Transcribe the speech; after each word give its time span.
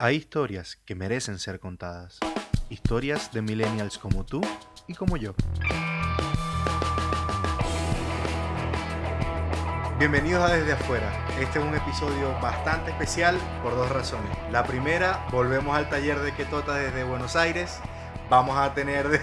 Hay 0.00 0.14
historias 0.14 0.78
que 0.84 0.94
merecen 0.94 1.40
ser 1.40 1.58
contadas. 1.58 2.20
Historias 2.70 3.32
de 3.32 3.42
millennials 3.42 3.98
como 3.98 4.24
tú 4.24 4.40
y 4.86 4.94
como 4.94 5.16
yo. 5.16 5.34
Bienvenidos 9.98 10.48
a 10.48 10.54
Desde 10.54 10.74
Afuera. 10.74 11.10
Este 11.40 11.58
es 11.58 11.64
un 11.64 11.74
episodio 11.74 12.30
bastante 12.40 12.92
especial 12.92 13.36
por 13.60 13.74
dos 13.74 13.90
razones. 13.90 14.30
La 14.52 14.62
primera, 14.62 15.26
volvemos 15.32 15.76
al 15.76 15.90
taller 15.90 16.20
de 16.20 16.32
Ketota 16.32 16.76
desde 16.76 17.02
Buenos 17.02 17.34
Aires. 17.34 17.80
Vamos 18.30 18.56
a 18.56 18.74
tener 18.74 19.20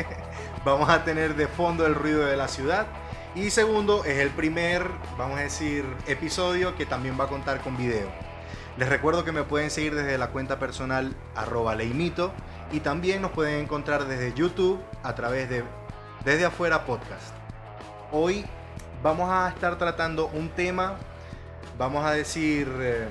vamos 0.64 0.88
a 0.88 1.04
tener 1.04 1.36
de 1.36 1.46
fondo 1.46 1.84
el 1.84 1.94
ruido 1.94 2.24
de 2.24 2.38
la 2.38 2.48
ciudad. 2.48 2.86
Y 3.34 3.50
segundo, 3.50 4.02
es 4.06 4.16
el 4.16 4.30
primer, 4.30 4.88
vamos 5.18 5.38
a 5.38 5.42
decir, 5.42 5.84
episodio 6.06 6.74
que 6.74 6.86
también 6.86 7.20
va 7.20 7.24
a 7.24 7.28
contar 7.28 7.60
con 7.60 7.76
video. 7.76 8.08
Les 8.76 8.90
recuerdo 8.90 9.24
que 9.24 9.32
me 9.32 9.42
pueden 9.42 9.70
seguir 9.70 9.94
desde 9.94 10.18
la 10.18 10.28
cuenta 10.28 10.58
personal 10.58 11.16
arroba 11.34 11.74
leimito 11.74 12.30
y 12.70 12.80
también 12.80 13.22
nos 13.22 13.30
pueden 13.30 13.60
encontrar 13.60 14.04
desde 14.06 14.34
YouTube 14.34 14.78
a 15.02 15.14
través 15.14 15.48
de 15.48 15.64
Desde 16.26 16.44
Afuera 16.44 16.84
Podcast. 16.84 17.32
Hoy 18.12 18.44
vamos 19.02 19.30
a 19.30 19.48
estar 19.48 19.78
tratando 19.78 20.26
un 20.26 20.50
tema, 20.50 20.96
vamos 21.78 22.04
a 22.04 22.12
decir, 22.12 22.70
eh, 22.80 23.08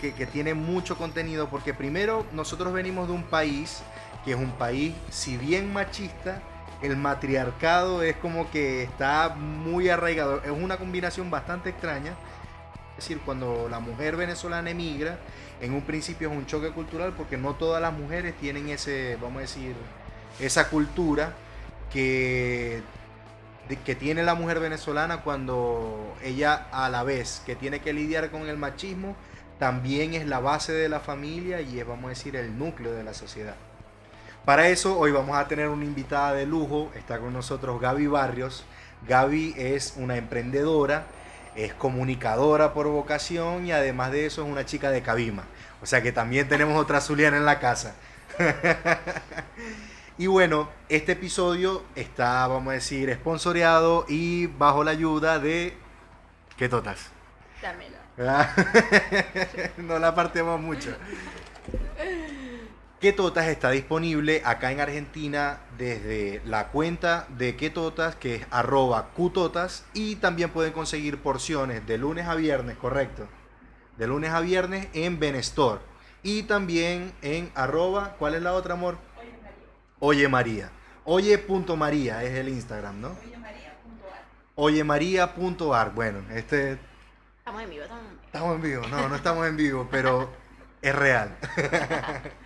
que, 0.00 0.14
que 0.14 0.24
tiene 0.24 0.54
mucho 0.54 0.96
contenido 0.96 1.48
porque 1.48 1.74
primero 1.74 2.24
nosotros 2.32 2.72
venimos 2.72 3.08
de 3.08 3.14
un 3.14 3.24
país 3.24 3.82
que 4.24 4.32
es 4.32 4.38
un 4.38 4.52
país, 4.52 4.94
si 5.10 5.36
bien 5.36 5.72
machista, 5.72 6.40
el 6.80 6.96
matriarcado 6.96 8.02
es 8.02 8.14
como 8.16 8.50
que 8.52 8.84
está 8.84 9.30
muy 9.36 9.88
arraigado, 9.88 10.42
es 10.44 10.50
una 10.50 10.76
combinación 10.76 11.28
bastante 11.28 11.70
extraña 11.70 12.14
es 12.98 13.04
decir, 13.04 13.20
cuando 13.24 13.68
la 13.68 13.78
mujer 13.78 14.16
venezolana 14.16 14.70
emigra, 14.70 15.18
en 15.60 15.74
un 15.74 15.82
principio 15.82 16.30
es 16.30 16.36
un 16.36 16.46
choque 16.46 16.70
cultural 16.70 17.12
porque 17.16 17.36
no 17.36 17.54
todas 17.54 17.80
las 17.82 17.92
mujeres 17.92 18.34
tienen 18.36 18.68
ese, 18.68 19.16
vamos 19.20 19.38
a 19.38 19.40
decir, 19.42 19.74
esa 20.40 20.68
cultura 20.68 21.34
que, 21.92 22.82
que 23.84 23.94
tiene 23.94 24.22
la 24.22 24.34
mujer 24.34 24.60
venezolana 24.60 25.22
cuando 25.22 26.14
ella 26.22 26.68
a 26.72 26.88
la 26.88 27.02
vez 27.02 27.42
que 27.44 27.54
tiene 27.54 27.80
que 27.80 27.92
lidiar 27.92 28.30
con 28.30 28.48
el 28.48 28.56
machismo, 28.56 29.16
también 29.58 30.14
es 30.14 30.26
la 30.26 30.40
base 30.40 30.72
de 30.72 30.88
la 30.88 31.00
familia 31.00 31.60
y 31.60 31.78
es, 31.78 31.86
vamos 31.86 32.06
a 32.06 32.08
decir, 32.10 32.36
el 32.36 32.58
núcleo 32.58 32.92
de 32.92 33.04
la 33.04 33.14
sociedad. 33.14 33.56
Para 34.44 34.68
eso 34.68 34.98
hoy 34.98 35.10
vamos 35.10 35.36
a 35.36 35.48
tener 35.48 35.68
una 35.68 35.84
invitada 35.84 36.32
de 36.32 36.46
lujo, 36.46 36.90
está 36.94 37.18
con 37.18 37.32
nosotros 37.32 37.80
Gaby 37.80 38.06
Barrios. 38.06 38.64
Gaby 39.08 39.54
es 39.56 39.94
una 39.96 40.16
emprendedora, 40.16 41.06
es 41.56 41.74
comunicadora 41.74 42.72
por 42.72 42.86
vocación 42.86 43.66
y 43.66 43.72
además 43.72 44.12
de 44.12 44.26
eso 44.26 44.44
es 44.44 44.48
una 44.48 44.64
chica 44.64 44.90
de 44.90 45.02
Cabima. 45.02 45.44
O 45.82 45.86
sea 45.86 46.02
que 46.02 46.12
también 46.12 46.48
tenemos 46.48 46.78
otra 46.78 47.00
Zuliana 47.00 47.36
en 47.36 47.44
la 47.44 47.58
casa. 47.58 47.94
y 50.18 50.26
bueno, 50.26 50.68
este 50.88 51.12
episodio 51.12 51.82
está, 51.94 52.46
vamos 52.46 52.70
a 52.70 52.74
decir, 52.74 53.10
esponsoreado 53.10 54.04
y 54.08 54.46
bajo 54.46 54.84
la 54.84 54.92
ayuda 54.92 55.38
de... 55.38 55.76
¿Qué 56.56 56.68
totas? 56.68 57.10
Dámelo. 57.62 57.96
no 59.78 59.98
la 59.98 60.14
partemos 60.14 60.60
mucho. 60.60 60.94
Ketotas 63.00 63.48
está 63.48 63.70
disponible 63.70 64.40
acá 64.44 64.72
en 64.72 64.80
Argentina 64.80 65.60
desde 65.76 66.40
la 66.46 66.68
cuenta 66.68 67.26
de 67.36 67.54
Ketotas, 67.54 68.16
que 68.16 68.36
es 68.36 68.46
arroba 68.50 69.10
Qtotas, 69.14 69.84
y 69.92 70.16
también 70.16 70.48
pueden 70.48 70.72
conseguir 70.72 71.20
porciones 71.20 71.86
de 71.86 71.98
lunes 71.98 72.26
a 72.26 72.34
viernes, 72.34 72.78
correcto, 72.78 73.28
de 73.98 74.06
lunes 74.06 74.30
a 74.30 74.40
viernes 74.40 74.88
en 74.94 75.20
Benestore. 75.20 75.80
Y 76.22 76.44
también 76.44 77.12
en 77.20 77.52
arroba, 77.54 78.16
¿cuál 78.18 78.34
es 78.34 78.42
la 78.42 78.54
otra, 78.54 78.74
amor? 78.74 78.96
Oye 79.98 80.26
María. 80.28 80.70
Oye.maría 81.04 82.24
es 82.24 82.34
el 82.34 82.48
Instagram, 82.48 83.00
¿no? 83.00 83.16
Oyemaría.ar. 84.54 85.94
Bueno, 85.94 86.24
este... 86.32 86.78
Estamos 87.38 87.62
en 87.62 87.70
vivo, 87.70 87.82
estamos 87.84 88.04
en 88.04 88.10
vivo. 88.10 88.22
Estamos 88.24 88.54
en 88.56 88.62
vivo, 88.62 88.82
no, 88.88 89.08
no 89.08 89.14
estamos 89.14 89.46
en 89.46 89.56
vivo, 89.56 89.88
pero 89.90 90.30
es 90.80 90.94
real. 90.94 91.36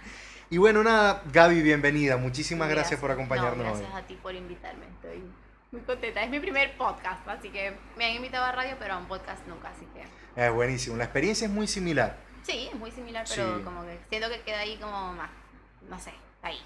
Y 0.52 0.58
bueno, 0.58 0.82
nada, 0.82 1.22
Gaby, 1.32 1.62
bienvenida. 1.62 2.16
Muchísimas 2.16 2.68
gracias, 2.68 2.98
por 2.98 3.12
acompañarnos 3.12 3.58
no, 3.58 3.72
gracias 3.72 3.94
a 3.94 4.02
ti 4.02 4.18
por 4.20 4.34
invitarme. 4.34 4.84
Estoy 4.86 5.22
muy 5.70 5.80
contenta. 5.82 6.24
Es 6.24 6.28
mi 6.28 6.40
primer 6.40 6.76
podcast, 6.76 7.26
así 7.28 7.50
que 7.50 7.72
me 7.96 8.06
han 8.06 8.16
invitado 8.16 8.46
a 8.46 8.50
radio, 8.50 8.74
pero 8.80 8.94
a 8.94 8.98
un 8.98 9.06
podcast 9.06 9.46
nunca, 9.46 9.68
así 9.68 9.86
que... 9.94 10.02
Es 10.34 10.52
buenísimo. 10.52 10.96
La 10.96 11.04
experiencia 11.04 11.46
es 11.46 11.52
muy 11.52 11.68
similar. 11.68 12.16
Sí, 12.42 12.68
es 12.72 12.76
muy 12.76 12.90
similar, 12.90 13.24
pero 13.28 13.62
como 13.62 13.84
que 13.84 14.00
siento 14.08 14.28
que 14.28 14.40
queda 14.40 14.58
ahí 14.58 14.76
como 14.78 15.12
más, 15.12 15.30
no 15.88 16.00
sé, 16.00 16.12
ahí 16.42 16.58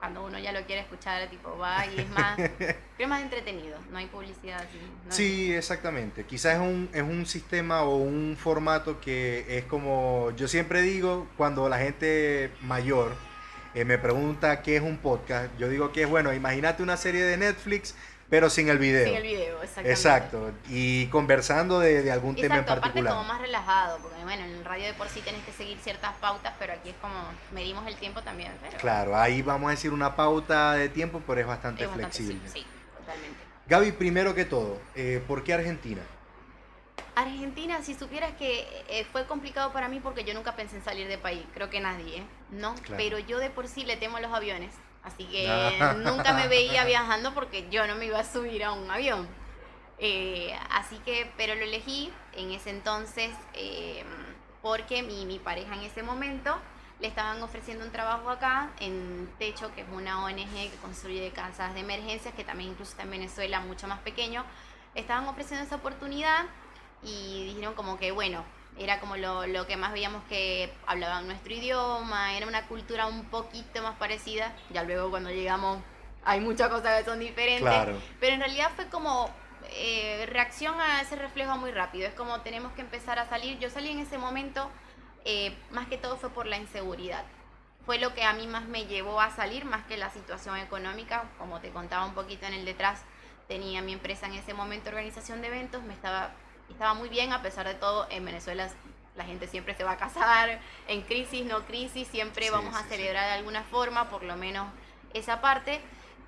cuando 0.00 0.24
uno 0.24 0.38
ya 0.38 0.50
lo 0.50 0.64
quiere 0.64 0.80
escuchar, 0.80 1.28
tipo 1.28 1.58
va 1.58 1.84
y 1.86 2.00
es 2.00 2.08
más, 2.08 2.38
es 2.98 3.06
más 3.08 3.20
entretenido, 3.20 3.78
no 3.92 3.98
hay 3.98 4.06
publicidad. 4.06 4.64
sí, 5.10 5.52
exactamente. 5.52 6.24
Quizás 6.24 6.54
es 6.54 6.60
un, 6.60 6.88
es 6.94 7.02
un 7.02 7.26
sistema 7.26 7.82
o 7.82 7.96
un 7.96 8.34
formato 8.38 8.98
que 8.98 9.44
es 9.58 9.64
como, 9.66 10.30
yo 10.36 10.48
siempre 10.48 10.80
digo, 10.80 11.28
cuando 11.36 11.68
la 11.68 11.78
gente 11.78 12.50
mayor 12.62 13.12
eh, 13.74 13.84
me 13.84 13.98
pregunta 13.98 14.62
qué 14.62 14.76
es 14.76 14.82
un 14.82 14.96
podcast, 14.96 15.50
yo 15.58 15.68
digo 15.68 15.92
que 15.92 16.04
es, 16.04 16.08
bueno, 16.08 16.32
imagínate 16.32 16.82
una 16.82 16.96
serie 16.96 17.22
de 17.22 17.36
Netflix 17.36 17.94
pero 18.30 18.48
sin 18.48 18.68
el 18.68 18.78
video. 18.78 19.04
Sin 19.04 19.16
el 19.16 19.22
video, 19.22 19.56
exactamente. 19.56 19.90
Exacto, 19.90 20.52
y 20.68 21.06
conversando 21.08 21.80
de, 21.80 22.02
de 22.02 22.12
algún 22.12 22.36
tema 22.36 22.58
en 22.58 22.64
particular. 22.64 23.12
Aparte 23.12 23.22
como 23.22 23.24
más 23.24 23.40
relajado, 23.40 23.98
porque 23.98 24.22
bueno, 24.22 24.44
en 24.44 24.50
el 24.52 24.64
radio 24.64 24.86
de 24.86 24.94
por 24.94 25.08
sí 25.08 25.20
tienes 25.20 25.44
que 25.44 25.52
seguir 25.52 25.78
ciertas 25.80 26.14
pautas, 26.20 26.54
pero 26.58 26.72
aquí 26.72 26.90
es 26.90 26.96
como 27.02 27.14
medimos 27.52 27.86
el 27.88 27.96
tiempo 27.96 28.22
también. 28.22 28.52
Claro, 28.78 29.16
ahí 29.16 29.42
vamos 29.42 29.68
a 29.68 29.70
decir 29.72 29.92
una 29.92 30.14
pauta 30.14 30.74
de 30.74 30.88
tiempo, 30.88 31.20
pero 31.26 31.40
es 31.40 31.46
bastante 31.46 31.86
flexible. 31.88 32.40
sí, 32.46 32.64
totalmente. 32.96 33.38
Gaby, 33.66 33.92
primero 33.92 34.34
que 34.34 34.44
todo, 34.44 34.80
eh, 34.94 35.22
¿por 35.26 35.44
qué 35.44 35.54
Argentina? 35.54 36.02
Argentina, 37.14 37.82
si 37.82 37.94
supieras 37.94 38.32
que 38.32 38.66
eh, 38.88 39.04
fue 39.10 39.26
complicado 39.26 39.72
para 39.72 39.88
mí 39.88 40.00
porque 40.00 40.24
yo 40.24 40.32
nunca 40.34 40.54
pensé 40.56 40.76
en 40.76 40.84
salir 40.84 41.08
de 41.08 41.18
país, 41.18 41.44
creo 41.52 41.68
que 41.68 41.80
nadie, 41.80 42.22
¿no? 42.50 42.74
Pero 42.96 43.18
yo 43.18 43.38
de 43.38 43.50
por 43.50 43.68
sí 43.68 43.84
le 43.84 43.96
temo 43.96 44.16
a 44.16 44.20
los 44.20 44.32
aviones. 44.32 44.72
Así 45.02 45.24
que 45.30 45.48
nunca 45.98 46.32
me 46.32 46.48
veía 46.48 46.84
viajando 46.84 47.34
porque 47.34 47.68
yo 47.70 47.86
no 47.86 47.94
me 47.94 48.06
iba 48.06 48.18
a 48.18 48.24
subir 48.24 48.64
a 48.64 48.72
un 48.72 48.90
avión. 48.90 49.28
Eh, 49.98 50.58
así 50.70 50.96
que, 51.04 51.30
pero 51.36 51.54
lo 51.54 51.62
elegí 51.62 52.10
en 52.32 52.52
ese 52.52 52.70
entonces 52.70 53.30
eh, 53.52 54.02
porque 54.62 55.02
mi, 55.02 55.26
mi, 55.26 55.38
pareja 55.38 55.74
en 55.74 55.82
ese 55.82 56.02
momento 56.02 56.56
le 57.00 57.08
estaban 57.08 57.42
ofreciendo 57.42 57.84
un 57.84 57.92
trabajo 57.92 58.30
acá 58.30 58.70
en 58.80 59.30
Techo, 59.38 59.74
que 59.74 59.82
es 59.82 59.86
una 59.92 60.24
ONG 60.24 60.70
que 60.70 60.76
construye 60.80 61.30
casas 61.32 61.74
de 61.74 61.80
emergencias, 61.80 62.34
que 62.34 62.44
también 62.44 62.70
incluso 62.70 62.92
está 62.92 63.02
en 63.02 63.10
Venezuela, 63.10 63.60
mucho 63.60 63.88
más 63.88 63.98
pequeño. 64.00 64.44
Estaban 64.94 65.26
ofreciendo 65.28 65.66
esa 65.66 65.76
oportunidad 65.76 66.46
y 67.02 67.44
dijeron 67.44 67.74
como 67.74 67.98
que, 67.98 68.10
bueno, 68.10 68.44
era 68.80 68.98
como 68.98 69.16
lo, 69.16 69.46
lo, 69.46 69.66
que 69.66 69.76
más 69.76 69.92
veíamos 69.92 70.24
que 70.24 70.72
hablaban 70.86 71.26
nuestro 71.26 71.52
idioma, 71.52 72.34
era 72.34 72.46
una 72.46 72.66
cultura 72.66 73.06
un 73.06 73.26
poquito 73.26 73.82
más 73.82 73.96
parecida, 73.96 74.52
ya 74.70 74.82
luego 74.84 75.10
cuando 75.10 75.30
llegamos 75.30 75.78
hay 76.24 76.40
muchas 76.40 76.68
cosas 76.70 76.98
que 76.98 77.04
son 77.04 77.20
diferentes, 77.20 77.96
pero 78.18 78.34
en 78.34 78.40
realidad 78.40 78.70
fue 78.74 78.88
como 78.88 79.30
eh, 79.70 80.26
reacción 80.30 80.80
a 80.80 81.02
ese 81.02 81.16
reflejo 81.16 81.56
muy 81.58 81.72
rápido, 81.72 82.08
es 82.08 82.14
como 82.14 82.40
tenemos 82.40 82.72
que 82.72 82.80
empezar 82.80 83.18
a 83.18 83.28
salir, 83.28 83.58
yo 83.58 83.68
salí 83.68 83.90
en 83.90 84.00
ese 84.00 84.16
momento, 84.16 84.70
eh, 85.26 85.54
más 85.70 85.86
que 85.88 85.98
todo 85.98 86.16
fue 86.16 86.30
por 86.30 86.46
la 86.46 86.56
inseguridad, 86.56 87.24
fue 87.84 87.98
lo 87.98 88.14
que 88.14 88.24
a 88.24 88.32
mí 88.32 88.46
más 88.46 88.64
me 88.64 88.86
llevó 88.86 89.20
a 89.20 89.30
salir, 89.30 89.66
más 89.66 89.84
que 89.84 89.98
la 89.98 90.08
situación 90.10 90.56
económica, 90.56 91.24
como 91.38 91.60
te 91.60 91.70
contaba 91.70 92.06
un 92.06 92.14
poquito 92.14 92.46
en 92.46 92.54
el 92.54 92.64
detrás, 92.64 93.02
tenía 93.46 93.82
mi 93.82 93.92
empresa 93.92 94.26
en 94.26 94.34
ese 94.34 94.54
momento 94.54 94.88
organización 94.88 95.42
de 95.42 95.48
eventos, 95.48 95.82
me 95.82 95.92
estaba 95.92 96.32
estaba 96.70 96.94
muy 96.94 97.08
bien 97.08 97.32
a 97.32 97.42
pesar 97.42 97.66
de 97.66 97.74
todo. 97.74 98.06
En 98.10 98.24
Venezuela 98.24 98.68
la 99.16 99.24
gente 99.24 99.46
siempre 99.46 99.74
se 99.74 99.84
va 99.84 99.92
a 99.92 99.96
casar, 99.96 100.60
en 100.88 101.02
crisis, 101.02 101.44
no 101.44 101.66
crisis, 101.66 102.08
siempre 102.08 102.50
vamos 102.50 102.74
a 102.74 102.84
celebrar 102.84 103.26
de 103.26 103.32
alguna 103.32 103.62
forma, 103.64 104.08
por 104.08 104.22
lo 104.22 104.36
menos 104.36 104.66
esa 105.12 105.40
parte. 105.40 105.80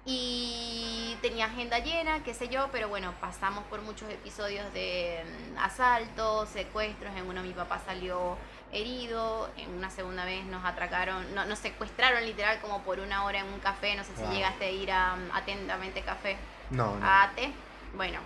Y 0.05 1.17
tenía 1.23 1.47
agenda 1.47 1.79
llena, 1.79 2.25
qué 2.25 2.35
sé 2.35 2.49
yo, 2.49 2.69
pero 2.73 2.89
bueno, 2.89 3.15
pasamos 3.21 3.63
por 3.65 3.83
muchos 3.83 4.11
episodios 4.11 4.73
de 4.75 5.23
mm, 5.25 5.59
asaltos, 5.59 6.49
secuestros. 6.49 7.15
En 7.17 7.29
uno 7.29 7.41
mi 7.43 7.53
papá 7.53 7.81
salió 7.87 8.37
herido, 8.73 9.49
en 9.57 9.71
una 9.71 9.91
segunda 9.91 10.25
vez 10.25 10.45
nos 10.47 10.65
atracaron, 10.65 11.33
no, 11.37 11.45
nos 11.45 11.61
secuestraron 11.61 12.25
literal 12.25 12.61
como 12.61 12.83
por 12.83 12.99
una 12.99 13.25
hora 13.25 13.39
en 13.39 13.47
un 13.47 13.61
café. 13.61 13.95
No 13.95 14.03
sé 14.03 14.11
si 14.17 14.25
llegaste 14.35 14.65
a 14.65 14.71
ir 14.71 14.91
a 14.91 15.15
mm, 15.15 15.37
Atentamente 15.37 16.03
Café. 16.03 16.37
No, 16.71 16.97
no. 16.97 17.07
A 17.07 17.23
ATE. 17.23 17.53
Bueno, 17.95 18.19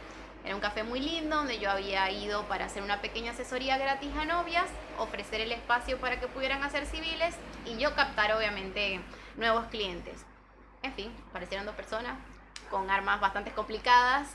era 0.47 0.55
un 0.55 0.61
café 0.61 0.85
muy 0.85 1.01
lindo 1.01 1.37
donde 1.37 1.59
yo 1.59 1.69
había 1.69 2.09
ido 2.13 2.45
para 2.45 2.67
hacer 2.67 2.85
una 2.85 3.03
pequeña 3.03 3.33
asesoría 3.33 3.79
gratis 3.79 4.11
a 4.17 4.25
novias, 4.25 4.67
ofrecer 4.97 5.41
el 5.41 5.51
espacio 5.51 5.99
para 5.99 6.21
que 6.21 6.29
pudieran 6.29 6.63
hacer 6.63 6.87
civiles 6.87 7.35
y 7.65 7.77
yo 7.79 7.95
captar 7.97 8.33
obviamente 8.33 9.01
nuevos 9.37 9.67
clientes. 9.67 10.25
En 10.85 10.93
fin, 10.95 11.13
aparecieron 11.31 11.67
dos 11.67 11.75
personas 11.75 12.17
con 12.71 12.89
armas 12.91 13.21
bastante 13.21 13.51
complicadas 13.51 14.29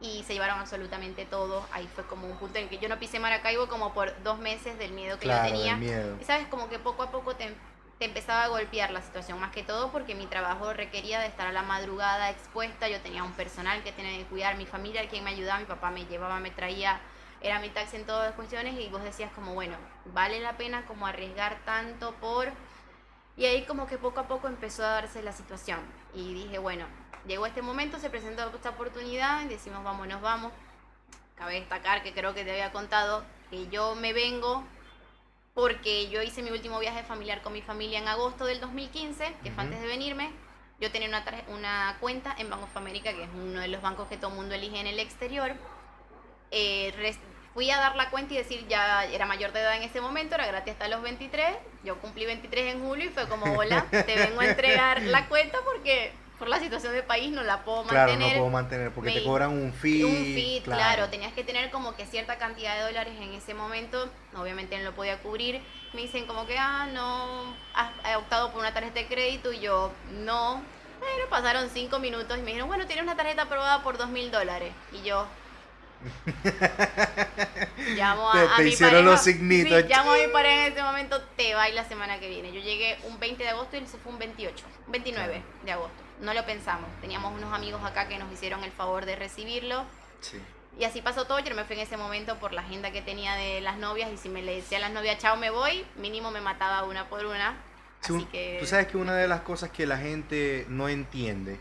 y 0.00 0.22
se 0.22 0.34
llevaron 0.34 0.60
absolutamente 0.60 1.24
todo. 1.24 1.66
Ahí 1.72 1.88
fue 1.92 2.04
como 2.04 2.28
un 2.28 2.36
punto 2.36 2.60
en 2.60 2.68
que 2.68 2.78
yo 2.78 2.88
no 2.88 3.00
pisé 3.00 3.18
Maracaibo 3.18 3.66
como 3.66 3.92
por 3.92 4.22
dos 4.22 4.38
meses 4.38 4.78
del 4.78 4.92
miedo 4.92 5.18
que 5.18 5.26
yo 5.26 5.42
tenía. 5.42 5.78
Y 6.20 6.24
sabes, 6.24 6.46
como 6.46 6.68
que 6.68 6.78
poco 6.78 7.02
a 7.02 7.10
poco 7.10 7.34
te, 7.34 7.52
te, 7.98 8.04
empezaba 8.04 8.44
a 8.44 8.48
golpear 8.48 8.90
la 8.90 9.02
situación, 9.02 9.40
más 9.40 9.52
que 9.52 9.62
todo 9.62 9.90
porque 9.90 10.14
mi 10.14 10.26
trabajo 10.26 10.72
requería 10.72 11.20
de 11.20 11.26
estar 11.26 11.46
a 11.46 11.52
la 11.52 11.62
madrugada 11.62 12.30
expuesta, 12.30 12.88
yo 12.88 13.00
tenía 13.00 13.24
un 13.24 13.32
personal 13.32 13.82
que 13.82 13.92
tenía 13.92 14.16
que 14.18 14.24
cuidar, 14.24 14.56
mi 14.56 14.66
familia, 14.66 15.08
quien 15.08 15.24
me 15.24 15.30
ayudaba, 15.30 15.60
mi 15.60 15.66
papá 15.66 15.90
me 15.90 16.04
llevaba, 16.06 16.38
me 16.40 16.50
traía, 16.50 17.00
era 17.40 17.60
mi 17.60 17.68
taxi 17.70 17.96
en 17.96 18.06
todas 18.06 18.26
las 18.26 18.34
cuestiones 18.34 18.78
y 18.78 18.88
vos 18.88 19.02
decías 19.02 19.32
como, 19.32 19.54
bueno, 19.54 19.76
vale 20.06 20.40
la 20.40 20.56
pena 20.56 20.84
como 20.86 21.06
arriesgar 21.06 21.58
tanto 21.64 22.12
por... 22.14 22.52
Y 23.38 23.44
ahí 23.44 23.64
como 23.66 23.86
que 23.86 23.98
poco 23.98 24.20
a 24.20 24.28
poco 24.28 24.48
empezó 24.48 24.82
a 24.82 24.88
darse 24.88 25.22
la 25.22 25.32
situación 25.32 25.80
y 26.14 26.32
dije, 26.32 26.58
bueno, 26.58 26.86
llegó 27.26 27.44
este 27.44 27.60
momento, 27.60 27.98
se 27.98 28.08
presentó 28.08 28.48
esta 28.48 28.70
oportunidad 28.70 29.42
y 29.42 29.48
decimos, 29.48 29.84
vámonos, 29.84 30.22
vamos. 30.22 30.52
Cabe 31.34 31.60
destacar 31.60 32.02
que 32.02 32.14
creo 32.14 32.32
que 32.32 32.44
te 32.44 32.52
había 32.52 32.72
contado 32.72 33.24
que 33.50 33.68
yo 33.68 33.94
me 33.94 34.14
vengo 34.14 34.64
porque 35.56 36.10
yo 36.10 36.22
hice 36.22 36.42
mi 36.42 36.50
último 36.50 36.78
viaje 36.78 37.02
familiar 37.02 37.40
con 37.40 37.54
mi 37.54 37.62
familia 37.62 37.98
en 37.98 38.06
agosto 38.08 38.44
del 38.44 38.60
2015, 38.60 39.36
que 39.42 39.50
fue 39.50 39.64
antes 39.64 39.80
de 39.80 39.86
venirme. 39.86 40.30
Yo 40.82 40.92
tenía 40.92 41.08
una, 41.08 41.24
una 41.48 41.96
cuenta 41.98 42.36
en 42.38 42.50
Bank 42.50 42.64
of 42.64 42.76
America, 42.76 43.10
que 43.10 43.22
es 43.22 43.30
uno 43.34 43.60
de 43.60 43.68
los 43.68 43.80
bancos 43.80 44.06
que 44.06 44.18
todo 44.18 44.32
el 44.32 44.36
mundo 44.36 44.54
elige 44.54 44.78
en 44.78 44.86
el 44.86 45.00
exterior. 45.00 45.54
Eh, 46.50 46.92
fui 47.54 47.70
a 47.70 47.78
dar 47.78 47.96
la 47.96 48.10
cuenta 48.10 48.34
y 48.34 48.36
decir, 48.36 48.68
ya 48.68 49.06
era 49.06 49.24
mayor 49.24 49.52
de 49.52 49.60
edad 49.60 49.74
en 49.76 49.82
ese 49.84 50.02
momento, 50.02 50.34
era 50.34 50.46
gratis 50.46 50.74
hasta 50.74 50.88
los 50.88 51.00
23. 51.00 51.56
Yo 51.84 51.98
cumplí 52.02 52.26
23 52.26 52.74
en 52.74 52.84
julio 52.86 53.06
y 53.06 53.08
fue 53.08 53.26
como, 53.26 53.56
hola, 53.58 53.86
te 53.90 54.14
vengo 54.14 54.42
a 54.42 54.46
entregar 54.48 55.00
la 55.04 55.26
cuenta 55.26 55.56
porque 55.64 56.12
por 56.38 56.48
la 56.48 56.58
situación 56.58 56.92
del 56.92 57.04
país 57.04 57.32
no 57.32 57.42
la 57.42 57.64
puedo 57.64 57.84
mantener. 57.84 58.18
Claro, 58.18 58.20
no 58.20 58.38
puedo 58.38 58.50
mantener 58.50 58.90
porque 58.92 59.12
te 59.12 59.24
cobran 59.24 59.50
un 59.50 59.72
fee. 59.72 60.04
Un 60.04 60.12
fee, 60.12 60.60
claro. 60.62 61.08
tenías 61.08 61.32
que 61.32 61.44
tener 61.44 61.70
como 61.70 61.96
que 61.96 62.04
cierta 62.04 62.36
cantidad 62.36 62.76
de 62.76 62.82
dólares 62.82 63.14
en 63.20 63.32
ese 63.32 63.54
momento, 63.54 64.10
obviamente 64.36 64.76
no 64.78 64.84
lo 64.84 64.94
podía 64.94 65.18
cubrir. 65.18 65.62
Me 65.94 66.02
dicen 66.02 66.26
como 66.26 66.46
que, 66.46 66.58
ah, 66.58 66.88
no, 66.92 67.54
has 67.74 68.16
optado 68.16 68.50
por 68.50 68.60
una 68.60 68.74
tarjeta 68.74 69.00
de 69.00 69.06
crédito 69.06 69.52
y 69.52 69.60
yo, 69.60 69.92
no. 70.24 70.62
Pero 71.00 71.28
pasaron 71.30 71.70
cinco 71.72 71.98
minutos 71.98 72.36
y 72.36 72.40
me 72.40 72.48
dijeron, 72.48 72.68
bueno, 72.68 72.86
tienes 72.86 73.04
una 73.04 73.16
tarjeta 73.16 73.42
aprobada 73.42 73.82
por 73.82 73.96
dos 73.96 74.08
mil 74.08 74.30
dólares. 74.30 74.72
Y 74.92 75.06
yo, 75.06 75.26
llamo 77.96 78.30
a, 78.30 78.56
te, 78.56 78.62
mi 78.62 78.70
hicieron 78.70 79.06
los 79.06 79.22
signitos. 79.22 79.84
llamo 79.88 80.12
a 80.12 80.18
mi 80.18 80.28
pareja 80.28 80.66
en 80.66 80.72
ese 80.72 80.82
momento, 80.82 81.22
te 81.36 81.54
va 81.54 81.66
la 81.70 81.84
semana 81.84 82.20
que 82.20 82.28
viene. 82.28 82.52
Yo 82.52 82.60
llegué 82.60 82.98
un 83.04 83.18
20 83.18 83.42
de 83.42 83.48
agosto 83.50 83.76
y 83.76 83.78
él 83.80 83.88
se 83.88 83.96
fue 83.96 84.12
un 84.12 84.18
28, 84.18 84.64
29 84.88 85.42
de 85.64 85.72
agosto 85.72 86.05
no 86.20 86.34
lo 86.34 86.44
pensamos. 86.44 86.88
Teníamos 87.00 87.32
unos 87.34 87.52
amigos 87.52 87.82
acá 87.84 88.08
que 88.08 88.18
nos 88.18 88.32
hicieron 88.32 88.64
el 88.64 88.72
favor 88.72 89.06
de 89.06 89.16
recibirlo. 89.16 89.84
Sí. 90.20 90.40
Y 90.78 90.84
así 90.84 91.00
pasó 91.00 91.26
todo. 91.26 91.38
Yo 91.40 91.54
me 91.54 91.64
fui 91.64 91.76
en 91.76 91.82
ese 91.82 91.96
momento 91.96 92.38
por 92.38 92.52
la 92.52 92.60
agenda 92.60 92.90
que 92.90 93.02
tenía 93.02 93.34
de 93.34 93.60
las 93.60 93.78
novias. 93.78 94.10
Y 94.12 94.16
si 94.16 94.28
me 94.28 94.42
le 94.42 94.56
decía 94.56 94.78
a 94.78 94.82
las 94.82 94.92
novias, 94.92 95.18
chao, 95.18 95.36
me 95.36 95.50
voy, 95.50 95.84
mínimo 95.96 96.30
me 96.30 96.40
mataba 96.40 96.84
una 96.84 97.08
por 97.08 97.24
una. 97.24 97.56
así 98.02 98.24
que... 98.26 98.58
Tú 98.60 98.66
sabes 98.66 98.86
que 98.88 98.96
una 98.96 99.14
de 99.14 99.28
las 99.28 99.40
cosas 99.40 99.70
que 99.70 99.86
la 99.86 99.98
gente 99.98 100.66
no 100.68 100.88
entiende 100.88 101.58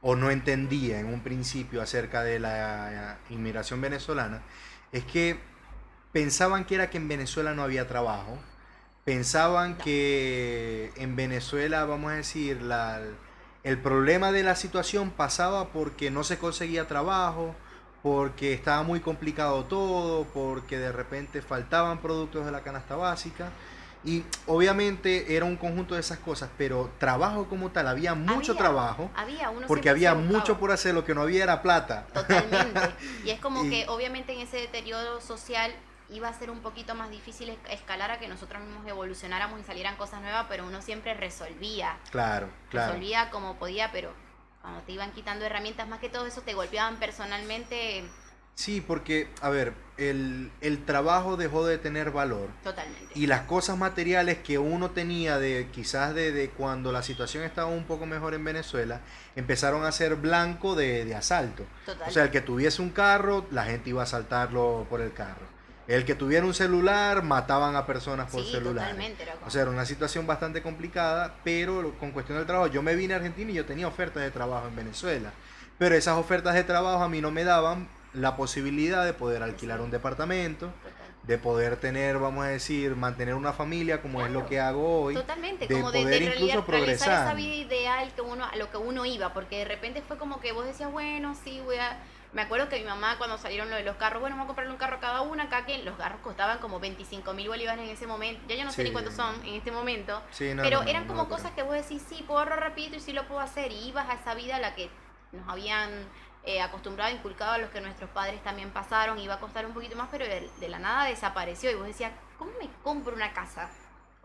o 0.00 0.16
no 0.16 0.30
entendía 0.30 1.00
en 1.00 1.06
un 1.06 1.22
principio 1.22 1.82
acerca 1.82 2.22
de 2.22 2.38
la 2.38 3.18
inmigración 3.30 3.80
venezolana 3.80 4.42
es 4.92 5.04
que 5.04 5.40
pensaban 6.12 6.64
que 6.64 6.76
era 6.76 6.90
que 6.90 6.98
en 6.98 7.08
Venezuela 7.08 7.54
no 7.54 7.62
había 7.62 7.88
trabajo. 7.88 8.38
Pensaban 9.04 9.78
que 9.78 10.92
en 10.96 11.16
Venezuela, 11.16 11.84
vamos 11.86 12.12
a 12.12 12.16
decir, 12.16 12.60
la 12.60 13.00
el 13.68 13.76
problema 13.76 14.32
de 14.32 14.42
la 14.42 14.56
situación 14.56 15.10
pasaba 15.10 15.68
porque 15.68 16.10
no 16.10 16.24
se 16.24 16.38
conseguía 16.38 16.88
trabajo, 16.88 17.54
porque 18.02 18.54
estaba 18.54 18.82
muy 18.82 19.00
complicado 19.00 19.66
todo, 19.66 20.24
porque 20.32 20.78
de 20.78 20.90
repente 20.90 21.42
faltaban 21.42 21.98
productos 21.98 22.46
de 22.46 22.50
la 22.50 22.62
canasta 22.62 22.96
básica. 22.96 23.50
Y 24.04 24.24
obviamente 24.46 25.36
era 25.36 25.44
un 25.44 25.56
conjunto 25.56 25.94
de 25.94 26.00
esas 26.00 26.18
cosas, 26.18 26.48
pero 26.56 26.90
trabajo 26.98 27.46
como 27.46 27.70
tal, 27.70 27.88
había 27.88 28.14
mucho 28.14 28.54
trabajo. 28.54 29.10
Había, 29.14 29.52
porque 29.66 29.90
había 29.90 30.14
mucho 30.14 30.58
por 30.58 30.72
hacer, 30.72 30.94
lo 30.94 31.04
que 31.04 31.14
no 31.14 31.20
había 31.20 31.42
era 31.42 31.60
plata. 31.60 32.06
Totalmente. 32.14 32.80
Y 33.26 33.30
es 33.30 33.40
como 33.40 33.64
que 33.64 33.84
obviamente 33.86 34.32
en 34.32 34.40
ese 34.40 34.56
deterioro 34.56 35.20
social 35.20 35.74
iba 36.10 36.28
a 36.28 36.32
ser 36.32 36.50
un 36.50 36.60
poquito 36.60 36.94
más 36.94 37.10
difícil 37.10 37.56
escalar 37.70 38.10
a 38.10 38.18
que 38.18 38.28
nosotros 38.28 38.62
mismos 38.62 38.86
evolucionáramos 38.86 39.60
y 39.60 39.64
salieran 39.64 39.96
cosas 39.96 40.20
nuevas, 40.22 40.46
pero 40.48 40.66
uno 40.66 40.80
siempre 40.82 41.14
resolvía. 41.14 41.98
Claro, 42.10 42.48
claro. 42.70 42.92
Resolvía 42.92 43.30
como 43.30 43.56
podía, 43.56 43.92
pero 43.92 44.12
cuando 44.62 44.80
te 44.82 44.92
iban 44.92 45.12
quitando 45.12 45.44
herramientas, 45.44 45.88
más 45.88 46.00
que 46.00 46.08
todo 46.08 46.26
eso 46.26 46.42
te 46.42 46.54
golpeaban 46.54 46.96
personalmente. 46.96 48.04
Sí, 48.54 48.80
porque, 48.80 49.28
a 49.40 49.50
ver, 49.50 49.72
el, 49.98 50.50
trabajo 50.84 51.36
dejó 51.36 51.64
de 51.64 51.78
tener 51.78 52.10
valor. 52.10 52.48
Totalmente. 52.64 53.12
Y 53.14 53.28
las 53.28 53.42
cosas 53.42 53.78
materiales 53.78 54.38
que 54.38 54.58
uno 54.58 54.90
tenía 54.90 55.38
de 55.38 55.68
quizás 55.72 56.12
de, 56.12 56.50
cuando 56.56 56.90
la 56.90 57.04
situación 57.04 57.44
estaba 57.44 57.68
un 57.68 57.84
poco 57.84 58.04
mejor 58.04 58.34
en 58.34 58.42
Venezuela, 58.42 59.00
empezaron 59.36 59.84
a 59.84 59.92
ser 59.92 60.16
blanco 60.16 60.74
de, 60.74 61.04
de 61.04 61.14
asalto. 61.14 61.66
O 62.06 62.10
sea, 62.10 62.24
el 62.24 62.30
que 62.30 62.40
tuviese 62.40 62.82
un 62.82 62.90
carro, 62.90 63.46
la 63.52 63.64
gente 63.64 63.90
iba 63.90 64.00
a 64.00 64.04
asaltarlo 64.04 64.86
por 64.90 65.02
el 65.02 65.12
carro 65.12 65.57
el 65.88 66.04
que 66.04 66.14
tuviera 66.14 66.44
un 66.44 66.52
celular, 66.52 67.22
mataban 67.22 67.74
a 67.74 67.86
personas 67.86 68.30
por 68.30 68.44
celular. 68.44 68.94
O 69.46 69.50
sea, 69.50 69.62
era 69.62 69.70
una 69.70 69.86
situación 69.86 70.26
bastante 70.26 70.62
complicada, 70.62 71.36
pero 71.42 71.94
con 71.98 72.10
cuestión 72.10 72.36
del 72.36 72.46
trabajo, 72.46 72.70
yo 72.70 72.82
me 72.82 72.94
vine 72.94 73.14
a 73.14 73.16
Argentina 73.16 73.50
y 73.50 73.54
yo 73.54 73.64
tenía 73.64 73.88
ofertas 73.88 74.22
de 74.22 74.30
trabajo 74.30 74.68
en 74.68 74.76
Venezuela. 74.76 75.32
Pero 75.78 75.94
esas 75.94 76.18
ofertas 76.18 76.54
de 76.54 76.62
trabajo 76.62 77.02
a 77.02 77.08
mí 77.08 77.22
no 77.22 77.30
me 77.30 77.42
daban 77.42 77.88
la 78.12 78.36
posibilidad 78.36 79.04
de 79.06 79.14
poder 79.14 79.42
alquilar 79.42 79.80
un 79.80 79.90
departamento, 79.90 80.70
de 81.22 81.38
poder 81.38 81.76
tener, 81.76 82.18
vamos 82.18 82.44
a 82.44 82.48
decir, 82.48 82.94
mantener 82.94 83.34
una 83.34 83.54
familia 83.54 84.02
como 84.02 84.26
es 84.26 84.30
lo 84.30 84.46
que 84.46 84.60
hago 84.60 85.02
hoy. 85.02 85.14
Totalmente, 85.14 85.68
de 85.68 85.74
como 85.74 85.90
de, 85.90 86.02
poder 86.02 86.22
incluso 86.22 86.66
progresar. 86.66 87.26
esa 87.26 87.34
vida 87.34 87.54
ideal 87.54 88.12
que 88.14 88.20
uno, 88.20 88.44
a 88.44 88.56
lo 88.56 88.70
que 88.70 88.76
uno 88.76 89.06
iba, 89.06 89.32
porque 89.32 89.58
de 89.58 89.64
repente 89.64 90.02
fue 90.06 90.18
como 90.18 90.40
que 90.40 90.52
vos 90.52 90.66
decías, 90.66 90.92
bueno, 90.92 91.34
sí, 91.44 91.62
voy 91.64 91.76
a 91.76 91.98
me 92.32 92.42
acuerdo 92.42 92.68
que 92.68 92.78
mi 92.78 92.84
mamá 92.84 93.16
cuando 93.16 93.38
salieron 93.38 93.70
lo 93.70 93.76
de 93.76 93.84
los 93.84 93.96
carros, 93.96 94.20
bueno, 94.20 94.36
vamos 94.36 94.44
a 94.44 94.48
comprarle 94.48 94.72
un 94.72 94.78
carro 94.78 94.96
a 94.96 95.00
cada 95.00 95.22
una, 95.22 95.44
acá 95.44 95.64
que 95.64 95.78
los 95.82 95.96
carros 95.96 96.20
costaban 96.20 96.58
como 96.58 96.78
25 96.78 97.32
mil 97.32 97.48
bolívares 97.48 97.84
en 97.84 97.90
ese 97.90 98.06
momento, 98.06 98.42
ya 98.48 98.56
yo 98.56 98.64
no 98.64 98.72
sé 98.72 98.84
ni 98.84 98.92
cuántos 98.92 99.14
son 99.14 99.34
en 99.46 99.54
este 99.54 99.72
momento, 99.72 100.20
pero 100.38 100.82
eran 100.82 101.06
como 101.06 101.28
cosas 101.28 101.52
que 101.52 101.62
vos 101.62 101.74
decís, 101.74 102.02
sí, 102.08 102.22
puedo 102.26 102.40
ahorrar 102.40 102.60
rapidito 102.60 102.96
y 102.96 103.00
sí 103.00 103.12
lo 103.12 103.26
puedo 103.26 103.40
hacer, 103.40 103.72
y 103.72 103.88
ibas 103.88 104.08
a 104.10 104.14
esa 104.14 104.34
vida 104.34 104.56
a 104.56 104.60
la 104.60 104.74
que 104.74 104.90
nos 105.32 105.48
habían 105.48 105.90
eh, 106.44 106.60
acostumbrado, 106.60 107.14
inculcado 107.14 107.52
a 107.52 107.58
los 107.58 107.70
que 107.70 107.80
nuestros 107.80 108.10
padres 108.10 108.42
también 108.42 108.70
pasaron, 108.70 109.18
iba 109.18 109.34
a 109.34 109.40
costar 109.40 109.64
un 109.64 109.72
poquito 109.72 109.96
más, 109.96 110.08
pero 110.10 110.26
de, 110.26 110.68
la 110.68 110.78
nada 110.78 111.04
desapareció, 111.04 111.70
y 111.70 111.76
vos 111.76 111.86
decías, 111.86 112.12
¿cómo 112.38 112.50
me 112.60 112.68
compro 112.82 113.14
una 113.14 113.32
casa? 113.32 113.70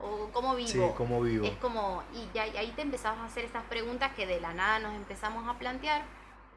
o 0.06 0.30
cómo 0.34 0.56
vivo. 0.56 0.68
Sí, 0.68 0.82
cómo 0.98 1.22
vivo. 1.22 1.46
Es 1.46 1.56
como, 1.58 2.04
y, 2.14 2.28
ya, 2.34 2.46
y 2.46 2.58
ahí 2.58 2.74
te 2.76 2.82
empezabas 2.82 3.20
a 3.20 3.26
hacer 3.26 3.46
esas 3.46 3.64
preguntas 3.66 4.12
que 4.14 4.28
de 4.28 4.42
la 4.42 4.54
nada 4.54 4.80
nos 4.80 4.94
empezamos 4.96 5.48
a 5.48 5.58
plantear 5.58 6.02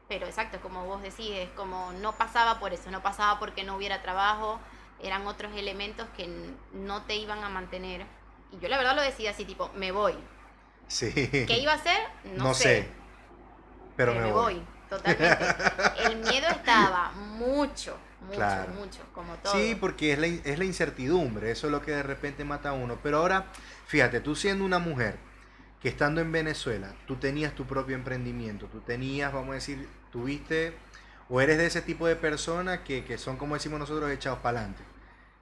pero 0.07 0.25
exacto, 0.25 0.59
como 0.61 0.85
vos 0.85 1.01
decís, 1.01 1.31
es 1.31 1.49
como 1.51 1.91
no 1.93 2.13
pasaba 2.13 2.59
por 2.59 2.73
eso, 2.73 2.89
no 2.91 3.01
pasaba 3.01 3.39
porque 3.39 3.63
no 3.63 3.75
hubiera 3.75 4.01
trabajo, 4.01 4.59
eran 5.01 5.27
otros 5.27 5.55
elementos 5.55 6.07
que 6.15 6.29
no 6.73 7.03
te 7.03 7.15
iban 7.15 7.43
a 7.43 7.49
mantener. 7.49 8.05
Y 8.51 8.59
yo 8.59 8.69
la 8.69 8.77
verdad 8.77 8.95
lo 8.95 9.01
decía 9.01 9.31
así, 9.31 9.45
tipo, 9.45 9.69
me 9.75 9.91
voy. 9.91 10.15
Sí. 10.87 11.11
¿Qué 11.11 11.59
iba 11.59 11.73
a 11.73 11.75
hacer? 11.75 11.99
No, 12.37 12.53
sé. 12.53 12.87
Pero, 13.97 14.15
me, 14.15 14.31
voy. 14.31 14.63
Totalmente. 14.89 15.45
El 16.05 16.17
miedo 16.17 16.47
estaba 16.47 17.11
mucho, 17.11 17.97
mucho, 18.21 18.67
mucho, 18.75 19.01
como 19.13 19.33
todo. 19.35 19.53
Sí, 19.53 19.75
porque 19.75 20.13
es 20.13 20.19
la, 20.19 20.27
es 20.27 20.57
la 20.57 20.63
incertidumbre, 20.63 21.51
eso 21.51 21.67
es 21.67 21.71
lo 21.71 21.81
que 21.81 21.91
de 21.91 22.03
repente 22.03 22.45
mata 22.45 22.69
a 22.69 22.73
uno. 22.73 22.97
Pero 23.03 23.17
ahora, 23.17 23.47
fíjate, 23.87 24.21
tú 24.21 24.35
siendo 24.35 24.63
una 24.63 24.79
mujer, 24.79 25.17
que 25.81 25.89
estando 25.89 26.21
en 26.21 26.31
Venezuela 26.31 26.93
tú 27.05 27.17
tenías 27.17 27.53
tu 27.53 27.65
propio 27.65 27.95
emprendimiento, 27.95 28.67
tú 28.67 28.81
tenías, 28.81 29.31
vamos 29.31 29.51
a 29.51 29.55
decir, 29.55 29.87
tuviste, 30.11 30.73
o 31.29 31.41
eres 31.41 31.57
de 31.57 31.65
ese 31.65 31.81
tipo 31.81 32.07
de 32.07 32.15
personas 32.15 32.79
que, 32.79 33.17
son, 33.17 33.37
como 33.37 33.55
decimos 33.55 33.79
nosotros, 33.79 34.09
echados 34.11 34.39
para 34.39 34.59
adelante, 34.59 34.83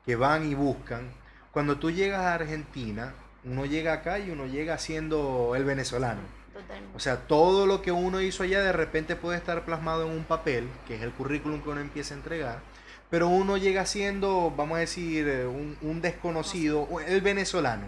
que 0.06 0.16
van 0.16 0.50
y 0.50 0.56
buscan. 0.56 1.12
Cuando 1.52 1.78
tú 1.78 1.92
llegas 1.92 2.22
a 2.22 2.34
Argentina, 2.34 3.14
uno 3.44 3.66
llega 3.66 3.94
acá 3.94 4.20
y 4.20 4.32
uno 4.32 4.46
llega 4.48 4.78
siendo 4.78 5.54
el 5.56 5.64
venezolano. 5.64 6.22
O 6.96 7.00
sea, 7.00 7.28
todo 7.28 7.68
lo 7.68 7.82
que 7.82 7.92
uno 7.92 8.22
hizo 8.22 8.44
allá 8.44 8.62
de 8.62 8.72
repente 8.72 9.16
puede 9.16 9.38
estar 9.38 9.66
plasmado 9.66 10.06
en 10.06 10.12
un 10.12 10.24
papel, 10.24 10.70
que 10.88 10.96
es 10.96 11.02
el 11.02 11.12
currículum 11.12 11.62
que 11.62 11.70
uno 11.70 11.82
empieza 11.82 12.14
a 12.14 12.18
entregar, 12.18 12.60
pero 13.10 13.28
uno 13.28 13.58
llega 13.58 13.86
siendo, 13.86 14.54
vamos 14.56 14.78
a 14.78 14.80
decir, 14.80 15.28
un, 15.48 15.78
un 15.82 16.02
desconocido, 16.02 16.88
el 17.06 17.22
venezolano 17.22 17.88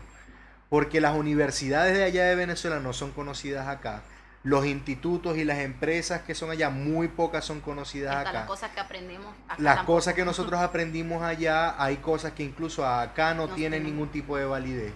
porque 0.69 1.01
las 1.01 1.15
universidades 1.15 1.95
de 1.95 2.03
allá 2.03 2.25
de 2.25 2.35
Venezuela 2.35 2.79
no 2.79 2.93
son 2.93 3.11
conocidas 3.11 3.67
acá. 3.67 4.01
Los 4.47 4.65
institutos 4.65 5.37
y 5.37 5.43
las 5.43 5.57
empresas 5.57 6.21
que 6.21 6.33
son 6.33 6.51
allá, 6.51 6.69
muy 6.69 7.09
pocas 7.09 7.43
son 7.43 7.59
conocidas 7.59 8.15
acá. 8.15 8.31
Las 8.31 8.45
cosas 8.45 8.71
que 8.71 8.79
aprendemos 8.79 9.27
acá. 9.45 9.61
Las 9.61 9.83
cosas 9.83 10.13
que 10.13 10.23
nosotros 10.23 10.61
aprendimos 10.61 11.21
allá, 11.21 11.75
hay 11.83 11.97
cosas 11.97 12.31
que 12.31 12.43
incluso 12.43 12.85
acá 12.85 13.33
no, 13.33 13.49
tienen 13.49 13.83
ningún 13.83 14.07
tipo 14.07 14.37
de 14.37 14.45
validez. 14.45 14.93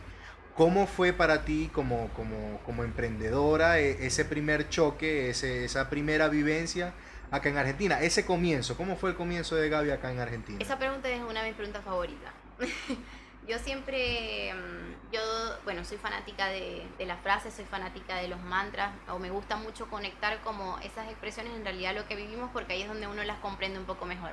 ¿Cómo 0.55 0.87
fue 0.87 1.11
para 1.11 1.43
ti 1.43 1.69
como, 1.73 2.07
como, 2.15 2.61
como 2.65 2.85
emprendedora 2.85 3.79
e, 3.79 4.05
ese 4.05 4.23
primer 4.23 4.69
choque, 4.69 5.29
ese, 5.29 5.65
esa 5.65 5.89
primera 5.89 6.29
vivencia 6.29 6.93
acá 7.29 7.49
en 7.49 7.57
Argentina. 7.57 7.99
Ese 7.99 8.25
comienzo, 8.25 8.77
¿cómo 8.77 8.95
fue 8.95 9.09
el 9.09 9.17
comienzo 9.17 9.55
de 9.55 9.67
Gaby 9.67 9.91
acá 9.91 10.13
en 10.13 10.19
Argentina? 10.19 10.59
Esa 10.61 10.77
pregunta 10.77 11.09
es 11.09 11.21
una 11.21 11.41
de 11.41 11.49
mis 11.49 11.55
preguntas 11.57 11.83
favoritas. 11.83 12.31
yo 13.51 13.59
siempre, 13.59 14.53
mm, 14.53 15.11
yo, 15.11 15.19
bueno, 15.65 15.83
soy 15.83 15.97
fanática 15.97 16.47
de, 16.47 16.87
de 16.97 17.05
las 17.05 17.19
frases, 17.19 17.53
soy 17.53 17.65
fanática 17.65 18.15
de 18.15 18.29
los 18.29 18.39
mantras, 18.39 18.93
o 19.09 19.19
me 19.19 19.29
gusta 19.29 19.57
mucho 19.57 19.89
conectar 19.89 20.39
como 20.41 20.79
esas 20.79 21.09
expresiones 21.09 21.53
en 21.53 21.65
realidad 21.65 21.93
lo 21.93 22.07
que 22.07 22.15
vivimos 22.15 22.49
porque 22.53 22.73
ahí 22.73 22.83
es 22.83 22.87
donde 22.87 23.07
uno 23.07 23.21
las 23.25 23.39
comprende 23.39 23.77
un 23.77 23.85
poco 23.85 24.05
mejor. 24.05 24.31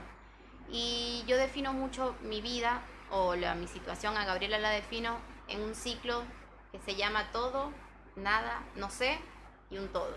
Y 0.71 1.25
yo 1.27 1.37
defino 1.37 1.73
mucho 1.73 2.15
mi 2.23 2.41
vida 2.41 2.83
o 3.11 3.35
la, 3.35 3.57
mi 3.57 3.67
situación, 3.67 4.17
a 4.17 4.25
Gabriela 4.25 4.61
la 4.61 4.71
defino 4.71 5.19
en 5.49 5.63
un 5.63 5.75
ciclo 5.75 6.23
que 6.71 6.79
se 6.79 6.95
llama 6.95 7.33
todo, 7.33 7.73
nada, 8.15 8.63
no 8.77 8.89
sé 8.89 9.19
y 9.69 9.79
un 9.79 9.89
todo. 9.89 10.15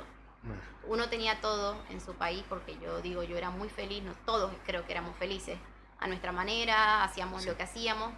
Uno 0.86 1.10
tenía 1.10 1.42
todo 1.42 1.76
en 1.90 2.02
su 2.02 2.14
país 2.14 2.44
porque 2.48 2.78
yo 2.80 3.02
digo, 3.02 3.24
yo 3.24 3.36
era 3.36 3.50
muy 3.50 3.70
feliz, 3.70 4.04
no 4.04 4.14
todos 4.26 4.52
creo 4.64 4.86
que 4.86 4.92
éramos 4.92 5.16
felices 5.16 5.58
a 6.00 6.08
nuestra 6.08 6.32
manera, 6.32 7.04
hacíamos 7.04 7.46
lo 7.48 7.58
que 7.58 7.64
hacíamos. 7.64 8.14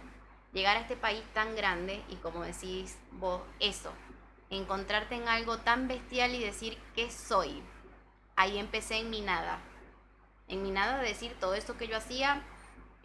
Llegar 0.54 0.76
a 0.76 0.80
este 0.80 0.96
país 0.96 1.22
tan 1.34 1.54
grande 1.56 2.02
y 2.08 2.16
como 2.16 2.42
decís 2.42 2.96
vos, 3.12 3.42
eso, 3.60 3.92
encontrarte 4.50 5.16
en 5.16 5.28
algo 5.28 5.58
tan 5.58 5.88
bestial 5.88 6.34
y 6.34 6.42
decir, 6.42 6.78
¿qué 6.94 7.10
soy? 7.10 7.62
Ahí 8.36 8.58
empecé 8.58 8.98
en 8.98 9.10
mi 9.10 9.20
nada. 9.20 9.58
En 10.48 10.62
mi 10.62 10.70
nada 10.70 10.98
decir 10.98 11.36
todo 11.40 11.54
esto 11.54 11.76
que 11.76 11.88
yo 11.88 11.96
hacía, 11.96 12.42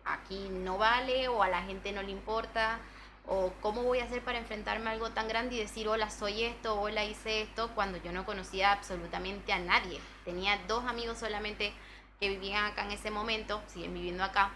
aquí 0.06 0.48
no 0.50 0.78
vale 0.78 1.28
o 1.28 1.44
a 1.44 1.50
la 1.50 1.64
gente 1.64 1.92
no 1.92 2.04
le 2.04 2.12
importa 2.12 2.80
o 3.26 3.54
cómo 3.62 3.84
voy 3.84 4.00
a 4.00 4.06
hacer 4.06 4.24
para 4.24 4.40
enfrentarme 4.40 4.90
a 4.90 4.94
algo 4.94 5.12
tan 5.12 5.28
grande 5.28 5.56
y 5.56 5.60
decir, 5.60 5.88
hola, 5.88 6.10
soy 6.10 6.44
esto, 6.44 6.80
hola, 6.80 7.06
hice 7.06 7.42
esto, 7.42 7.70
cuando 7.76 7.98
yo 8.00 8.12
no 8.12 8.26
conocía 8.26 8.72
absolutamente 8.72 9.54
a 9.54 9.60
nadie. 9.60 10.00
Tenía 10.26 10.58
dos 10.68 10.86
amigos 10.86 11.20
solamente 11.20 11.74
que 12.20 12.30
vivían 12.30 12.66
acá 12.66 12.86
en 12.86 12.92
ese 12.92 13.12
momento, 13.12 13.62
siguen 13.68 13.94
viviendo 13.94 14.24
acá, 14.24 14.52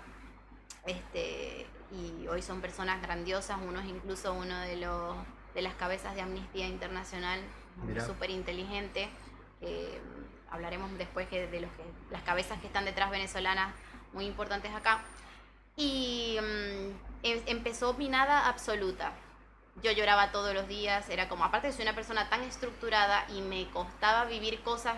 este, 0.86 1.68
y 1.94 2.28
hoy 2.28 2.42
son 2.42 2.62
personas 2.62 3.02
grandiosas, 3.02 3.58
uno 3.66 3.80
es 3.80 3.86
incluso 3.86 4.34
uno 4.34 4.60
de, 4.62 4.78
los, 4.78 5.16
de 5.54 5.62
las 5.62 5.76
cabezas 5.76 6.16
de 6.16 6.22
Amnistía 6.22 6.68
Internacional, 6.68 7.40
súper 8.06 8.30
inteligente, 8.30 9.10
hablaremos 10.50 10.96
después 10.98 11.30
de 11.30 11.60
los 11.60 11.72
que, 11.72 11.84
las 12.12 12.22
cabezas 12.24 12.60
que 12.60 12.68
están 12.68 12.86
detrás 12.86 13.10
venezolanas 13.10 13.74
muy 14.14 14.26
importantes 14.26 14.74
acá. 14.74 15.02
Y 15.76 16.38
em, 16.38 16.94
empezó 17.48 17.94
mi 17.96 18.10
nada 18.10 18.48
absoluta. 18.48 19.14
Yo 19.82 19.92
lloraba 19.92 20.32
todos 20.32 20.54
los 20.54 20.68
días, 20.68 21.10
era 21.10 21.28
como, 21.28 21.44
aparte 21.44 21.72
soy 21.72 21.84
una 21.84 21.96
persona 21.96 22.30
tan 22.30 22.44
estructurada 22.44 23.26
y 23.30 23.42
me 23.42 23.68
costaba 23.72 24.26
vivir 24.26 24.62
cosas, 24.62 24.96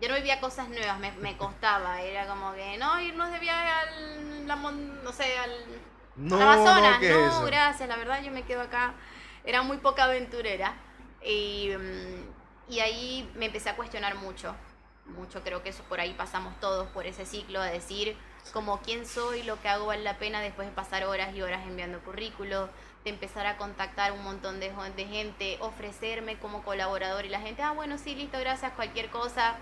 yo 0.00 0.08
no 0.08 0.16
vivía 0.16 0.40
cosas 0.40 0.68
nuevas, 0.68 0.98
me, 0.98 1.12
me 1.12 1.36
costaba, 1.36 2.02
era 2.02 2.26
como 2.26 2.52
que, 2.52 2.78
no, 2.78 3.00
irnos 3.00 3.30
de 3.30 3.38
viaje 3.38 3.68
al, 3.68 4.48
la, 4.48 4.56
no 4.56 5.12
sé, 5.12 5.38
al 5.38 5.52
no, 6.18 6.36
Amazonas, 6.40 7.00
no, 7.00 7.44
gracias, 7.46 7.88
la 7.88 7.96
verdad 7.96 8.22
yo 8.22 8.30
me 8.30 8.42
quedo 8.42 8.60
acá, 8.60 8.94
era 9.44 9.62
muy 9.62 9.78
poca 9.78 10.04
aventurera. 10.04 10.74
Y, 11.24 11.70
mm, 11.76 12.72
y 12.72 12.80
ahí 12.80 13.30
me 13.34 13.46
empecé 13.46 13.70
a 13.70 13.76
cuestionar 13.76 14.16
mucho, 14.16 14.54
mucho, 15.06 15.42
creo 15.42 15.62
que 15.62 15.70
eso 15.70 15.82
por 15.84 16.00
ahí 16.00 16.12
pasamos 16.14 16.58
todos 16.60 16.86
por 16.88 17.06
ese 17.06 17.24
ciclo 17.24 17.62
de 17.62 17.72
decir, 17.72 18.16
como 18.52 18.80
quién 18.80 19.06
soy, 19.06 19.42
lo 19.42 19.60
que 19.60 19.68
hago 19.68 19.86
vale 19.86 20.02
la 20.02 20.18
pena 20.18 20.40
después 20.40 20.68
de 20.68 20.74
pasar 20.74 21.04
horas 21.04 21.34
y 21.34 21.42
horas 21.42 21.66
enviando 21.66 22.00
currículos, 22.00 22.68
de 23.04 23.10
empezar 23.10 23.46
a 23.46 23.56
contactar 23.56 24.12
un 24.12 24.22
montón 24.22 24.60
de, 24.60 24.72
de 24.96 25.06
gente, 25.06 25.56
ofrecerme 25.60 26.38
como 26.38 26.62
colaborador 26.62 27.24
y 27.24 27.28
la 27.28 27.40
gente, 27.40 27.62
ah, 27.62 27.72
bueno, 27.72 27.96
sí, 27.98 28.14
listo, 28.14 28.38
gracias, 28.38 28.72
cualquier 28.72 29.08
cosa. 29.10 29.56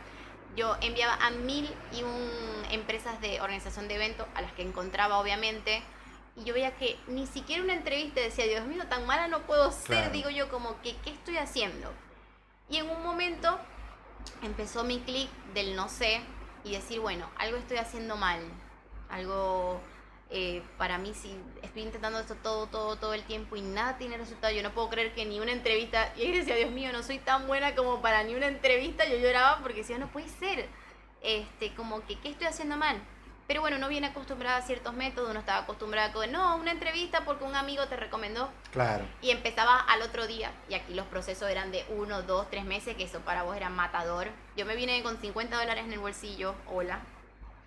Yo 0.56 0.76
enviaba 0.80 1.14
a 1.14 1.30
mil 1.30 1.68
y 1.92 2.02
un 2.02 2.30
empresas 2.70 3.20
de 3.20 3.40
organización 3.40 3.88
de 3.88 3.96
eventos, 3.96 4.26
a 4.34 4.40
las 4.40 4.52
que 4.52 4.62
encontraba 4.62 5.18
obviamente, 5.18 5.82
y 6.36 6.44
yo 6.44 6.52
veía 6.52 6.76
que 6.76 6.98
ni 7.06 7.26
siquiera 7.26 7.62
una 7.62 7.74
entrevista 7.74 8.20
decía, 8.20 8.44
Dios 8.44 8.66
mío, 8.66 8.86
tan 8.88 9.06
mala 9.06 9.26
no 9.26 9.46
puedo 9.46 9.72
ser, 9.72 10.12
digo 10.12 10.28
yo, 10.28 10.50
como 10.50 10.80
que, 10.82 10.94
¿qué 10.98 11.10
estoy 11.10 11.38
haciendo? 11.38 11.92
Y 12.68 12.76
en 12.76 12.90
un 12.90 13.02
momento 13.02 13.58
empezó 14.42 14.84
mi 14.84 15.00
clic 15.00 15.30
del 15.54 15.74
no 15.74 15.88
sé 15.88 16.20
y 16.62 16.72
decir, 16.72 17.00
bueno, 17.00 17.30
algo 17.38 17.56
estoy 17.56 17.78
haciendo 17.78 18.16
mal, 18.16 18.40
algo 19.08 19.80
eh, 20.28 20.62
para 20.76 20.98
mí 20.98 21.14
si 21.14 21.34
estoy 21.62 21.82
intentando 21.82 22.18
esto 22.18 22.34
todo, 22.34 22.66
todo, 22.66 22.96
todo 22.96 23.14
el 23.14 23.22
tiempo 23.22 23.56
y 23.56 23.62
nada 23.62 23.96
tiene 23.96 24.18
resultado, 24.18 24.52
yo 24.52 24.62
no 24.62 24.74
puedo 24.74 24.90
creer 24.90 25.14
que 25.14 25.24
ni 25.24 25.40
una 25.40 25.52
entrevista, 25.52 26.12
y 26.16 26.32
decía, 26.32 26.56
Dios 26.56 26.70
mío, 26.70 26.92
no 26.92 27.02
soy 27.02 27.18
tan 27.18 27.46
buena 27.46 27.74
como 27.74 28.02
para 28.02 28.24
ni 28.24 28.34
una 28.34 28.48
entrevista, 28.48 29.06
yo 29.06 29.16
lloraba 29.16 29.60
porque 29.62 29.78
decía, 29.78 29.96
no 29.96 30.08
puede 30.08 30.28
ser, 30.28 30.68
este, 31.22 31.74
como 31.74 32.04
que, 32.04 32.18
¿qué 32.20 32.28
estoy 32.28 32.46
haciendo 32.46 32.76
mal? 32.76 33.00
Pero 33.46 33.60
bueno, 33.60 33.76
uno 33.76 33.88
viene 33.88 34.08
acostumbrado 34.08 34.58
a 34.58 34.62
ciertos 34.62 34.92
métodos, 34.94 35.30
uno 35.30 35.40
estaba 35.40 35.62
acostumbrado 35.62 36.20
a, 36.20 36.26
no, 36.26 36.56
una 36.56 36.72
entrevista 36.72 37.24
porque 37.24 37.44
un 37.44 37.54
amigo 37.54 37.86
te 37.86 37.96
recomendó. 37.96 38.50
Claro. 38.72 39.04
Y 39.22 39.30
empezaba 39.30 39.78
al 39.78 40.02
otro 40.02 40.26
día, 40.26 40.50
y 40.68 40.74
aquí 40.74 40.94
los 40.94 41.06
procesos 41.06 41.48
eran 41.48 41.70
de 41.70 41.84
uno, 41.90 42.22
dos, 42.22 42.50
tres 42.50 42.64
meses, 42.64 42.96
que 42.96 43.04
eso 43.04 43.20
para 43.20 43.44
vos 43.44 43.56
era 43.56 43.70
matador. 43.70 44.28
Yo 44.56 44.66
me 44.66 44.74
vine 44.74 45.00
con 45.02 45.18
50 45.20 45.56
dólares 45.56 45.84
en 45.84 45.92
el 45.92 46.00
bolsillo, 46.00 46.56
hola, 46.66 47.00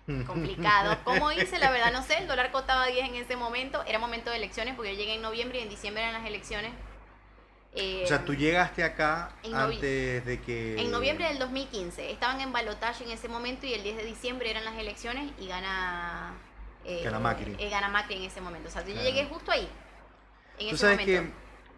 complicado. 0.26 0.98
¿Cómo 1.04 1.32
hice? 1.32 1.58
La 1.58 1.70
verdad 1.70 1.92
no 1.92 2.02
sé, 2.02 2.18
el 2.18 2.26
dólar 2.26 2.52
costaba 2.52 2.86
10 2.86 3.08
en 3.08 3.14
ese 3.14 3.36
momento, 3.36 3.82
era 3.86 3.98
momento 3.98 4.30
de 4.30 4.36
elecciones 4.36 4.74
porque 4.74 4.92
yo 4.92 4.98
llegué 4.98 5.14
en 5.14 5.22
noviembre 5.22 5.60
y 5.60 5.62
en 5.62 5.70
diciembre 5.70 6.02
eran 6.02 6.14
las 6.14 6.26
elecciones. 6.26 6.72
O 7.72 8.06
sea, 8.06 8.24
tú 8.24 8.34
llegaste 8.34 8.82
acá 8.82 9.30
antes 9.52 10.24
de 10.24 10.40
que... 10.44 10.80
En 10.80 10.90
noviembre 10.90 11.26
del 11.28 11.38
2015, 11.38 12.10
estaban 12.10 12.40
en 12.40 12.52
balotaje 12.52 13.04
en 13.04 13.10
ese 13.10 13.28
momento 13.28 13.66
y 13.66 13.74
el 13.74 13.82
10 13.82 13.98
de 13.98 14.04
diciembre 14.04 14.50
eran 14.50 14.64
las 14.64 14.76
elecciones 14.76 15.30
y 15.38 15.46
gana... 15.46 16.34
Eh, 16.84 17.02
gana 17.04 17.20
Macri. 17.20 17.54
Eh, 17.58 17.68
gana 17.70 17.88
Macri 17.88 18.16
en 18.16 18.22
ese 18.22 18.40
momento. 18.40 18.68
O 18.68 18.72
sea, 18.72 18.84
yo 18.84 19.00
llegué 19.00 19.26
justo 19.26 19.52
ahí. 19.52 19.68
En 20.58 20.70
tú 20.70 20.76
sabes 20.76 20.98
que 20.98 21.30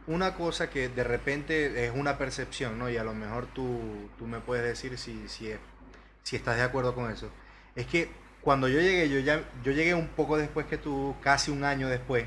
una 0.06 0.34
cosa 0.34 0.70
que 0.70 0.88
de 0.88 1.04
repente 1.04 1.84
es 1.84 1.92
una 1.94 2.16
percepción, 2.16 2.78
¿no? 2.78 2.88
Y 2.88 2.96
a 2.96 3.04
lo 3.04 3.12
mejor 3.12 3.46
tú, 3.46 4.08
tú 4.18 4.26
me 4.26 4.40
puedes 4.40 4.64
decir 4.64 4.96
si, 4.96 5.28
si, 5.28 5.52
si 6.22 6.37
estás 6.37 6.56
de 6.56 6.62
acuerdo 6.62 6.94
con 6.94 7.11
eso. 7.11 7.28
Es 7.76 7.87
que 7.87 8.11
cuando 8.40 8.66
yo 8.66 8.80
llegué, 8.80 9.08
yo, 9.08 9.18
ya, 9.20 9.44
yo 9.62 9.72
llegué 9.72 9.94
un 9.94 10.08
poco 10.08 10.38
después 10.38 10.66
que 10.66 10.78
tú, 10.78 11.14
casi 11.20 11.50
un 11.50 11.64
año 11.64 11.88
después, 11.88 12.26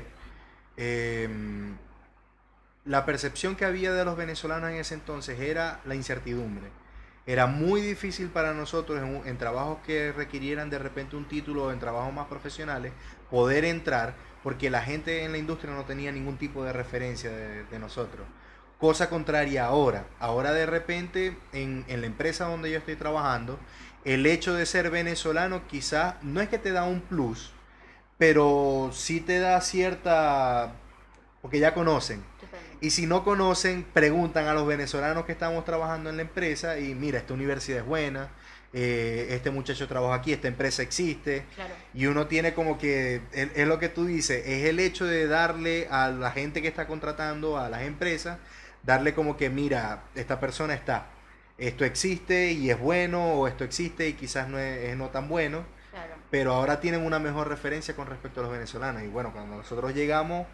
la 2.86 3.04
percepción 3.04 3.56
que 3.56 3.64
había 3.64 3.92
de 3.92 4.04
los 4.04 4.16
venezolanos 4.16 4.70
en 4.70 4.76
ese 4.76 4.94
entonces 4.94 5.40
era 5.40 5.80
la 5.84 5.94
incertidumbre. 5.94 6.70
Era 7.26 7.46
muy 7.46 7.80
difícil 7.80 8.28
para 8.28 8.54
nosotros 8.54 9.02
en, 9.24 9.36
trabajos 9.36 9.78
que 9.84 10.12
requirieran 10.12 10.70
de 10.70 10.78
repente 10.78 11.16
un 11.16 11.26
título 11.26 11.64
o 11.64 11.72
en 11.72 11.80
trabajos 11.80 12.14
más 12.14 12.28
profesionales 12.28 12.92
poder 13.28 13.64
entrar 13.64 14.14
porque 14.44 14.70
la 14.70 14.80
gente 14.82 15.24
en 15.24 15.32
la 15.32 15.38
industria 15.38 15.74
no 15.74 15.84
tenía 15.84 16.12
ningún 16.12 16.38
tipo 16.38 16.62
de 16.62 16.72
referencia 16.72 17.30
de, 17.30 17.78
nosotros. 17.80 18.24
Cosa 18.78 19.10
contraria 19.10 19.64
ahora. 19.64 20.06
Ahora 20.20 20.52
de 20.52 20.66
repente 20.66 21.36
en, 21.52 21.84
en 21.88 22.00
la 22.00 22.06
empresa 22.06 22.44
donde 22.44 22.70
yo 22.70 22.78
estoy 22.78 22.94
trabajando, 22.94 23.58
el 24.04 24.24
hecho 24.24 24.54
de 24.54 24.64
ser 24.64 24.90
venezolano 24.90 25.66
quizás 25.66 26.14
no 26.22 26.40
es 26.40 26.48
que 26.48 26.58
te 26.58 26.70
da 26.70 26.84
un 26.84 27.00
plus, 27.00 27.50
pero 28.18 28.90
sí 28.92 29.20
te 29.20 29.40
da 29.40 29.60
cierta, 29.60 30.74
porque 31.42 31.58
ya 31.58 31.74
conocen. 31.74 32.22
Y 32.80 32.90
si 32.90 33.06
no 33.06 33.24
conocen, 33.24 33.84
preguntan 33.92 34.46
a 34.46 34.54
los 34.54 34.66
venezolanos 34.66 35.24
que 35.24 35.32
estamos 35.32 35.64
trabajando 35.64 36.10
en 36.10 36.16
la 36.16 36.22
empresa 36.22 36.78
y 36.78 36.94
mira, 36.94 37.18
esta 37.18 37.34
universidad 37.34 37.80
es 37.80 37.86
buena, 37.86 38.28
eh, 38.72 39.28
este 39.30 39.50
muchacho 39.50 39.88
trabaja 39.88 40.14
aquí, 40.14 40.32
esta 40.32 40.48
empresa 40.48 40.82
existe. 40.82 41.44
Y 41.94 42.06
uno 42.06 42.26
tiene 42.26 42.54
como 42.54 42.78
que, 42.78 43.22
es, 43.32 43.48
es, 43.54 43.66
lo 43.66 43.78
que 43.78 43.88
tú 43.88 44.04
dices, 44.04 44.46
es 44.46 44.66
el 44.66 44.80
hecho 44.80 45.06
de 45.06 45.26
darle 45.26 45.88
a 45.90 46.08
la 46.08 46.30
gente 46.30 46.62
que 46.62 46.68
está 46.68 46.86
contratando, 46.86 47.58
a 47.58 47.68
las 47.68 47.82
empresas, 47.82 48.38
darle 48.82 49.14
como 49.14 49.36
que, 49.36 49.50
mira, 49.50 50.04
esta 50.14 50.38
persona 50.40 50.74
está 50.74 51.06
esto 51.58 51.86
existe 51.86 52.52
y 52.52 52.70
es 52.70 52.78
bueno 52.78 53.32
o 53.32 53.48
esto 53.48 53.64
existe 53.64 54.08
y 54.08 54.12
quizás 54.12 54.48
no 54.48 54.58
es, 54.58 54.96
no 54.96 55.08
tan 55.08 55.28
bueno. 55.28 55.64
Pero 56.30 56.52
ahora 56.52 56.80
tienen 56.80 57.06
una 57.06 57.18
mejor 57.18 57.48
referencia 57.48 57.94
con 57.96 58.06
respecto 58.08 58.40
a 58.40 58.42
los 58.42 58.52
venezolanos. 58.52 59.02
Y 59.02 59.06
bueno, 59.06 59.32
cuando 59.32 59.56
nosotros 59.56 59.94
llegamos, 59.94 60.46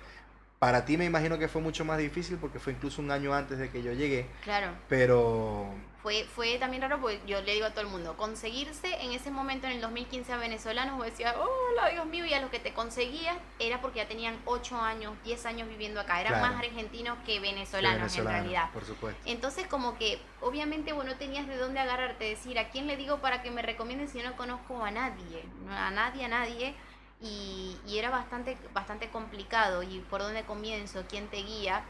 para 0.62 0.84
ti 0.84 0.96
me 0.96 1.04
imagino 1.04 1.40
que 1.40 1.48
fue 1.48 1.60
mucho 1.60 1.84
más 1.84 1.98
difícil 1.98 2.36
porque 2.36 2.60
fue 2.60 2.72
incluso 2.72 3.02
un 3.02 3.10
año 3.10 3.34
antes 3.34 3.58
de 3.58 3.68
que 3.68 3.82
yo 3.82 3.92
llegué. 3.94 4.28
Claro. 4.44 4.68
Pero 4.88 5.74
fue, 6.04 6.22
fue 6.22 6.56
también 6.58 6.82
raro 6.82 7.00
porque 7.00 7.20
yo 7.26 7.42
le 7.42 7.54
digo 7.54 7.66
a 7.66 7.70
todo 7.70 7.80
el 7.80 7.88
mundo, 7.88 8.16
conseguirse 8.16 8.86
en 9.00 9.10
ese 9.10 9.32
momento 9.32 9.66
en 9.66 9.72
el 9.72 9.80
2015 9.80 10.32
a 10.32 10.36
venezolanos, 10.36 11.04
decías, 11.04 11.34
oh, 11.36 11.90
Dios 11.90 12.06
mío, 12.06 12.24
y 12.26 12.32
a 12.34 12.40
los 12.40 12.48
que 12.50 12.60
te 12.60 12.72
conseguías 12.72 13.36
era 13.58 13.80
porque 13.80 13.98
ya 13.98 14.06
tenían 14.06 14.36
8 14.44 14.80
años, 14.80 15.14
10 15.24 15.46
años 15.46 15.68
viviendo 15.68 15.98
acá, 15.98 16.20
eran 16.20 16.40
más 16.40 16.54
argentinos 16.54 17.18
que 17.26 17.40
venezolanos 17.40 18.16
en 18.16 18.24
realidad. 18.24 18.70
Por 18.72 18.84
supuesto. 18.84 19.20
Entonces 19.26 19.66
como 19.66 19.98
que 19.98 20.20
obviamente 20.40 20.92
vos 20.92 21.04
no 21.04 21.16
tenías 21.16 21.48
de 21.48 21.56
dónde 21.56 21.80
agarrarte, 21.80 22.22
decir, 22.22 22.56
¿a 22.60 22.68
quién 22.70 22.86
le 22.86 22.96
digo 22.96 23.18
para 23.18 23.42
que 23.42 23.50
me 23.50 23.62
recomienden 23.62 24.06
si 24.06 24.18
yo 24.20 24.30
no 24.30 24.36
conozco 24.36 24.84
a 24.84 24.92
nadie? 24.92 25.42
A 25.70 25.90
nadie, 25.90 26.24
a 26.24 26.28
nadie. 26.28 26.76
Y, 27.22 27.76
y 27.86 27.98
era 27.98 28.10
bastante, 28.10 28.58
bastante 28.74 29.08
complicado 29.10 29.82
y 29.82 30.00
por 30.10 30.20
dónde 30.20 30.42
comienzo, 30.42 31.04
quién 31.08 31.28
te 31.28 31.38
guía 31.38 31.84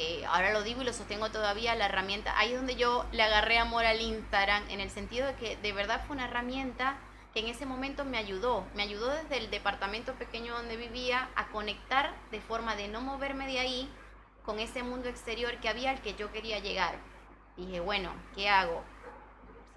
eh, 0.00 0.24
ahora 0.26 0.52
lo 0.52 0.62
digo 0.62 0.82
y 0.82 0.84
lo 0.84 0.92
sostengo 0.92 1.30
todavía, 1.30 1.74
la 1.74 1.86
herramienta, 1.86 2.38
ahí 2.38 2.52
es 2.52 2.56
donde 2.56 2.76
yo 2.76 3.04
le 3.10 3.22
agarré 3.24 3.58
amor 3.58 3.84
al 3.84 4.00
Instagram, 4.00 4.62
en 4.70 4.80
el 4.80 4.90
sentido 4.90 5.26
de 5.26 5.34
que 5.34 5.56
de 5.56 5.72
verdad 5.72 6.04
fue 6.06 6.14
una 6.14 6.26
herramienta 6.26 6.96
que 7.34 7.40
en 7.40 7.48
ese 7.48 7.66
momento 7.66 8.04
me 8.04 8.16
ayudó. 8.16 8.64
Me 8.76 8.84
ayudó 8.84 9.08
desde 9.08 9.38
el 9.38 9.50
departamento 9.50 10.14
pequeño 10.14 10.54
donde 10.54 10.76
vivía 10.76 11.28
a 11.34 11.48
conectar 11.48 12.14
de 12.30 12.40
forma 12.40 12.76
de 12.76 12.86
no 12.86 13.00
moverme 13.00 13.48
de 13.48 13.58
ahí 13.58 13.90
con 14.44 14.60
ese 14.60 14.84
mundo 14.84 15.08
exterior 15.08 15.58
que 15.58 15.68
había 15.68 15.90
al 15.90 16.00
que 16.00 16.14
yo 16.14 16.30
quería 16.30 16.60
llegar. 16.60 16.94
Dije, 17.56 17.80
bueno, 17.80 18.12
¿qué 18.36 18.48
hago? 18.48 18.84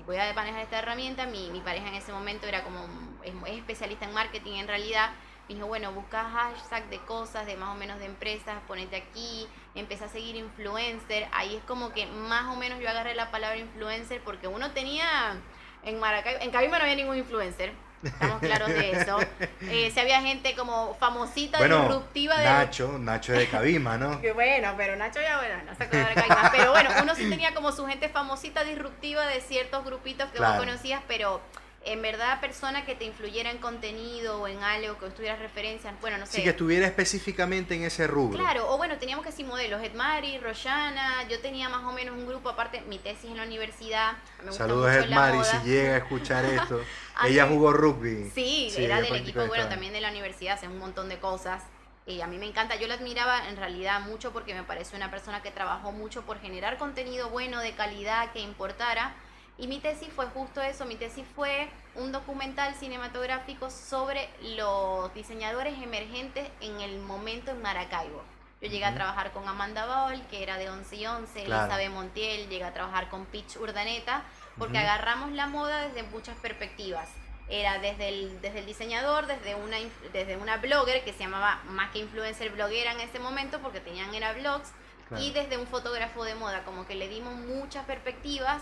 Voy 0.06 0.18
a 0.18 0.34
manejar 0.34 0.62
esta 0.62 0.80
herramienta, 0.80 1.26
mi, 1.26 1.50
mi 1.52 1.62
pareja 1.62 1.88
en 1.88 1.96
ese 1.96 2.12
momento 2.12 2.48
era 2.48 2.64
como, 2.64 2.86
es, 3.24 3.34
especialista 3.58 4.06
en 4.06 4.14
marketing 4.14 4.54
en 4.54 4.68
realidad, 4.68 5.12
dijo, 5.48 5.68
bueno, 5.68 5.92
busca 5.92 6.24
hashtag 6.24 6.90
de 6.90 7.00
cosas, 7.00 7.46
de 7.46 7.58
más 7.58 7.76
o 7.76 7.78
menos 7.78 8.00
de 8.00 8.06
empresas, 8.06 8.62
ponete 8.68 8.96
aquí, 8.96 9.48
empecé 9.76 10.06
a 10.06 10.10
seguir 10.10 10.36
influencer, 10.36 11.28
ahí 11.32 11.56
es 11.56 11.64
como 11.64 11.92
que 11.92 12.06
más 12.06 12.46
o 12.54 12.56
menos 12.56 12.80
yo 12.80 12.90
agarré 12.90 13.16
la 13.16 13.32
palabra 13.32 13.58
influencer 13.58 14.22
porque 14.24 14.48
uno 14.48 14.72
tenía 14.72 15.40
en 15.84 16.00
Maracay, 16.00 16.38
en 16.42 16.52
Cabima 16.52 16.78
no 16.78 16.84
había 16.84 16.96
ningún 16.96 17.18
influencer, 17.18 17.74
estamos 18.04 18.40
claros 18.40 18.70
de 18.70 18.92
eso. 18.92 19.18
Eh, 19.62 19.92
si 19.94 20.00
había 20.00 20.22
gente 20.22 20.56
como 20.56 20.96
famosita, 20.96 21.64
disruptiva 21.64 22.38
de... 22.38 22.46
Nacho, 22.46 22.98
Nacho 22.98 23.34
de 23.34 23.48
Cabima, 23.48 23.98
¿no? 23.98 24.20
bueno, 24.34 24.74
pero 24.78 24.96
Nacho 24.96 25.22
ya, 25.22 25.38
bueno, 25.38 25.56
no 25.66 25.76
se 25.76 25.84
acuerda 25.84 26.10
de 26.10 26.16
Cabima. 26.16 26.52
Pero 26.52 26.72
bueno, 26.72 26.90
uno 27.02 27.16
sí 27.16 27.30
tenía 27.30 27.54
como 27.54 27.72
su 27.72 27.86
gente 27.86 28.10
famosita, 28.10 28.64
disruptiva 28.64 29.26
de 29.26 29.42
ciertos 29.42 29.86
grupitos 29.86 30.30
que 30.32 30.40
vos 30.40 30.56
conocías, 30.58 31.02
pero 31.08 31.42
en 31.84 32.02
verdad 32.02 32.40
persona 32.40 32.86
que 32.86 32.94
te 32.94 33.06
influyera 33.06 33.50
en 33.50 33.58
contenido 33.58 34.42
o 34.42 34.48
en 34.48 34.62
algo, 34.62 34.98
que 35.00 35.08
estuvieras 35.08 35.40
referencia, 35.40 35.94
bueno, 36.00 36.20
no 36.20 36.26
sé. 36.28 36.38
Sí, 36.38 36.44
que 36.44 36.50
estuviera 36.50 36.86
específicamente 36.86 37.74
en 37.74 37.84
ese 37.84 38.06
rubro. 38.06 38.38
Claro, 38.38 38.72
o 38.72 38.78
bueno, 38.78 38.98
teníamos 38.98 39.26
que 39.26 39.32
decir 39.32 39.46
modelos, 39.46 39.82
Edmari, 39.82 40.38
Roshana, 40.38 41.28
yo 41.28 41.40
tenía 41.40 41.70
más 41.70 41.84
o 41.84 41.92
menos 41.92 42.16
un 42.16 42.28
grupo 42.28 42.50
aparte, 42.50 42.82
mi 42.82 43.00
tesis 43.00 43.32
en 43.32 43.38
la 43.38 43.44
universidad. 43.44 44.14
Saludos 44.52 44.90
a 44.90 45.00
Edmari, 45.00 45.40
si 45.44 45.58
llega 45.68 45.96
a 45.96 45.98
escuchar 45.98 46.46
esto. 46.54 46.82
Ella 47.24 47.48
jugó 47.48 47.74
rugby. 47.74 48.30
Sí, 48.34 48.72
era 48.78 49.02
del 49.02 49.16
equipo, 49.16 49.46
bueno, 49.48 49.68
también 49.68 49.94
de 49.94 50.02
la 50.02 50.10
universidad, 50.10 50.56
hace 50.56 50.68
un 50.68 50.78
montón 50.78 51.10
de 51.10 51.18
cosas. 51.18 51.64
Y 52.06 52.22
a 52.22 52.28
mí 52.28 52.38
me 52.38 52.48
encanta, 52.48 52.76
yo 52.76 52.88
la 52.88 52.96
admiraba 52.96 53.48
en 53.48 53.58
realidad 53.58 54.02
mucho 54.02 54.32
porque 54.32 54.54
me 54.54 54.64
parece 54.64 54.96
una 54.96 55.12
persona 55.12 55.42
que 55.42 55.52
trabajó 55.52 55.92
mucho 55.92 56.24
por 56.24 56.40
generar 56.40 56.78
contenido 56.78 57.30
bueno, 57.30 57.60
de 57.60 57.74
calidad, 57.74 58.32
que 58.34 58.40
importara 58.40 59.16
y 59.58 59.68
mi 59.68 59.80
tesis 59.80 60.10
fue 60.16 60.26
justo 60.28 60.62
eso, 60.62 60.86
mi 60.86 60.96
tesis 60.96 61.26
fue 61.36 61.70
un 61.96 62.12
documental 62.12 62.74
cinematográfico 62.76 63.70
sobre 63.70 64.30
los 64.56 65.14
diseñadores 65.14 65.82
emergentes 65.82 66.50
en 66.62 66.80
el 66.82 67.00
momento 67.00 67.52
en 67.52 67.62
Maracaibo. 67.62 68.24
Yo 68.62 68.70
llegué 68.70 68.86
a 68.86 68.94
trabajar 68.94 69.32
con 69.32 69.48
Amanda 69.48 69.88
Ball, 69.88 70.22
que 70.28 70.44
era 70.44 70.58
de 70.58 70.70
11 70.70 70.96
y 70.96 71.08
11, 71.08 71.40
Elizabeth 71.42 71.90
Montiel, 71.90 72.48
llegué 72.48 72.64
a 72.64 72.74
trabajar 72.74 73.10
con 73.10 73.26
Pitch 73.26 73.58
Urdaneta, 73.58 74.24
porque 74.58 74.78
agarramos 74.78 75.32
la 75.32 75.48
moda 75.48 75.88
desde 75.88 76.04
muchas 76.04 76.38
perspectivas. 76.38 77.10
Era 77.50 77.80
desde 77.80 78.10
el, 78.10 78.40
desde 78.40 78.60
el 78.60 78.68
diseñador, 78.68 79.26
desde 79.26 79.56
una, 79.56 79.78
desde 80.14 80.38
una 80.38 80.58
blogger 80.58 81.04
que 81.04 81.12
se 81.12 81.20
llamaba 81.20 81.60
más 81.70 81.90
que 81.90 82.00
influencer 82.00 82.52
bloguera 82.52 82.92
en 82.92 83.00
ese 83.00 83.18
momento, 83.18 83.60
porque 83.62 83.80
tenían 83.80 84.14
era 84.14 84.34
blogs, 84.34 84.72
y 85.18 85.32
desde 85.32 85.58
un 85.58 85.68
fotógrafo 85.68 86.24
de 86.24 86.36
moda, 86.36 86.64
como 86.64 86.86
que 86.86 86.96
le 86.96 87.10
dimos 87.10 87.34
muchas 87.34 87.86
perspectivas 87.86 88.62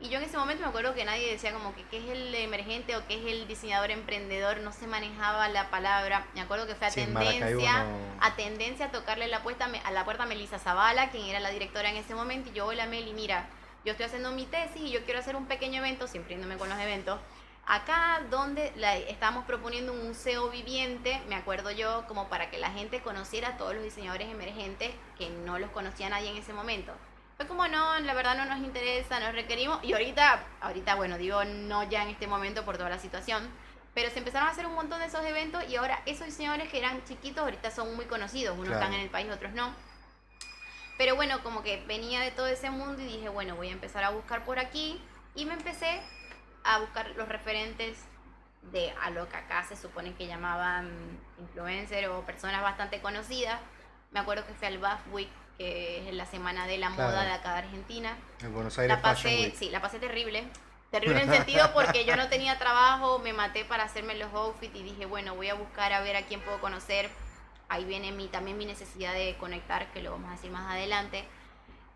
y 0.00 0.08
yo 0.08 0.18
en 0.18 0.24
ese 0.24 0.38
momento 0.38 0.62
me 0.62 0.68
acuerdo 0.68 0.94
que 0.94 1.04
nadie 1.04 1.30
decía 1.30 1.52
como 1.52 1.74
que 1.74 1.84
qué 1.84 1.98
es 1.98 2.08
el 2.08 2.34
emergente 2.34 2.96
o 2.96 3.06
qué 3.06 3.18
es 3.18 3.32
el 3.32 3.46
diseñador 3.46 3.90
emprendedor, 3.90 4.60
no 4.60 4.72
se 4.72 4.86
manejaba 4.86 5.48
la 5.48 5.68
palabra. 5.68 6.26
Me 6.34 6.40
acuerdo 6.40 6.66
que 6.66 6.74
fue 6.74 6.86
a 6.86 6.90
tendencia, 6.90 7.84
a 8.18 8.34
tendencia 8.34 8.86
a 8.86 8.90
tocarle 8.90 9.28
la, 9.28 9.42
puerta, 9.42 9.68
a 9.84 9.90
la 9.90 10.04
puerta 10.06 10.22
a 10.22 10.26
Melissa 10.26 10.58
Zavala, 10.58 11.10
quien 11.10 11.26
era 11.26 11.38
la 11.38 11.50
directora 11.50 11.90
en 11.90 11.96
ese 11.96 12.14
momento, 12.14 12.48
y 12.48 12.54
yo, 12.54 12.66
hola 12.66 12.86
Meli, 12.86 13.12
mira, 13.12 13.48
yo 13.84 13.92
estoy 13.92 14.06
haciendo 14.06 14.32
mi 14.32 14.46
tesis 14.46 14.80
y 14.80 14.90
yo 14.90 15.04
quiero 15.04 15.20
hacer 15.20 15.36
un 15.36 15.46
pequeño 15.46 15.80
evento, 15.80 16.06
siempre 16.06 16.34
yéndome 16.34 16.56
con 16.56 16.70
los 16.70 16.78
eventos, 16.78 17.20
acá 17.66 18.22
donde 18.30 18.72
la, 18.76 18.96
estábamos 18.96 19.44
proponiendo 19.44 19.92
un 19.92 20.08
museo 20.08 20.48
viviente, 20.48 21.20
me 21.28 21.34
acuerdo 21.34 21.70
yo, 21.70 22.04
como 22.08 22.28
para 22.28 22.50
que 22.50 22.58
la 22.58 22.70
gente 22.70 23.02
conociera 23.02 23.48
a 23.48 23.56
todos 23.58 23.74
los 23.74 23.84
diseñadores 23.84 24.30
emergentes 24.30 24.92
que 25.18 25.28
no 25.28 25.58
los 25.58 25.70
conocía 25.70 26.08
nadie 26.08 26.30
en 26.30 26.38
ese 26.38 26.54
momento. 26.54 26.94
Fue 27.40 27.48
como, 27.48 27.66
no, 27.68 27.98
la 28.00 28.12
verdad 28.12 28.36
no 28.36 28.44
nos 28.44 28.58
interesa, 28.58 29.18
nos 29.18 29.32
requerimos. 29.32 29.82
Y 29.82 29.94
ahorita, 29.94 30.44
ahorita, 30.60 30.94
bueno, 30.96 31.16
digo 31.16 31.42
no 31.42 31.82
ya 31.84 32.02
en 32.02 32.10
este 32.10 32.26
momento 32.26 32.66
por 32.66 32.76
toda 32.76 32.90
la 32.90 32.98
situación. 32.98 33.48
Pero 33.94 34.10
se 34.10 34.18
empezaron 34.18 34.46
a 34.46 34.50
hacer 34.50 34.66
un 34.66 34.74
montón 34.74 34.98
de 34.98 35.06
esos 35.06 35.24
eventos 35.24 35.66
y 35.66 35.76
ahora 35.76 36.02
esos 36.04 36.26
diseñadores 36.26 36.68
que 36.68 36.78
eran 36.78 37.02
chiquitos 37.04 37.42
ahorita 37.42 37.70
son 37.70 37.96
muy 37.96 38.04
conocidos. 38.04 38.58
Unos 38.58 38.74
están 38.74 38.92
en 38.92 39.00
el 39.00 39.08
país, 39.08 39.26
otros 39.32 39.54
no. 39.54 39.74
Pero 40.98 41.16
bueno, 41.16 41.42
como 41.42 41.62
que 41.62 41.82
venía 41.86 42.20
de 42.20 42.30
todo 42.30 42.46
ese 42.46 42.68
mundo 42.68 43.00
y 43.00 43.06
dije, 43.06 43.30
bueno, 43.30 43.56
voy 43.56 43.68
a 43.68 43.72
empezar 43.72 44.04
a 44.04 44.10
buscar 44.10 44.44
por 44.44 44.58
aquí. 44.58 45.00
Y 45.34 45.46
me 45.46 45.54
empecé 45.54 46.02
a 46.62 46.80
buscar 46.80 47.08
los 47.16 47.26
referentes 47.26 48.04
de 48.70 48.92
a 49.00 49.08
lo 49.08 49.26
que 49.30 49.36
acá 49.38 49.64
se 49.64 49.76
supone 49.76 50.12
que 50.12 50.26
llamaban 50.26 50.90
influencer 51.38 52.06
o 52.10 52.20
personas 52.26 52.60
bastante 52.60 53.00
conocidas. 53.00 53.58
Me 54.10 54.20
acuerdo 54.20 54.46
que 54.46 54.52
fui 54.52 54.66
al 54.66 54.76
BAF 54.76 55.00
Week 55.10 55.30
es 55.60 56.14
la 56.14 56.26
semana 56.26 56.66
de 56.66 56.78
la 56.78 56.90
moda 56.90 57.22
de 57.22 57.32
acá 57.32 57.52
de 57.52 57.58
Argentina. 57.60 58.16
En 58.40 58.54
Buenos 58.54 58.78
Aires 58.78 58.96
la 58.96 59.02
pasé, 59.02 59.52
Sí, 59.56 59.70
la 59.70 59.80
pasé 59.80 59.98
terrible. 59.98 60.44
Terrible 60.90 61.22
en 61.22 61.30
sentido 61.30 61.72
porque 61.72 62.04
yo 62.04 62.16
no 62.16 62.28
tenía 62.28 62.58
trabajo, 62.58 63.20
me 63.20 63.32
maté 63.32 63.64
para 63.64 63.84
hacerme 63.84 64.16
los 64.16 64.32
outfits 64.34 64.74
y 64.74 64.82
dije, 64.82 65.06
bueno, 65.06 65.36
voy 65.36 65.48
a 65.48 65.54
buscar 65.54 65.92
a 65.92 66.00
ver 66.00 66.16
a 66.16 66.22
quién 66.22 66.40
puedo 66.40 66.60
conocer. 66.60 67.08
Ahí 67.68 67.84
viene 67.84 68.10
mi, 68.10 68.26
también 68.26 68.58
mi 68.58 68.64
necesidad 68.64 69.14
de 69.14 69.36
conectar, 69.38 69.92
que 69.92 70.02
lo 70.02 70.10
vamos 70.10 70.30
a 70.30 70.32
decir 70.32 70.50
más 70.50 70.68
adelante. 70.72 71.24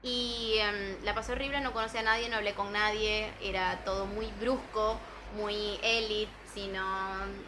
Y 0.03 0.59
em, 0.59 1.03
la 1.03 1.15
pasé 1.15 1.33
horrible, 1.33 1.61
no 1.61 1.73
conocí 1.73 1.99
a 1.99 2.03
nadie, 2.03 2.29
no 2.29 2.37
hablé 2.37 2.55
con 2.55 2.73
nadie, 2.73 3.33
era 3.43 3.83
todo 3.85 4.07
muy 4.07 4.27
brusco, 4.39 5.01
muy 5.37 5.81
elite 5.83 6.31
sino 6.55 6.83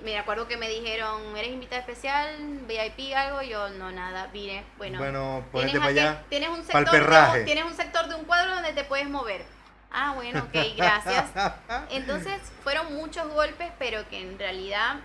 me 0.03 0.19
acuerdo 0.19 0.49
que 0.49 0.57
me 0.57 0.69
dijeron, 0.69 1.37
¿eres 1.37 1.53
invitada 1.53 1.81
especial, 1.81 2.29
VIP, 2.67 3.15
algo? 3.15 3.41
Yo, 3.43 3.69
no, 3.71 3.93
nada, 3.93 4.27
vine, 4.33 4.65
bueno, 4.77 4.99
bueno 4.99 5.45
tienes, 5.53 5.75
para 5.77 5.87
allá, 5.87 6.25
tienes, 6.29 6.49
un 6.49 6.65
sector 6.65 7.33
de, 7.33 7.45
tienes 7.45 7.65
un 7.65 7.75
sector 7.75 8.09
de 8.09 8.17
un 8.17 8.25
cuadro 8.25 8.57
donde 8.57 8.73
te 8.73 8.85
puedes 8.85 9.09
mover. 9.09 9.45
Ah, 9.93 10.13
bueno, 10.15 10.41
ok, 10.41 10.77
gracias. 10.77 11.31
Entonces 11.91 12.35
fueron 12.65 12.95
muchos 12.97 13.33
golpes, 13.33 13.71
pero 13.79 14.07
que 14.09 14.21
en 14.21 14.39
realidad 14.39 14.97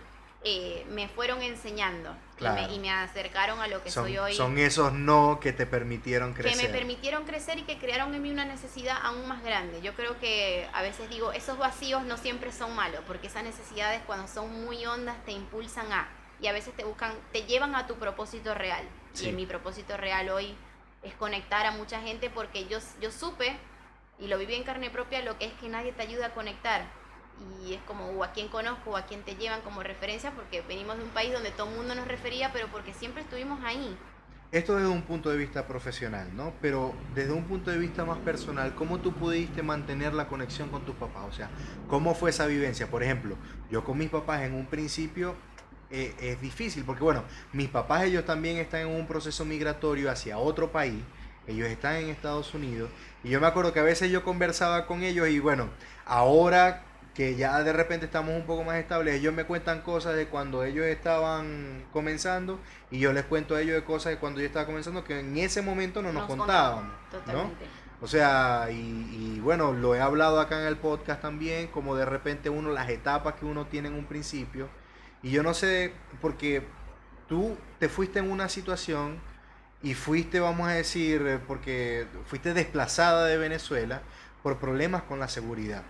eh, 0.44 0.86
me 0.90 1.08
fueron 1.08 1.44
enseñando 1.44 2.16
y, 2.42 2.80
me, 2.80 2.92
acercaron 2.92 3.60
a 3.60 3.68
lo 3.68 3.84
que 3.84 3.92
soy 3.92 4.18
hoy. 4.18 4.34
Son 4.34 4.58
esos 4.58 4.94
no 4.94 5.40
que 5.40 5.54
te 5.54 5.66
permitieron 5.66 6.34
crecer. 6.34 6.58
Que 6.58 6.68
me 6.68 6.74
permitieron 6.74 7.24
crecer 7.26 7.60
y 7.60 7.64
que 7.64 7.78
crearon 7.78 8.14
en 8.14 8.22
mí 8.22 8.32
una 8.32 8.46
necesidad 8.46 8.98
aún 9.02 9.28
más 9.28 9.44
grande. 9.44 9.82
Yo 9.82 9.94
creo 9.94 10.20
que 10.20 10.68
a 10.74 10.82
veces 10.82 11.10
digo, 11.10 11.32
esos 11.32 11.58
vacíos 11.58 12.04
no 12.04 12.18
siempre 12.18 12.52
son 12.52 12.76
malos, 12.76 13.02
porque 13.06 13.28
esas 13.28 13.44
necesidades 13.44 14.02
cuando 14.06 14.28
son 14.28 14.66
muy 14.66 14.86
hondas 14.86 15.18
te 15.26 15.32
impulsan 15.32 15.92
a, 15.92 16.10
y 16.40 16.48
a 16.48 16.54
veces 16.54 16.76
te 16.76 16.84
buscan, 16.84 17.14
te 17.32 17.44
llevan 17.44 17.76
a 17.76 17.88
tu 17.88 17.96
propósito 17.96 18.54
real. 18.54 18.84
Y 19.20 19.30
en 19.30 19.36
mi 19.36 19.46
propósito 19.46 19.98
real 19.98 20.30
hoy 20.30 20.56
es 21.04 21.14
conectar 21.16 21.66
a 21.66 21.72
mucha 21.72 22.02
gente 22.02 22.30
porque 22.30 22.68
yo, 22.68 22.80
yo 23.02 23.12
supe 23.12 23.58
y 24.20 24.28
lo 24.28 24.38
viví 24.38 24.56
en 24.56 24.64
carne 24.64 24.90
propia 24.90 25.22
lo 25.22 25.38
que 25.38 25.46
es 25.46 25.54
que 25.54 25.68
nadie 25.68 25.92
te 25.92 26.04
ayuda 26.04 26.28
a 26.28 26.34
conectar 26.34 27.01
y 27.66 27.74
es 27.74 27.82
como 27.82 28.06
o 28.08 28.24
a 28.24 28.32
quién 28.32 28.48
conozco 28.48 28.92
o 28.92 28.98
a 28.98 29.04
quién 29.04 29.22
te 29.24 29.36
llevan 29.36 29.62
como 29.62 29.84
referencia 29.84 30.32
porque 30.32 30.62
venimos 30.62 30.98
de 30.98 31.04
un 31.04 31.10
país 31.10 31.34
donde 31.34 31.52
todo 31.52 31.70
el 31.70 31.76
mundo 31.76 31.96
nos 31.96 32.08
refería 32.08 32.52
pero 32.54 32.68
porque 32.68 32.94
siempre 32.94 33.22
estuvimos 33.22 33.64
ahí. 33.64 33.98
Esto 34.52 34.76
desde 34.76 34.90
un 34.90 35.04
punto 35.04 35.30
de 35.30 35.38
vista 35.38 35.66
profesional, 35.66 36.36
¿no? 36.36 36.52
Pero 36.62 36.94
desde 37.16 37.32
un 37.32 37.46
punto 37.46 37.72
de 37.72 37.78
vista 37.78 38.04
más 38.04 38.18
personal, 38.18 38.76
¿cómo 38.76 39.00
tú 39.00 39.14
pudiste 39.14 39.64
mantener 39.64 40.14
la 40.14 40.28
conexión 40.28 40.68
con 40.68 40.82
tus 40.82 40.96
papás? 40.96 41.24
O 41.30 41.32
sea, 41.32 41.50
¿cómo 41.88 42.14
fue 42.14 42.32
esa 42.32 42.48
vivencia? 42.48 42.92
Por 42.92 43.02
ejemplo, 43.02 43.38
yo 43.70 43.86
con 43.86 43.98
mis 43.98 44.10
papás 44.10 44.42
en 44.42 44.54
un 44.54 44.66
principio 44.66 45.36
eh, 45.90 46.14
es 46.20 46.42
difícil, 46.42 46.84
porque 46.84 47.02
bueno, 47.02 47.24
mis 47.54 47.70
papás 47.70 48.04
ellos 48.04 48.26
también 48.26 48.58
están 48.58 48.82
en 48.82 48.88
un 48.88 49.08
proceso 49.08 49.46
migratorio 49.46 50.12
hacia 50.12 50.38
otro 50.38 50.70
país, 50.70 51.02
ellos 51.48 51.70
están 51.70 51.96
en 51.96 52.10
Estados 52.10 52.54
Unidos, 52.54 52.90
y 53.24 53.30
yo 53.30 53.40
me 53.40 53.48
acuerdo 53.48 53.72
que 53.72 53.80
a 53.80 53.84
veces 53.84 54.12
yo 54.12 54.22
conversaba 54.24 54.86
con 54.86 55.04
ellos 55.04 55.30
y 55.30 55.40
bueno, 55.40 55.70
ahora 56.06 56.84
que 57.14 57.36
ya 57.36 57.62
de 57.64 57.74
repente 57.74 58.06
estamos 58.06 58.34
un 58.34 58.46
poco 58.46 58.64
más 58.64 58.78
estables, 58.78 59.16
ellos 59.16 59.34
me 59.34 59.44
cuentan 59.44 59.82
cosas 59.82 60.16
de 60.16 60.28
cuando 60.28 60.64
ellos 60.64 60.86
estaban 60.86 61.84
comenzando 61.92 62.60
y 62.90 63.00
yo 63.00 63.12
les 63.12 63.26
cuento 63.26 63.56
a 63.56 63.62
ellos 63.62 63.76
de 63.76 63.84
cosas 63.84 64.12
de 64.14 64.18
cuando 64.18 64.40
yo 64.40 64.46
estaba 64.46 64.66
comenzando 64.66 65.04
que 65.04 65.20
en 65.20 65.38
ese 65.38 65.62
momento 65.62 66.02
no 66.02 66.14
nos, 66.14 66.26
contaban. 66.26 66.92
O 68.02 68.08
sea, 68.08 68.70
y, 68.72 69.40
bueno, 69.42 69.74
lo 69.74 69.94
he 69.94 70.02
hablado 70.02 70.40
acá 70.40 70.60
en 70.60 70.66
el 70.66 70.78
podcast 70.78 71.22
también, 71.22 71.68
como 71.68 71.96
de 71.96 72.06
repente 72.06 72.50
uno, 72.50 72.72
las 72.72 72.90
etapas 72.90 73.36
que 73.36 73.46
uno 73.46 73.68
tiene 73.68 73.90
en 73.90 73.94
un 73.94 74.06
principio. 74.06 74.70
Y 75.22 75.30
yo 75.30 75.44
no 75.44 75.54
sé, 75.54 75.94
porque 76.20 76.64
tú 77.28 77.56
te 77.78 77.90
fuiste 77.90 78.18
en 78.18 78.32
una 78.32 78.50
situación 78.50 79.20
y 79.84 79.94
fuiste, 79.94 80.40
vamos 80.40 80.68
a 80.68 80.72
decir, 80.72 81.42
porque 81.48 82.08
fuiste 82.26 82.56
desplazada 82.56 83.26
de 83.28 83.38
Venezuela 83.38 84.02
por 84.42 84.58
problemas 84.58 85.04
con 85.04 85.20
la 85.20 85.28
seguridad. 85.28 85.84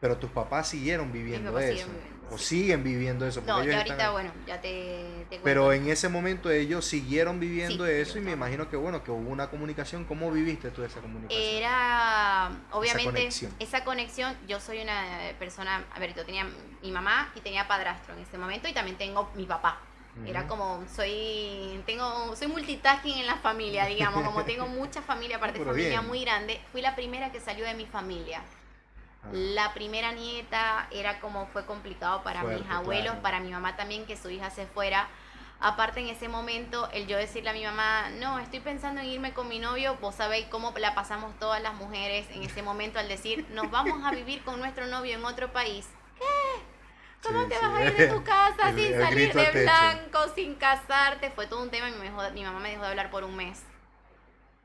Pero 0.00 0.16
tus 0.16 0.30
papás 0.30 0.68
siguieron 0.68 1.12
viviendo 1.12 1.58
eso. 1.58 1.88
o 2.30 2.38
siguen 2.38 2.84
viviendo 2.84 3.26
eso. 3.26 3.42
No, 3.46 3.64
ya 3.64 3.78
ahorita, 3.78 4.10
bueno, 4.10 4.30
ya 4.46 4.60
te, 4.60 5.26
Pero 5.42 5.72
en 5.72 5.88
ese 5.88 6.08
momento 6.08 6.50
ellos 6.50 6.84
siguieron 6.84 7.40
viviendo 7.40 7.84
eso 7.86 8.18
y 8.18 8.20
me 8.20 8.32
imagino 8.32 8.68
que, 8.68 8.76
bueno, 8.76 9.02
que 9.02 9.10
hubo 9.10 9.30
una 9.30 9.50
comunicación. 9.50 10.04
¿Cómo 10.04 10.30
viviste 10.30 10.70
tú 10.70 10.84
esa 10.84 11.00
comunicación? 11.00 11.42
Era, 11.42 12.50
obviamente, 12.70 13.28
esa 13.58 13.84
conexión. 13.84 14.36
Yo 14.46 14.60
soy 14.60 14.80
una 14.80 15.04
persona, 15.38 15.84
a 15.92 15.98
ver, 15.98 16.14
yo 16.14 16.24
tenía 16.24 16.46
mi 16.82 16.92
mamá 16.92 17.32
y 17.34 17.40
tenía 17.40 17.66
padrastro 17.66 18.14
en 18.14 18.20
ese 18.20 18.38
momento 18.38 18.68
y 18.68 18.72
también 18.72 18.96
tengo 18.96 19.30
mi 19.34 19.46
papá. 19.46 19.80
Era 20.26 20.48
como, 20.48 20.84
soy, 20.92 21.80
tengo, 21.86 22.34
soy 22.34 22.48
multitasking 22.48 23.18
en 23.18 23.26
la 23.26 23.36
familia, 23.36 23.86
digamos, 23.86 24.24
como 24.24 24.44
tengo 24.44 24.66
mucha 24.66 25.00
familia, 25.00 25.36
aparte 25.36 25.58
de 25.60 25.64
familia 25.64 26.02
muy 26.02 26.22
grande, 26.22 26.60
fui 26.72 26.82
la 26.82 26.96
primera 26.96 27.30
que 27.30 27.40
salió 27.40 27.64
de 27.64 27.74
mi 27.74 27.86
familia. 27.86 28.42
Ah. 29.24 29.28
La 29.32 29.74
primera 29.74 30.12
nieta 30.12 30.86
era 30.90 31.20
como 31.20 31.46
fue 31.48 31.66
complicado 31.66 32.22
para 32.22 32.42
mis 32.44 32.68
abuelos, 32.70 33.16
para 33.16 33.40
mi 33.40 33.50
mamá 33.50 33.76
también 33.76 34.06
que 34.06 34.16
su 34.16 34.30
hija 34.30 34.50
se 34.50 34.66
fuera. 34.66 35.08
Aparte 35.60 35.98
en 35.98 36.06
ese 36.06 36.28
momento, 36.28 36.88
el 36.92 37.08
yo 37.08 37.16
decirle 37.16 37.50
a 37.50 37.52
mi 37.52 37.64
mamá, 37.64 38.10
no, 38.10 38.38
estoy 38.38 38.60
pensando 38.60 39.00
en 39.00 39.08
irme 39.08 39.32
con 39.32 39.48
mi 39.48 39.58
novio, 39.58 39.96
vos 40.00 40.14
sabéis 40.14 40.46
cómo 40.46 40.72
la 40.78 40.94
pasamos 40.94 41.36
todas 41.40 41.60
las 41.60 41.74
mujeres 41.74 42.28
en 42.30 42.44
ese 42.44 42.62
momento 42.62 43.00
al 43.00 43.08
decir, 43.08 43.44
nos 43.50 43.68
vamos 43.72 44.04
a 44.04 44.12
vivir 44.12 44.42
con 44.44 44.60
nuestro 44.60 44.86
novio 44.86 45.16
en 45.16 45.24
otro 45.24 45.52
país. 45.52 45.88
¿Qué? 46.16 47.28
¿Cómo 47.28 47.48
te 47.48 47.58
vas 47.58 47.74
a 47.74 47.84
ir 47.84 47.96
de 47.96 48.06
tu 48.06 48.22
casa 48.22 48.72
sin 48.76 48.96
salir 48.96 49.34
de 49.34 49.62
blanco, 49.62 50.28
sin 50.36 50.54
casarte? 50.54 51.30
Fue 51.30 51.48
todo 51.48 51.60
un 51.60 51.70
tema 51.70 51.88
y 51.88 51.92
mi 52.34 52.44
mamá 52.44 52.60
me 52.60 52.70
dejó 52.70 52.82
de 52.82 52.88
hablar 52.88 53.10
por 53.10 53.24
un 53.24 53.34
mes 53.34 53.60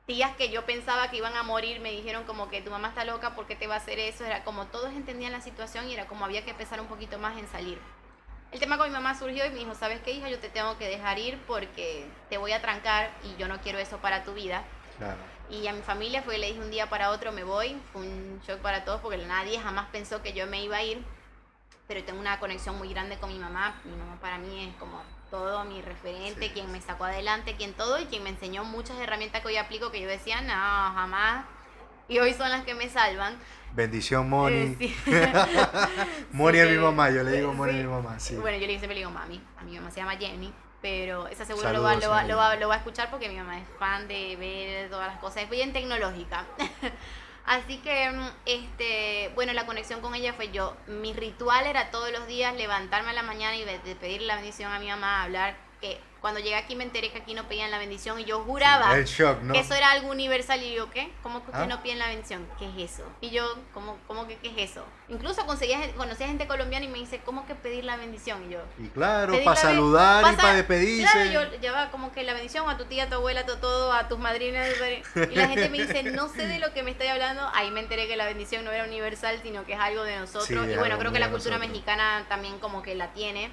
tías 0.06 0.36
que 0.36 0.50
yo 0.50 0.66
pensaba 0.66 1.10
que 1.10 1.18
iban 1.18 1.36
a 1.36 1.44
morir 1.44 1.80
me 1.80 1.92
dijeron 1.92 2.26
como 2.26 2.50
que 2.50 2.62
tu 2.62 2.70
mamá 2.70 2.90
está 2.90 3.06
loca, 3.06 3.36
¿por 3.36 3.48
qué 3.48 3.56
te 3.56 3.68
va 3.68 3.76
a 3.76 3.78
hacer 3.78 4.00
eso? 4.00 4.26
Era 4.26 4.44
como 4.44 4.68
todos 4.68 4.92
entendían 4.94 5.32
la 5.32 5.42
situación 5.42 5.90
y 5.90 5.94
era 5.94 6.08
como 6.08 6.26
había 6.26 6.44
que 6.44 6.52
empezar 6.52 6.82
un 6.82 6.88
poquito 6.88 7.18
más 7.20 7.38
en 7.38 7.48
salir. 7.48 7.80
El 8.52 8.60
tema 8.60 8.78
con 8.78 8.88
mi 8.88 8.94
mamá 8.94 9.18
surgió 9.18 9.46
y 9.46 9.50
me 9.50 9.60
dijo, 9.60 9.74
¿sabes 9.74 10.00
qué 10.02 10.12
hija? 10.12 10.30
Yo 10.30 10.38
te 10.40 10.50
tengo 10.50 10.78
que 10.78 10.88
dejar 10.88 11.18
ir 11.18 11.40
porque 11.48 12.06
te 12.30 12.38
voy 12.38 12.52
a 12.52 12.62
trancar 12.62 13.10
y 13.24 13.36
yo 13.40 13.48
no 13.48 13.60
quiero 13.62 13.80
eso 13.80 13.98
para 13.98 14.24
tu 14.24 14.34
vida. 14.34 14.64
Y 15.50 15.66
a 15.68 15.74
mi 15.74 15.82
familia 15.82 16.22
fue, 16.22 16.38
le 16.38 16.48
dije 16.48 16.60
un 16.60 16.70
día 16.70 16.88
para 16.88 17.10
otro, 17.10 17.32
me 17.32 17.44
voy. 17.44 17.76
Fue 17.92 18.02
un 18.02 18.40
shock 18.48 18.60
para 18.60 18.86
todos 18.86 19.02
porque 19.02 19.18
nadie 19.18 19.60
jamás 19.60 19.88
pensó 19.92 20.22
que 20.22 20.34
yo 20.34 20.46
me 20.46 20.62
iba 20.62 20.78
a 20.78 20.84
ir. 20.84 21.04
Pero 21.88 22.04
tengo 22.04 22.20
una 22.20 22.40
conexión 22.40 22.78
muy 22.78 22.90
grande 22.90 23.18
con 23.18 23.34
mi 23.34 23.40
mamá. 23.40 23.82
Mi 23.86 23.96
mamá 23.96 24.20
para 24.22 24.38
mí 24.38 24.68
es 24.70 24.76
como 24.76 25.02
todo, 25.34 25.66
mi 25.66 25.82
referente, 25.82 26.52
quien 26.52 26.72
me 26.72 26.80
sacó 26.80 27.06
adelante, 27.06 27.56
quien 27.56 27.74
todo 27.74 28.00
y 28.00 28.06
quien 28.06 28.22
me 28.22 28.30
enseñó 28.30 28.64
muchas 28.66 29.00
herramientas 29.00 29.42
que 29.42 29.48
hoy 29.48 29.58
aplico 29.58 29.90
que 29.90 30.00
yo 30.00 30.08
decía, 30.08 30.42
no, 30.42 30.54
jamás. 30.54 31.46
Y 32.08 32.20
hoy 32.20 32.36
son 32.36 32.52
las 32.52 32.64
que 32.64 32.76
me 32.76 32.88
salvan. 32.88 33.36
Bendición, 33.72 34.30
Moni. 34.30 34.78
Eh, 34.80 35.34
Moni 36.32 36.60
es 36.60 36.70
mi 36.70 36.78
mamá, 36.78 37.10
yo 37.10 37.24
le 37.24 37.32
digo 37.32 37.52
Moni 37.52 37.72
a 37.72 37.82
mi 37.82 37.84
mamá. 37.84 38.20
Sí. 38.20 38.36
Bueno, 38.36 38.60
yo 38.60 38.68
le 38.68 38.78
siempre 38.78 38.90
le 38.90 39.00
digo 39.00 39.10
mami. 39.10 39.42
A 39.58 39.64
mi 39.64 39.76
mamá 39.76 39.90
se 39.90 40.02
llama 40.02 40.18
Jenny, 40.18 40.54
pero 40.84 41.28
esa 41.28 41.46
seguro 41.46 41.74
lo, 41.74 41.82
va, 41.82 41.96
lo, 41.96 42.12
va, 42.12 42.24
lo, 42.26 42.38
va, 42.38 42.56
lo 42.56 42.68
va 42.68 42.76
a 42.76 42.78
escuchar 42.78 43.10
porque 43.10 43.28
mi 43.28 43.36
mamá 43.36 43.58
es 43.58 43.68
fan 43.80 44.08
de 44.08 44.36
ver 44.36 44.92
todas 44.92 45.08
las 45.08 45.18
cosas. 45.18 45.42
Es 45.42 45.50
bien 45.50 45.74
tecnológica. 45.74 46.46
Así 47.46 47.78
que, 47.80 48.10
mm, 48.10 48.30
este, 48.46 49.32
bueno, 49.36 49.54
la 49.54 49.66
conexión 49.66 50.02
con 50.02 50.16
ella 50.16 50.34
fue 50.34 50.52
yo. 50.52 50.76
Mi 50.88 51.14
ritual 51.14 51.68
era 51.68 51.92
todos 51.92 52.12
los 52.12 52.28
días 52.28 52.56
levantarme 52.56 53.10
a 53.12 53.14
la 53.14 53.24
mañana 53.24 53.56
y 53.56 53.66
pedirle 53.96 54.28
la 54.28 54.36
bendición 54.36 54.72
a 54.72 54.80
mi 54.80 54.88
mamá, 54.88 55.24
hablar 55.24 55.58
que 55.84 56.00
cuando 56.22 56.40
llegué 56.40 56.56
aquí 56.56 56.78
me 56.78 56.86
enteré 56.86 57.12
que 57.12 57.18
aquí 57.18 57.34
no 57.34 57.50
pedían 57.50 57.70
la 57.70 57.78
bendición 57.78 58.18
y 58.18 58.24
yo 58.24 58.42
juraba 58.46 58.96
que 58.96 59.02
eso 59.02 59.74
era 59.76 59.92
algo 59.92 60.10
universal 60.10 60.64
y 60.64 60.74
yo, 60.74 60.90
¿qué? 60.90 61.12
¿Cómo 61.22 61.44
que 61.44 61.52
ustedes 61.52 61.66
¿Ah? 61.66 61.76
no 61.76 61.84
piden 61.84 62.00
la 62.00 62.08
bendición? 62.08 62.48
¿Qué 62.58 62.70
es 62.70 62.94
eso? 62.94 63.04
Y 63.20 63.32
yo, 63.32 63.44
¿cómo, 63.74 63.98
cómo 64.08 64.26
que 64.26 64.38
qué 64.38 64.48
es 64.48 64.72
eso? 64.72 64.86
Incluso 65.10 65.46
conseguía, 65.46 65.94
conocía 65.98 66.28
gente 66.28 66.48
colombiana 66.48 66.86
y 66.86 66.88
me 66.88 67.00
dice, 67.00 67.20
¿cómo 67.26 67.46
que 67.46 67.56
pedir 67.56 67.84
la 67.84 67.98
bendición? 67.98 68.46
Y 68.48 68.54
yo, 68.54 68.60
y 68.80 68.88
claro, 68.88 69.38
para 69.44 69.60
saludar 69.60 70.32
y 70.32 70.38
para 70.38 70.54
despedirse. 70.54 71.12
Claro, 71.12 71.30
yo 71.30 71.60
llevaba 71.60 71.92
como 71.92 72.14
que 72.14 72.24
la 72.24 72.34
bendición 72.34 72.70
a 72.70 72.78
tu 72.78 72.86
tía, 72.86 73.04
a 73.04 73.10
tu 73.10 73.16
abuela, 73.16 73.42
a 73.42 73.46
todo, 73.46 73.92
a 73.92 74.08
tus 74.08 74.18
madrinas. 74.18 74.70
Y 75.30 75.36
la 75.36 75.50
gente 75.50 75.68
me 75.68 75.86
dice, 75.86 76.04
no 76.14 76.30
sé 76.30 76.48
de 76.48 76.60
lo 76.60 76.72
que 76.72 76.84
me 76.84 76.92
estoy 76.92 77.08
hablando. 77.08 77.52
Ahí 77.54 77.70
me 77.70 77.82
enteré 77.82 78.08
que 78.08 78.16
la 78.16 78.28
bendición 78.28 78.64
no 78.64 78.72
era 78.72 78.86
universal, 78.86 79.42
sino 79.44 79.66
que 79.66 79.74
es 79.74 79.80
algo 79.82 80.06
de 80.06 80.18
nosotros. 80.20 80.70
y 80.70 80.76
bueno, 80.78 80.98
creo 80.98 81.12
que 81.12 81.20
la 81.20 81.32
cultura 81.32 81.58
mexicana 81.58 82.26
también 82.30 82.60
como 82.60 82.82
que 82.82 82.96
la 82.96 83.12
tiene 83.12 83.52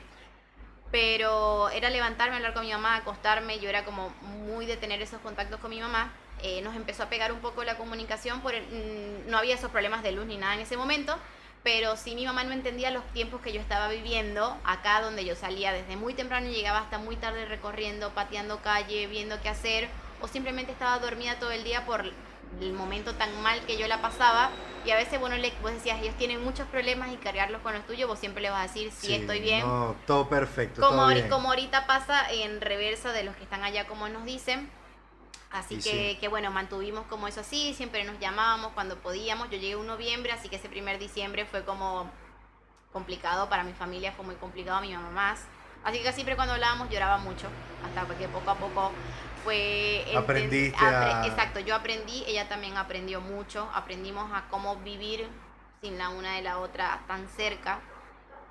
pero 0.90 1.70
era 1.70 1.90
levantarme, 1.90 2.36
hablar 2.36 2.52
con 2.52 2.64
mi 2.64 2.72
mamá, 2.72 2.96
acostarme, 2.96 3.58
yo 3.60 3.68
era 3.68 3.84
como 3.84 4.10
muy 4.22 4.66
de 4.66 4.76
tener 4.76 5.00
esos 5.02 5.20
contactos 5.20 5.60
con 5.60 5.70
mi 5.70 5.80
mamá. 5.80 6.12
Eh, 6.42 6.62
nos 6.62 6.74
empezó 6.74 7.02
a 7.02 7.08
pegar 7.08 7.32
un 7.32 7.40
poco 7.40 7.64
la 7.64 7.76
comunicación, 7.76 8.40
por 8.40 8.54
mm, 8.54 9.28
no 9.28 9.38
había 9.38 9.54
esos 9.54 9.70
problemas 9.70 10.02
de 10.02 10.12
luz 10.12 10.26
ni 10.26 10.36
nada 10.36 10.54
en 10.54 10.60
ese 10.60 10.76
momento, 10.76 11.16
pero 11.62 11.96
sí 11.96 12.14
mi 12.14 12.24
mamá 12.24 12.44
no 12.44 12.52
entendía 12.52 12.90
los 12.90 13.04
tiempos 13.12 13.42
que 13.42 13.52
yo 13.52 13.60
estaba 13.60 13.88
viviendo 13.88 14.56
acá 14.64 15.02
donde 15.02 15.24
yo 15.24 15.36
salía 15.36 15.72
desde 15.72 15.96
muy 15.96 16.14
temprano 16.14 16.48
y 16.48 16.52
llegaba 16.52 16.78
hasta 16.78 16.98
muy 16.98 17.16
tarde 17.16 17.44
recorriendo, 17.44 18.10
pateando 18.10 18.62
calle, 18.62 19.06
viendo 19.06 19.40
qué 19.42 19.50
hacer, 19.50 19.88
o 20.22 20.28
simplemente 20.28 20.72
estaba 20.72 20.98
dormida 20.98 21.38
todo 21.38 21.50
el 21.50 21.62
día 21.62 21.84
por 21.84 22.10
el 22.60 22.72
momento 22.72 23.14
tan 23.14 23.42
mal 23.42 23.60
que 23.66 23.76
yo 23.78 23.86
la 23.86 24.02
pasaba. 24.02 24.50
Y 24.84 24.90
a 24.90 24.96
veces, 24.96 25.20
bueno, 25.20 25.36
le, 25.36 25.52
vos 25.62 25.72
decías, 25.72 26.00
ellos 26.00 26.14
tienen 26.16 26.42
muchos 26.42 26.66
problemas 26.68 27.12
y 27.12 27.16
cargarlos 27.16 27.60
con 27.60 27.74
los 27.74 27.86
tuyos, 27.86 28.08
vos 28.08 28.18
siempre 28.18 28.42
le 28.42 28.50
vas 28.50 28.60
a 28.60 28.62
decir, 28.62 28.90
sí, 28.92 29.14
estoy 29.14 29.40
bien. 29.40 29.60
No, 29.60 29.94
todo 30.06 30.28
perfecto. 30.28 30.80
Como, 30.80 31.08
todo 31.10 31.28
como 31.28 31.50
ahorita 31.50 31.86
pasa 31.86 32.30
en 32.30 32.60
reversa 32.60 33.12
de 33.12 33.24
los 33.24 33.36
que 33.36 33.44
están 33.44 33.62
allá, 33.62 33.86
como 33.86 34.08
nos 34.08 34.24
dicen. 34.24 34.70
Así 35.50 35.78
que, 35.78 36.16
que, 36.20 36.28
bueno, 36.28 36.50
mantuvimos 36.50 37.06
como 37.06 37.26
eso 37.26 37.40
así, 37.40 37.74
siempre 37.74 38.04
nos 38.04 38.18
llamábamos 38.20 38.72
cuando 38.72 38.96
podíamos. 38.98 39.50
Yo 39.50 39.58
llegué 39.58 39.76
un 39.76 39.86
noviembre, 39.86 40.32
así 40.32 40.48
que 40.48 40.56
ese 40.56 40.68
primer 40.68 40.98
diciembre 40.98 41.44
fue 41.44 41.64
como 41.64 42.10
complicado 42.92 43.48
para 43.48 43.64
mi 43.64 43.72
familia, 43.72 44.12
fue 44.12 44.24
muy 44.24 44.36
complicado, 44.36 44.80
mi 44.80 44.92
mamá 44.94 45.10
más. 45.10 45.46
Así 45.84 46.00
que 46.02 46.12
siempre 46.12 46.36
cuando 46.36 46.54
hablábamos 46.54 46.90
lloraba 46.90 47.18
mucho, 47.18 47.48
hasta 47.84 48.14
que 48.16 48.28
poco 48.28 48.50
a 48.50 48.54
poco 48.56 48.92
fue... 49.44 50.04
Aprendiste 50.14 50.84
Exacto, 51.24 51.60
yo 51.60 51.74
aprendí, 51.74 52.24
ella 52.26 52.48
también 52.48 52.76
aprendió 52.76 53.20
mucho, 53.20 53.68
aprendimos 53.74 54.30
a 54.32 54.44
cómo 54.48 54.76
vivir 54.76 55.26
sin 55.80 55.96
la 55.96 56.10
una 56.10 56.34
de 56.34 56.42
la 56.42 56.58
otra 56.58 57.00
tan 57.06 57.28
cerca. 57.28 57.80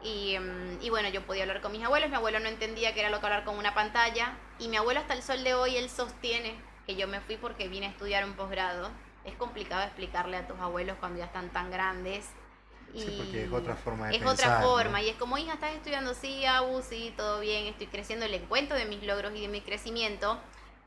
Y, 0.01 0.37
mm, 0.39 0.81
y, 0.81 0.89
bueno, 0.89 1.09
yo 1.09 1.25
podía 1.25 1.43
hablar 1.43 1.61
con 1.61 1.71
mis 1.71 1.83
abuelos, 1.83 2.09
mi 2.09 2.15
abuelo 2.15 2.39
no 2.39 2.47
entendía 2.47 2.93
que 2.93 3.01
era 3.01 3.09
lo 3.09 3.19
que 3.19 3.25
hablar 3.25 3.43
con 3.43 3.57
una 3.57 3.75
pantalla, 3.75 4.37
y 4.57 4.67
mi 4.67 4.77
abuelo 4.77 5.01
hasta 5.01 5.13
el 5.13 5.21
sol 5.21 5.43
de 5.43 5.53
hoy, 5.53 5.77
él 5.77 5.89
sostiene 5.89 6.55
que 6.87 6.95
yo 6.95 7.07
me 7.07 7.19
fui 7.19 7.37
porque 7.37 7.67
vine 7.67 7.85
a 7.85 7.89
estudiar 7.89 8.25
un 8.25 8.33
posgrado. 8.33 8.89
Es 9.25 9.35
complicado 9.35 9.83
explicarle 9.83 10.37
a 10.37 10.47
tus 10.47 10.57
abuelos 10.59 10.97
cuando 10.99 11.19
ya 11.19 11.25
están 11.25 11.49
tan 11.49 11.69
grandes 11.69 12.31
sí, 12.95 13.15
porque 13.17 13.43
es 13.45 13.51
otra 13.51 13.75
forma 13.75 14.07
de 14.07 14.17
Es 14.17 14.25
otra 14.25 14.61
forma, 14.61 15.01
y 15.01 15.09
es 15.09 15.15
como, 15.15 15.37
hija, 15.37 15.53
estás 15.53 15.73
estudiando, 15.75 16.13
sí, 16.13 16.45
Abu, 16.45 16.81
sí, 16.81 17.13
todo 17.15 17.39
bien, 17.39 17.65
estoy 17.65 17.87
creciendo, 17.87 18.27
le 18.27 18.39
cuento 18.41 18.75
de 18.75 18.85
mis 18.85 19.03
logros 19.03 19.33
y 19.35 19.41
de 19.41 19.47
mi 19.47 19.61
crecimiento, 19.61 20.39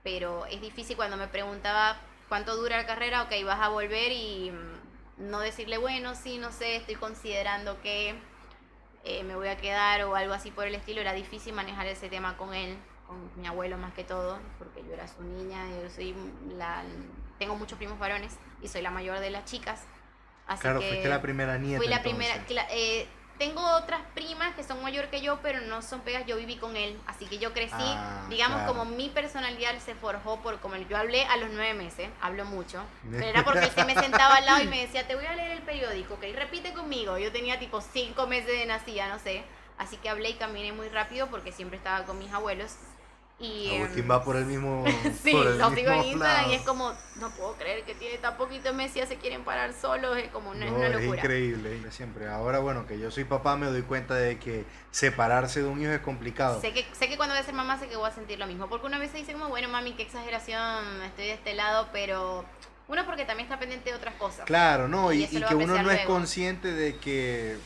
pero 0.02 0.46
es 0.46 0.60
difícil 0.60 0.96
cuando 0.96 1.16
me 1.16 1.28
preguntaba 1.28 1.96
cuánto 2.28 2.56
dura 2.56 2.76
la 2.76 2.86
carrera, 2.86 3.22
ok, 3.22 3.32
vas 3.44 3.60
a 3.60 3.68
volver 3.68 4.12
y 4.12 4.50
mm, 4.50 5.30
no 5.30 5.40
decirle, 5.40 5.78
bueno, 5.78 6.14
sí, 6.14 6.38
no 6.38 6.52
sé, 6.52 6.76
estoy 6.76 6.96
considerando 6.96 7.80
que 7.82 8.14
eh, 9.04 9.24
me 9.24 9.34
voy 9.34 9.48
a 9.48 9.56
quedar 9.56 10.04
o 10.04 10.14
algo 10.14 10.34
así 10.34 10.50
por 10.50 10.66
el 10.66 10.74
estilo, 10.74 11.00
era 11.00 11.12
difícil 11.12 11.52
manejar 11.52 11.86
ese 11.86 12.08
tema 12.08 12.36
con 12.36 12.54
él, 12.54 12.76
con 13.06 13.30
mi 13.40 13.46
abuelo 13.46 13.76
más 13.78 13.92
que 13.94 14.04
todo, 14.04 14.38
porque 14.58 14.82
yo 14.86 14.92
era 14.94 15.06
su 15.08 15.22
niña, 15.22 15.66
yo 15.82 15.90
soy 15.90 16.14
la, 16.56 16.84
tengo 17.38 17.56
muchos 17.56 17.78
primos 17.78 17.98
varones 17.98 18.36
y 18.62 18.68
soy 18.68 18.82
la 18.82 18.90
mayor 18.90 19.18
de 19.18 19.30
las 19.30 19.44
chicas 19.44 19.84
claro, 20.60 20.80
fuiste 20.80 21.08
la 21.08 21.22
primera 21.22 21.58
nieta. 21.58 21.78
Fui 21.78 21.88
la 21.88 22.02
primera. 22.02 22.44
Eh, 22.70 23.06
tengo 23.38 23.60
otras 23.76 24.00
primas 24.14 24.54
que 24.54 24.62
son 24.62 24.80
mayor 24.82 25.08
que 25.08 25.20
yo, 25.20 25.40
pero 25.42 25.60
no 25.62 25.82
son 25.82 26.00
pegas. 26.00 26.24
Yo 26.26 26.36
viví 26.36 26.56
con 26.56 26.76
él, 26.76 26.96
así 27.06 27.26
que 27.26 27.38
yo 27.38 27.52
crecí, 27.52 27.74
ah, 27.78 28.26
digamos, 28.30 28.62
como 28.62 28.84
mi 28.84 29.08
personalidad 29.08 29.76
se 29.78 29.94
forjó 29.94 30.40
por 30.40 30.60
como 30.60 30.76
yo 30.76 30.96
hablé 30.96 31.24
a 31.24 31.36
los 31.38 31.50
nueve 31.50 31.74
meses, 31.74 32.08
hablo 32.20 32.44
mucho, 32.44 32.82
pero 33.10 33.24
era 33.24 33.44
porque 33.44 33.64
él 33.64 33.70
se 33.74 33.84
me 33.84 33.94
sentaba 34.00 34.36
al 34.36 34.46
lado 34.46 34.62
y 34.62 34.68
me 34.68 34.80
decía, 34.82 35.06
te 35.06 35.16
voy 35.16 35.26
a 35.26 35.34
leer 35.34 35.52
el 35.52 35.62
periódico, 35.62 36.14
ok, 36.14 36.24
repite 36.36 36.72
conmigo. 36.72 37.18
Yo 37.18 37.32
tenía 37.32 37.58
tipo 37.58 37.80
cinco 37.80 38.26
meses 38.26 38.46
de 38.46 38.66
nacida, 38.66 39.08
no 39.08 39.18
sé, 39.18 39.42
así 39.78 39.96
que 39.96 40.08
hablé 40.08 40.30
y 40.30 40.34
caminé 40.34 40.72
muy 40.72 40.88
rápido 40.88 41.26
porque 41.28 41.50
siempre 41.50 41.78
estaba 41.78 42.04
con 42.04 42.18
mis 42.18 42.32
abuelos 42.32 42.76
y, 43.42 43.76
Agustín 43.76 44.08
va 44.08 44.22
por 44.22 44.36
el 44.36 44.46
mismo. 44.46 44.84
sí, 45.22 45.32
lo 45.32 45.74
sigo 45.74 45.90
en 45.90 46.04
Instagram 46.04 46.50
y 46.50 46.54
es 46.54 46.62
como, 46.62 46.92
no 47.16 47.30
puedo 47.30 47.54
creer 47.54 47.84
que 47.84 47.94
tiene 47.94 48.18
tan 48.18 48.36
poquito 48.36 48.72
mes 48.72 48.94
y 48.94 49.00
ya 49.00 49.06
se 49.06 49.16
quieren 49.16 49.42
parar 49.42 49.72
solos, 49.72 50.16
es 50.16 50.30
como, 50.30 50.54
no, 50.54 50.64
es 50.64 50.70
una 50.70 50.88
locura. 50.88 51.18
Es 51.18 51.24
increíble, 51.24 51.90
siempre. 51.90 52.28
Ahora, 52.28 52.60
bueno, 52.60 52.86
que 52.86 52.98
yo 52.98 53.10
soy 53.10 53.24
papá, 53.24 53.56
me 53.56 53.66
doy 53.66 53.82
cuenta 53.82 54.14
de 54.14 54.38
que 54.38 54.64
separarse 54.92 55.60
de 55.60 55.68
un 55.68 55.82
hijo 55.82 55.90
es 55.90 56.00
complicado. 56.00 56.60
Sé 56.60 56.72
que, 56.72 56.86
sé 56.92 57.08
que 57.08 57.16
cuando 57.16 57.34
voy 57.34 57.42
a 57.42 57.44
ser 57.44 57.54
mamá, 57.54 57.78
sé 57.78 57.88
que 57.88 57.96
voy 57.96 58.08
a 58.08 58.14
sentir 58.14 58.38
lo 58.38 58.46
mismo. 58.46 58.68
Porque 58.68 58.86
una 58.86 58.98
vez 58.98 59.10
se 59.10 59.18
dice 59.18 59.32
como, 59.32 59.48
bueno, 59.48 59.68
mami, 59.68 59.94
qué 59.94 60.04
exageración, 60.04 61.02
estoy 61.04 61.26
de 61.26 61.34
este 61.34 61.54
lado, 61.54 61.88
pero. 61.92 62.44
Uno 62.88 63.06
porque 63.06 63.24
también 63.24 63.46
está 63.46 63.58
pendiente 63.58 63.90
de 63.90 63.96
otras 63.96 64.14
cosas. 64.16 64.44
Claro, 64.44 64.86
no, 64.86 65.12
y, 65.12 65.24
y 65.24 65.42
que 65.42 65.54
uno 65.54 65.82
no 65.82 65.90
es 65.90 66.04
consciente 66.04 66.72
de 66.72 66.96
que, 66.96 67.56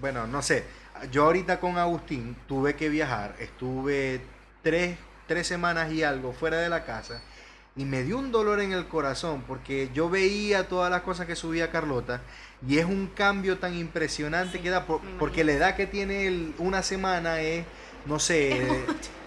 bueno, 0.00 0.26
no 0.26 0.42
sé, 0.42 0.64
yo 1.12 1.24
ahorita 1.24 1.60
con 1.60 1.78
Agustín 1.78 2.36
tuve 2.48 2.74
que 2.74 2.88
viajar, 2.88 3.36
estuve 3.38 4.22
tres 4.62 4.96
tres 5.26 5.46
semanas 5.46 5.92
y 5.92 6.02
algo 6.02 6.32
fuera 6.32 6.58
de 6.58 6.68
la 6.68 6.84
casa 6.84 7.20
y 7.76 7.84
me 7.84 8.04
dio 8.04 8.18
un 8.18 8.30
dolor 8.30 8.60
en 8.60 8.72
el 8.72 8.86
corazón 8.86 9.42
porque 9.46 9.90
yo 9.92 10.08
veía 10.08 10.68
todas 10.68 10.90
las 10.90 11.02
cosas 11.02 11.26
que 11.26 11.34
subía 11.34 11.70
Carlota 11.70 12.20
y 12.66 12.78
es 12.78 12.84
un 12.84 13.08
cambio 13.08 13.58
tan 13.58 13.74
impresionante 13.74 14.60
que 14.60 14.70
da 14.70 14.86
porque 15.18 15.42
la 15.42 15.52
edad 15.52 15.76
que 15.76 15.86
tiene 15.86 16.52
una 16.58 16.82
semana 16.82 17.40
es 17.40 17.64
no 18.06 18.18
sé, 18.18 18.66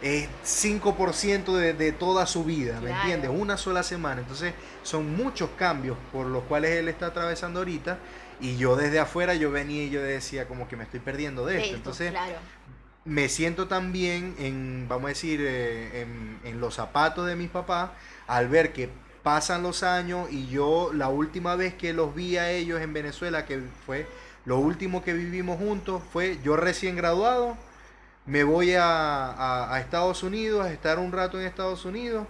es 0.02 0.30
5% 0.46 1.56
de, 1.56 1.74
de, 1.74 1.92
toda 1.92 2.28
su 2.28 2.44
vida, 2.44 2.80
¿me 2.80 2.92
entiendes? 2.92 3.32
Una 3.34 3.58
sola 3.58 3.82
semana. 3.82 4.22
Entonces, 4.22 4.54
son 4.84 5.16
muchos 5.16 5.50
cambios 5.58 5.98
por 6.14 6.28
los 6.28 6.44
cuales 6.44 6.78
él 6.78 6.88
está 6.88 7.08
atravesando 7.08 7.60
ahorita. 7.60 7.98
Y 8.40 8.56
yo 8.58 8.76
desde 8.76 9.00
afuera, 9.00 9.34
yo 9.34 9.50
venía 9.50 9.86
y 9.86 9.90
yo 9.90 10.02
decía 10.04 10.48
como 10.48 10.68
que 10.68 10.76
me 10.76 10.84
estoy 10.84 11.00
perdiendo 11.00 11.44
de 11.46 11.60
esto. 11.60 11.76
Entonces, 11.76 12.14
me 13.08 13.30
siento 13.30 13.68
también 13.68 14.36
en, 14.38 14.86
vamos 14.88 15.06
a 15.06 15.10
decir, 15.10 15.42
eh, 15.42 16.02
en, 16.02 16.40
en 16.44 16.60
los 16.60 16.76
zapatos 16.76 17.26
de 17.26 17.36
mis 17.36 17.50
papás 17.50 17.92
al 18.28 18.50
ver 18.50 18.74
que 18.74 18.90
pasan 19.24 19.64
los 19.64 19.84
años 19.84 20.28
y 20.32 20.48
yo 20.48 20.92
la 20.94 21.10
última 21.10 21.56
vez 21.56 21.74
que 21.74 21.94
los 21.94 22.16
vi 22.16 22.38
a 22.38 22.52
ellos 22.52 22.80
en 22.82 22.94
Venezuela, 22.94 23.46
que 23.46 23.62
fue 23.86 24.08
lo 24.46 24.58
último 24.60 25.04
que 25.04 25.12
vivimos 25.12 25.58
juntos, 25.60 26.02
fue 26.14 26.40
yo 26.42 26.56
recién 26.56 26.96
graduado, 26.96 27.58
me 28.26 28.46
voy 28.46 28.76
a, 28.78 29.78
Estados 29.82 30.24
Unidos, 30.24 30.66
a 30.66 30.72
estar 30.72 31.00
un 31.00 31.12
rato 31.12 31.38
en 31.40 31.46
Estados 31.46 31.84
Unidos, 31.84 32.26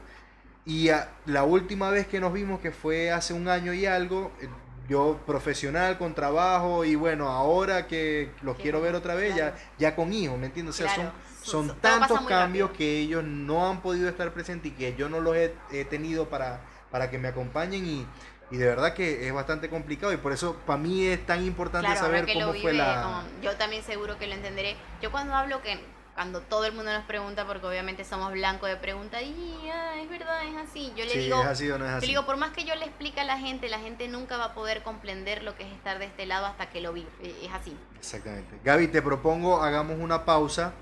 y 0.66 0.90
la 1.28 1.44
última 1.44 1.92
vez 1.92 2.08
que 2.08 2.20
nos 2.20 2.34
vimos, 2.34 2.60
que 2.60 2.72
fue 2.72 3.12
hace 3.12 3.34
un 3.34 3.48
año 3.48 3.74
y 3.74 3.86
algo, 3.86 4.32
eh, 4.42 4.50
yo 4.88 5.19
profesional, 5.26 5.97
con 5.97 6.13
trabajo, 6.13 6.86
y 6.86 6.95
bueno, 6.95 7.30
ahora 7.30 7.88
que 7.88 8.32
los 8.41 8.58
quiero 8.58 8.82
ver 8.82 8.95
otra 8.95 9.15
vez, 9.15 9.36
ya, 9.36 9.56
ya 9.78 9.95
con 9.95 10.13
hijos, 10.13 10.38
¿me 10.38 10.47
entiendes? 10.47 10.76
O 10.76 10.78
sea, 10.78 10.95
son 10.95 11.12
son 11.47 11.76
tantos 11.80 12.21
cambios 12.21 12.71
que 12.71 13.00
ellos 13.00 13.23
no 13.23 13.69
han 13.69 13.82
podido 13.82 14.10
estar 14.10 14.32
presentes 14.34 14.71
y 14.71 14.76
que 14.76 14.95
yo 14.95 15.10
no 15.10 15.21
los 15.21 15.36
he, 15.36 15.86
tenido 15.86 16.28
para, 16.30 16.60
para 16.91 17.10
que 17.10 17.17
me 17.17 17.30
acompañen 17.30 17.86
y, 17.86 18.08
de 18.56 18.65
verdad 18.65 18.93
que 18.93 19.28
es 19.28 19.34
bastante 19.34 19.69
complicado 19.69 20.13
y 20.13 20.17
por 20.17 20.32
eso 20.32 20.56
para 20.65 20.80
mí 20.80 21.06
es 21.06 21.26
tan 21.26 21.43
importante 21.43 21.93
saber 21.97 22.26
cómo 22.32 22.54
fue 22.54 22.73
la... 22.73 23.23
yo 23.41 23.56
también 23.58 23.84
seguro 23.84 24.17
que 24.17 24.28
lo 24.28 24.34
entenderé. 24.34 24.78
Yo 25.02 25.12
cuando 25.12 25.34
hablo 25.36 25.62
que 25.62 25.80
cuando 26.15 26.41
todo 26.41 26.65
el 26.65 26.73
mundo 26.73 26.91
nos 26.91 27.04
pregunta, 27.04 27.45
porque 27.45 27.67
obviamente 27.67 28.04
somos 28.04 28.32
blancos 28.32 28.69
de 28.69 28.78
preguntas, 28.78 29.21
y 29.21 29.69
ah, 29.71 30.02
es 30.02 30.10
verdad, 30.10 30.27
es 30.48 30.56
así. 30.56 30.92
Yo 30.96 31.06
le 31.06 31.18
digo, 31.18 31.42
es 31.42 31.48
así 31.48 31.70
o 31.70 31.78
no 31.78 31.86
es 31.86 31.92
así. 31.92 32.08
digo, 32.08 32.26
por 32.26 32.38
más 32.38 32.52
que 32.52 32.64
yo 32.64 32.76
le 32.76 32.86
explique 32.86 33.20
a 33.20 33.24
la 33.24 33.38
gente, 33.38 33.70
la 33.70 33.80
gente 33.80 34.08
nunca 34.08 34.38
va 34.38 34.46
a 34.46 34.54
poder 34.54 34.84
comprender 34.84 35.44
lo 35.44 35.56
que 35.56 35.64
es 35.64 35.74
estar 35.74 36.00
de 36.00 36.06
este 36.06 36.26
lado 36.26 36.46
hasta 36.46 36.70
que 36.70 36.82
lo 36.82 36.94
vive. 36.94 37.10
Es 37.22 37.52
así. 37.52 37.76
Exactamente. 37.98 38.60
Gaby, 38.64 38.88
te 38.88 39.02
propongo, 39.02 39.62
hagamos 39.62 39.98
una 40.00 40.26
pausa 40.26 40.74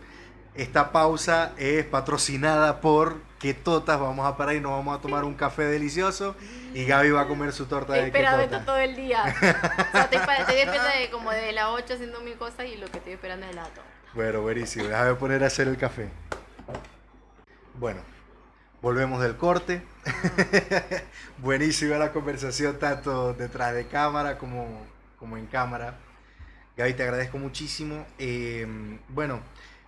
esta 0.55 0.93
pausa 0.93 1.51
es 1.57 1.85
patrocinada 1.85 2.79
por 2.79 3.17
Quetotas. 3.39 3.99
Vamos 3.99 4.25
a 4.25 4.37
parar 4.37 4.55
y 4.55 4.61
nos 4.61 4.71
vamos 4.71 4.97
a 4.97 5.01
tomar 5.01 5.25
un 5.25 5.33
café 5.33 5.63
delicioso. 5.63 6.35
Y 6.73 6.85
Gaby 6.85 7.11
va 7.11 7.21
a 7.21 7.27
comer 7.27 7.51
su 7.51 7.65
torta 7.65 7.93
de 7.93 8.05
esperando 8.05 8.41
esto 8.41 8.61
todo 8.61 8.77
el 8.77 8.95
día. 8.95 9.23
o 9.37 9.39
sea, 9.39 10.09
estoy, 10.09 10.55
despierta 10.55 10.97
de 10.97 11.09
como 11.09 11.31
de 11.31 11.51
las 11.51 11.67
8 11.67 11.95
haciendo 11.95 12.21
mil 12.21 12.35
cosas 12.37 12.67
y 12.67 12.77
lo 12.77 12.87
que 12.87 12.99
estoy 12.99 13.13
esperando 13.13 13.45
es 13.45 13.55
la 13.55 13.63
torta. 13.63 13.81
Bueno, 14.13 14.41
buenísimo. 14.41 14.85
Déjame 14.87 15.15
poner 15.15 15.43
a 15.43 15.47
hacer 15.47 15.67
el 15.67 15.77
café. 15.77 16.07
Bueno, 17.73 17.99
volvemos 18.85 19.19
del 19.19 19.35
corte. 19.35 19.81
Buenísima 21.39 21.97
la 21.97 22.11
conversación, 22.11 22.77
tanto 22.77 23.33
detrás 23.33 23.73
de 23.73 23.87
cámara 23.87 24.37
como, 24.37 24.85
como 25.17 25.37
en 25.37 25.47
cámara. 25.47 25.95
Gaby, 26.77 26.93
te 26.93 27.01
agradezco 27.01 27.39
muchísimo. 27.39 28.05
Eh, 28.19 28.67
bueno 29.09 29.41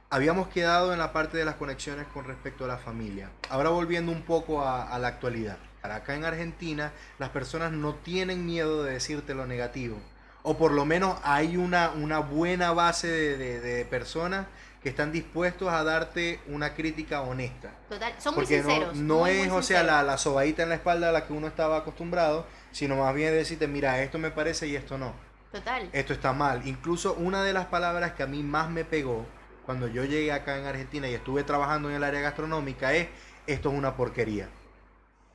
habíamos 0.10 0.48
quedado 0.48 0.94
en 0.94 1.00
la 1.00 1.14
parte 1.14 1.38
de 1.38 1.46
las 1.46 1.56
conexiones 1.56 2.08
con 2.08 2.26
respecto 2.26 2.66
a 2.66 2.68
la 2.68 2.78
familia. 2.78 3.30
Ahora 3.50 3.70
volviendo 3.70 4.12
un 4.12 4.24
poco 4.24 4.66
a, 4.66 4.98
la 4.98 5.10
actualidad. 5.10 5.60
Acá 5.84 6.16
en 6.16 6.26
Argentina 6.26 6.92
las 7.20 7.30
personas 7.30 7.72
no 7.72 7.94
tienen 7.94 8.48
miedo 8.48 8.84
de 8.84 8.94
decirte 8.94 9.36
lo 9.36 9.46
negativo. 9.46 9.98
O 10.42 10.58
por 10.58 10.72
lo 10.72 10.86
menos 10.86 11.20
hay 11.24 11.56
una, 11.56 11.92
una 11.92 12.18
buena 12.18 12.72
base 12.72 13.08
de, 13.08 13.86
personas 13.86 14.48
que 14.82 14.90
están 14.90 15.12
dispuestos 15.12 15.70
a 15.70 15.84
darte 15.84 16.40
una 16.48 16.74
crítica 16.74 17.22
honesta. 17.22 17.72
Total, 17.90 18.14
son 18.20 18.36
muy 18.36 18.46
sinceros. 18.46 18.96
No, 18.96 19.28
es, 19.28 19.52
o 19.52 19.62
sea, 19.62 19.84
la, 19.84 20.04
la 20.04 20.18
sobadita 20.18 20.64
en 20.64 20.70
la 20.70 20.76
espalda 20.76 21.10
a 21.10 21.12
la 21.12 21.26
que 21.26 21.34
uno 21.34 21.48
estaba 21.48 21.78
acostumbrado, 21.78 22.46
sino 22.72 22.98
más 22.98 23.14
bien 23.14 23.34
decirte, 23.34 23.68
mira, 23.68 24.02
esto 24.02 24.18
me 24.20 24.32
parece 24.32 24.68
y 24.68 24.76
esto 24.76 24.98
no. 24.98 25.14
Total. 25.52 25.90
Esto 25.94 26.14
está 26.14 26.34
mal. 26.34 26.68
Incluso 26.68 27.14
una 27.14 27.44
de 27.44 27.54
las 27.54 27.66
palabras 27.66 28.14
que 28.14 28.24
a 28.24 28.28
mí 28.28 28.44
más 28.44 28.70
me 28.70 28.86
pegó 28.86 29.26
cuando 29.66 29.88
yo 29.88 30.06
llegué 30.06 30.32
acá 30.32 30.58
en 30.58 30.66
Argentina 30.66 31.10
y 31.10 31.14
estuve 31.14 31.44
trabajando 31.44 31.90
en 31.90 31.96
el 31.96 32.04
área 32.04 32.22
gastronómica 32.22 32.94
es, 32.94 33.08
esto 33.48 33.70
es 33.70 33.78
una 33.78 33.96
porquería. 33.96 34.48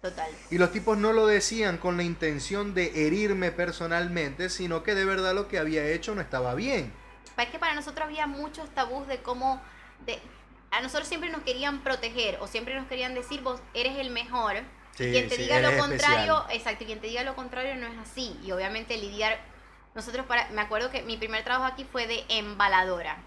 Total. 0.00 0.30
Y 0.50 0.58
los 0.58 0.72
tipos 0.72 0.98
no 0.98 1.12
lo 1.12 1.26
decían 1.26 1.78
con 1.78 1.96
la 1.96 2.02
intención 2.02 2.74
de 2.74 3.06
herirme 3.06 3.52
personalmente, 3.52 4.50
sino 4.50 4.82
que 4.82 4.94
de 4.94 5.04
verdad 5.04 5.34
lo 5.34 5.48
que 5.48 5.58
había 5.58 5.86
hecho 5.86 6.14
no 6.14 6.20
estaba 6.20 6.54
bien. 6.54 6.92
Es 7.36 7.48
que 7.48 7.58
para 7.58 7.74
nosotros 7.74 8.06
había 8.06 8.26
muchos 8.26 8.68
tabús 8.70 9.06
de 9.06 9.22
cómo... 9.22 9.60
De, 10.06 10.20
a 10.70 10.80
nosotros 10.80 11.06
siempre 11.06 11.30
nos 11.30 11.42
querían 11.42 11.80
proteger 11.80 12.38
o 12.40 12.46
siempre 12.46 12.74
nos 12.74 12.86
querían 12.86 13.14
decir 13.14 13.42
vos 13.42 13.60
eres 13.74 13.98
el 13.98 14.10
mejor. 14.10 14.56
y 14.98 15.10
quien 15.10 15.28
te 15.28 15.36
diga 15.36 15.60
lo 15.60 15.76
contrario, 15.78 16.44
exacto, 16.50 16.86
quien 16.86 17.00
te 17.00 17.08
diga 17.08 17.22
lo 17.24 17.36
contrario 17.36 17.76
no 17.76 17.86
es 17.86 17.98
así. 17.98 18.38
Y 18.42 18.52
obviamente 18.52 18.96
lidiar, 18.96 19.38
nosotros 19.94 20.24
para, 20.26 20.48
me 20.48 20.62
acuerdo 20.62 20.90
que 20.90 21.02
mi 21.02 21.18
primer 21.18 21.44
trabajo 21.44 21.70
aquí 21.70 21.84
fue 21.84 22.06
de 22.06 22.24
embaladora. 22.28 23.18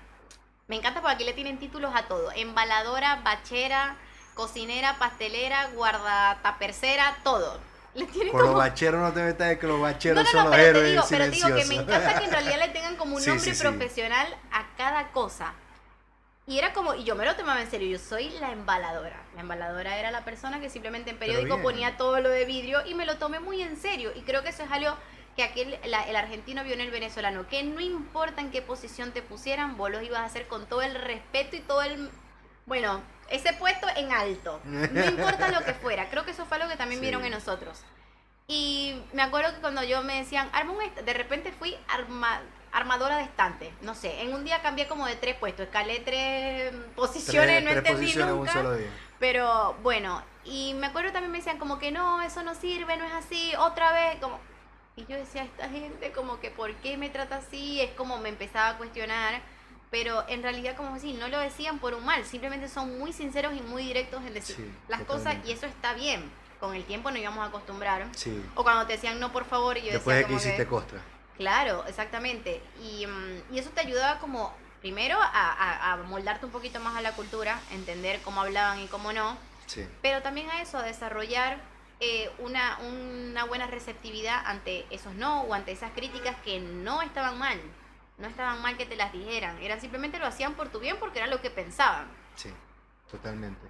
Me 0.68 0.76
encanta 0.76 1.02
porque 1.02 1.16
aquí 1.16 1.24
le 1.24 1.34
tienen 1.34 1.60
títulos 1.60 1.92
a 1.94 2.08
todo. 2.08 2.32
Embaladora, 2.32 3.18
bachera, 3.18 3.98
cocinera, 4.34 4.98
pastelera, 4.98 5.68
guardatapercera, 5.76 7.18
todo. 7.24 7.60
Le 7.96 8.30
Con 8.30 8.42
los 8.42 8.56
bacheros 8.56 9.02
no 9.02 9.14
te 9.14 9.24
metas 9.24 9.50
de 9.50 9.58
que 9.58 9.68
los 9.68 9.80
bacheros 9.80 10.30
son 10.30 10.50
los 10.50 10.60
héroes 10.60 10.84
te 10.84 10.90
digo, 10.90 11.04
Pero 11.10 11.28
digo 11.30 11.48
que 11.48 11.66
me 11.66 11.76
encanta 11.76 12.20
que 12.20 12.26
en 12.26 12.32
realidad 12.32 12.60
le 12.60 12.68
tengan 12.70 12.96
como 12.98 13.16
un 13.16 13.26
nombre 13.26 13.54
profesional 13.54 14.28
a 14.52 14.76
cada 14.78 15.12
cosa. 15.12 15.54
Y 16.48 16.60
era 16.60 16.74
como, 16.74 16.94
y 16.94 17.04
yo 17.06 17.16
me 17.16 17.26
lo 17.26 17.36
tomaba 17.36 17.62
en 17.62 17.72
serio, 17.72 17.88
yo 17.88 17.98
soy 17.98 18.30
la 18.42 18.52
embaladora. 18.52 19.24
La 19.34 19.42
embaladora 19.42 19.98
era 19.98 20.12
la 20.12 20.24
persona 20.24 20.60
que 20.60 20.70
simplemente 20.70 21.10
en 21.10 21.18
periódico 21.18 21.60
ponía 21.62 21.98
todo 21.98 22.20
lo 22.20 22.30
de 22.30 22.46
vidrio 22.46 22.86
y 22.86 22.94
me 22.94 23.06
lo 23.06 23.18
tomé 23.18 23.40
muy 23.40 23.62
en 23.62 23.78
serio. 23.78 24.12
Y 24.14 24.22
creo 24.22 24.44
que 24.44 24.50
eso 24.50 24.64
es 24.64 24.72
algo 24.72 24.96
que 25.36 25.44
aquel, 25.44 25.80
el 25.84 26.16
argentino 26.16 26.64
vio 26.64 26.74
en 26.74 26.82
el 26.82 26.92
venezolano, 26.92 27.48
que 27.48 27.64
no 27.64 27.82
importa 27.82 28.42
en 28.42 28.52
qué 28.52 28.62
posición 28.62 29.12
te 29.12 29.22
pusieran, 29.22 29.76
vos 29.76 29.90
los 29.90 30.04
ibas 30.04 30.20
a 30.20 30.26
hacer 30.26 30.48
con 30.48 30.68
todo 30.68 30.82
el 30.82 30.96
respeto 30.96 31.56
y 31.56 31.62
todo 31.62 31.82
el... 31.82 32.12
Bueno, 32.66 33.02
ese 33.30 33.54
puesto 33.54 33.88
en 33.96 34.12
alto, 34.12 34.60
no 34.66 35.06
importa 35.06 35.50
lo 35.50 35.64
que 35.64 35.74
fuera, 35.74 36.10
creo 36.10 36.26
que 36.26 36.32
eso 36.32 36.46
fue 36.46 36.60
lo 36.60 36.68
que 36.68 36.76
también 36.76 37.02
vieron 37.02 37.24
en 37.26 37.32
nosotros. 37.32 37.84
Y 38.48 39.02
me 39.14 39.24
acuerdo 39.24 39.54
que 39.54 39.60
cuando 39.60 39.84
yo 39.84 40.04
me 40.04 40.18
decían, 40.18 40.50
arma 40.54 40.74
de 41.04 41.14
repente 41.14 41.52
fui 41.52 41.76
armadora 42.72 43.18
de 43.18 43.24
estante, 43.24 43.74
no 43.82 43.96
sé, 43.96 44.22
en 44.22 44.34
un 44.34 44.44
día 44.44 44.62
cambié 44.62 44.88
como 44.88 45.08
de 45.08 45.16
tres 45.16 45.36
puestos, 45.36 45.66
escalé 45.66 46.00
tres 46.02 46.74
posiciones, 46.96 47.64
no 47.64 47.72
entendí 47.72 48.16
nunca. 48.16 48.64
Pero 49.18 49.76
bueno, 49.82 50.22
y 50.44 50.74
me 50.76 50.88
acuerdo 50.88 51.12
también 51.12 51.32
me 51.32 51.40
decían 51.40 51.58
como 51.58 51.80
que 51.80 51.92
no, 51.92 52.22
eso 52.22 52.44
no 52.44 52.54
sirve, 52.54 52.98
no 52.98 53.06
es 53.06 53.14
así, 53.14 53.54
otra 53.58 53.92
vez, 53.94 54.18
como 54.22 54.40
y 54.98 55.06
yo 55.08 55.18
decía, 55.18 55.44
esta 55.44 55.68
gente 55.68 56.12
como 56.14 56.40
que, 56.40 56.52
¿por 56.52 56.74
qué 56.76 56.96
me 56.98 57.10
trata 57.10 57.38
así? 57.38 57.82
Es 57.82 57.92
como 57.92 58.18
me 58.18 58.30
empezaba 58.30 58.70
a 58.70 58.78
cuestionar. 58.78 59.42
Pero 59.96 60.26
en 60.28 60.44
realidad, 60.44 60.76
como 60.76 60.94
decir, 60.94 61.18
no 61.18 61.30
lo 61.30 61.40
decían 61.40 61.80
por 61.80 61.94
un 61.94 62.04
mal, 62.04 62.26
simplemente 62.26 62.68
son 62.68 63.00
muy 63.00 63.14
sinceros 63.14 63.54
y 63.54 63.62
muy 63.62 63.82
directos 63.82 64.22
en 64.26 64.34
decir 64.34 64.70
las 64.90 65.02
cosas 65.04 65.38
y 65.46 65.54
eso 65.54 65.68
está 65.68 65.94
bien. 65.94 66.30
Con 66.60 66.76
el 66.76 66.84
tiempo 66.84 67.12
nos 67.12 67.22
íbamos 67.22 67.46
a 67.46 67.48
acostumbrar. 67.48 68.06
O 68.56 68.64
cuando 68.64 68.86
te 68.86 68.92
decían 68.92 69.22
no, 69.22 69.32
por 69.32 69.46
favor, 69.46 69.78
y 69.78 69.84
yo 69.84 69.94
Después 69.94 70.18
decía. 70.18 70.28
de 70.28 70.34
que 70.34 70.48
hiciste 70.48 70.68
costra. 70.68 71.00
Claro, 71.38 71.86
exactamente. 71.88 72.62
Y, 72.84 73.08
mm, 73.08 73.54
y, 73.54 73.60
eso 73.60 73.70
te 73.70 73.80
ayudaba 73.80 74.20
como, 74.20 74.54
primero, 74.82 75.18
a, 75.18 75.94
a, 75.94 75.96
moldarte 76.04 76.46
un 76.46 76.52
poquito 76.52 76.82
más 76.82 76.98
a 76.98 77.02
la 77.02 77.14
cultura, 77.14 77.58
entender 77.72 78.20
cómo 78.22 78.42
hablaban 78.42 78.82
y 78.82 78.88
cómo 78.88 79.14
no. 79.14 79.38
Sí. 79.66 79.88
Pero 80.02 80.22
también 80.22 80.50
a 80.50 80.62
eso, 80.62 80.78
a 80.78 80.84
desarrollar 80.84 81.58
eh, 82.02 82.30
una, 82.40 82.80
una 82.80 83.46
buena 83.46 83.68
receptividad 83.68 84.42
ante 84.46 84.86
esos 84.90 85.14
no 85.14 85.44
o 85.44 85.54
ante 85.54 85.72
esas 85.72 85.92
críticas 85.94 86.36
que 86.44 86.60
no 86.60 87.02
estaban 87.02 87.40
mal. 87.40 87.62
No 88.18 88.28
estaban 88.28 88.62
mal 88.62 88.78
que 88.78 88.86
te 88.86 88.96
las 88.96 89.12
dijeran. 89.12 89.58
Eran 89.62 89.82
simplemente 89.82 90.20
lo 90.20 90.26
hacían 90.26 90.54
por 90.54 90.70
tu 90.70 90.80
bien 90.80 90.98
porque 91.00 91.20
era 91.20 91.28
lo 91.28 91.42
que 91.42 91.50
pensaban. 91.50 92.08
Sí, 92.36 92.50
totalmente. 93.10 93.68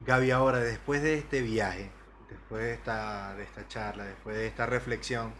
Gaby, 0.00 0.30
ahora, 0.30 0.58
después 0.58 1.02
de 1.02 1.14
este 1.14 1.42
viaje, 1.42 1.90
después 2.28 2.62
de 2.62 2.74
esta, 2.74 3.34
de 3.34 3.44
esta 3.44 3.68
charla, 3.68 4.04
después 4.04 4.36
de 4.36 4.46
esta 4.46 4.66
reflexión, 4.66 5.34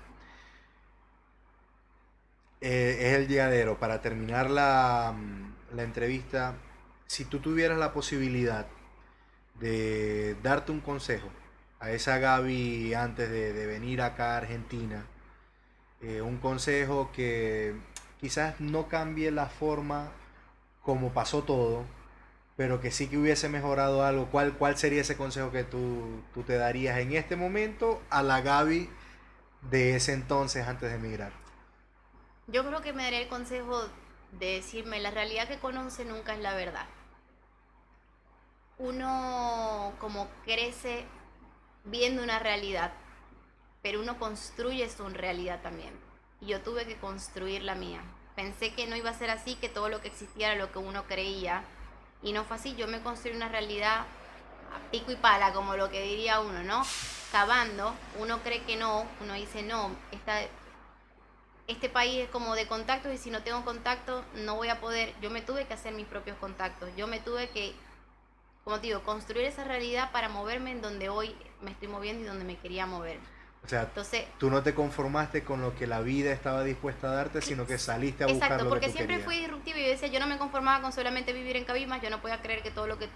eh, 2.61 2.97
es 3.01 3.15
el 3.15 3.29
llegadero. 3.29 3.79
Para 3.79 4.01
terminar 4.01 4.51
la, 4.51 5.15
la 5.73 5.83
entrevista, 5.83 6.55
si 7.07 7.25
tú 7.25 7.41
tuvieras 7.41 7.79
la 7.79 7.93
posibilidad 7.93 8.67
de 9.55 10.37
darte 10.43 10.73
un 10.73 10.81
consejo 10.81 11.31
a 11.81 11.91
esa 11.91 12.19
Gaby 12.19 12.95
antes 12.95 13.31
de, 13.31 13.67
venir 13.67 14.01
acá 14.01 14.35
a 14.35 14.39
Argentina. 14.39 15.05
Eh, 16.01 16.23
un 16.23 16.39
consejo 16.39 17.11
que 17.13 17.75
quizás 18.25 18.59
no 18.59 18.89
cambie 18.89 19.31
la 19.31 19.51
forma 19.51 20.11
como 20.83 21.13
pasó 21.13 21.43
todo, 21.43 21.85
pero 22.57 22.81
que 22.81 22.91
sí 22.91 23.07
que 23.07 23.19
hubiese 23.19 23.51
mejorado 23.51 24.03
algo, 24.03 24.31
¿cuál, 24.31 24.55
cuál 24.55 24.79
sería 24.79 25.03
ese 25.03 25.15
consejo 25.15 25.53
que 25.53 25.63
tú, 25.63 26.23
tú 26.33 26.43
te 26.43 26.57
darías 26.57 26.97
en 27.01 27.13
este 27.13 27.37
momento 27.37 28.01
a 28.09 28.23
la 28.23 28.41
Gaby 28.41 28.89
de 29.71 29.97
ese 29.97 30.15
entonces 30.15 30.67
antes 30.67 30.89
de 30.89 30.97
emigrar? 30.97 31.33
Yo 32.47 32.67
creo 32.67 32.81
que 32.81 32.95
me 32.95 33.03
daría 33.03 33.21
el 33.21 33.29
consejo 33.29 33.91
de 34.33 34.53
decirme, 34.55 35.01
la 35.01 35.11
realidad 35.11 35.47
que 35.47 35.59
conoce 35.59 36.07
nunca 36.07 36.33
es 36.33 36.41
la 36.41 36.55
verdad. 36.55 36.87
Uno 38.79 39.93
como 39.99 40.29
crece 40.47 41.05
viendo 41.85 42.23
una 42.23 42.39
realidad, 42.39 42.91
pero 43.83 44.01
uno 44.01 44.19
construye 44.19 44.89
su 44.89 45.07
realidad 45.11 45.61
también. 45.61 46.04
Yo 46.47 46.61
tuve 46.61 46.87
que 46.87 46.97
construir 46.97 47.63
la 47.63 47.75
mía. 47.75 48.01
Pensé 48.37 48.75
que 48.75 48.87
no 48.87 48.97
iba 48.97 49.11
a 49.11 49.19
ser 49.19 49.31
así, 49.31 49.55
que 49.57 49.69
todo 49.69 49.89
lo 49.89 50.01
que 50.01 50.09
existía 50.09 50.53
era 50.53 50.61
lo 50.61 50.73
que 50.73 50.79
uno 50.79 51.05
creía. 51.05 51.65
Y 52.23 52.33
no 52.33 52.45
fue 52.45 52.57
así. 52.57 52.75
Yo 52.75 52.89
me 52.89 53.01
construí 53.01 53.35
una 53.35 53.49
realidad 53.49 54.01
a 54.01 54.91
pico 54.91 55.13
y 55.13 55.17
pala, 55.17 55.53
como 55.53 55.77
lo 55.77 55.91
que 55.91 56.03
diría 56.03 56.41
uno, 56.41 56.63
¿no? 56.63 56.83
Cavando, 57.31 57.95
uno 58.19 58.41
cree 58.43 58.63
que 58.63 58.77
no, 58.77 59.07
uno 59.21 59.35
dice, 59.35 59.63
no, 59.63 59.91
esta, 60.13 60.41
este 61.67 61.89
país 61.89 62.25
es 62.25 62.29
como 62.29 62.55
de 62.55 62.67
contactos 62.67 63.13
y 63.13 63.19
si 63.19 63.31
no 63.31 63.43
tengo 63.43 63.65
contacto 63.65 64.25
no 64.35 64.57
voy 64.57 64.69
a 64.69 64.81
poder. 64.81 65.15
Yo 65.21 65.31
me 65.31 65.43
tuve 65.43 65.67
que 65.67 65.75
hacer 65.75 65.95
mis 65.95 66.07
propios 66.07 66.37
contactos. 66.39 66.91
Yo 66.97 67.07
me 67.07 67.21
tuve 67.21 67.49
que, 67.51 67.75
como 68.65 68.81
te 68.81 68.89
digo, 68.89 69.03
construir 69.03 69.47
esa 69.47 69.65
realidad 69.65 70.13
para 70.13 70.29
moverme 70.29 70.73
en 70.73 70.83
donde 70.83 71.09
hoy 71.09 71.35
me 71.61 71.71
estoy 71.71 71.89
moviendo 71.89 72.23
y 72.23 72.27
donde 72.27 72.45
me 72.45 72.59
quería 72.59 72.87
mover. 72.87 73.19
O 73.65 73.69
sea, 73.69 73.83
Entonces, 73.83 74.27
tú 74.39 74.51
no 74.51 74.63
te 74.63 74.75
conformaste 74.75 75.43
con 75.43 75.63
lo 75.63 75.75
que 75.75 75.87
la 75.87 76.01
vida 76.01 76.33
estaba 76.33 76.63
dispuesta 76.65 77.09
a 77.09 77.15
darte, 77.15 77.41
sino 77.41 77.67
que 77.67 77.79
saliste 77.79 78.25
a 78.25 78.27
buscar 78.27 78.53
Exacto, 78.53 78.69
porque 78.69 78.87
que 78.87 78.93
siempre 78.93 79.21
fui 79.21 79.39
disruptiva 79.39 79.79
y 79.79 79.87
decía, 79.87 80.09
yo 80.09 80.21
no 80.21 80.27
me 80.27 80.37
conformaba 80.37 80.83
con 80.83 80.93
solamente 80.93 81.33
vivir 81.33 81.57
en 81.57 81.65
Cabimas, 81.65 82.03
yo 82.03 82.11
no 82.11 82.21
podía 82.21 82.43
creer 82.43 82.63
que 82.63 82.71
todo 82.71 82.87
lo 82.87 82.99
que 82.99 83.09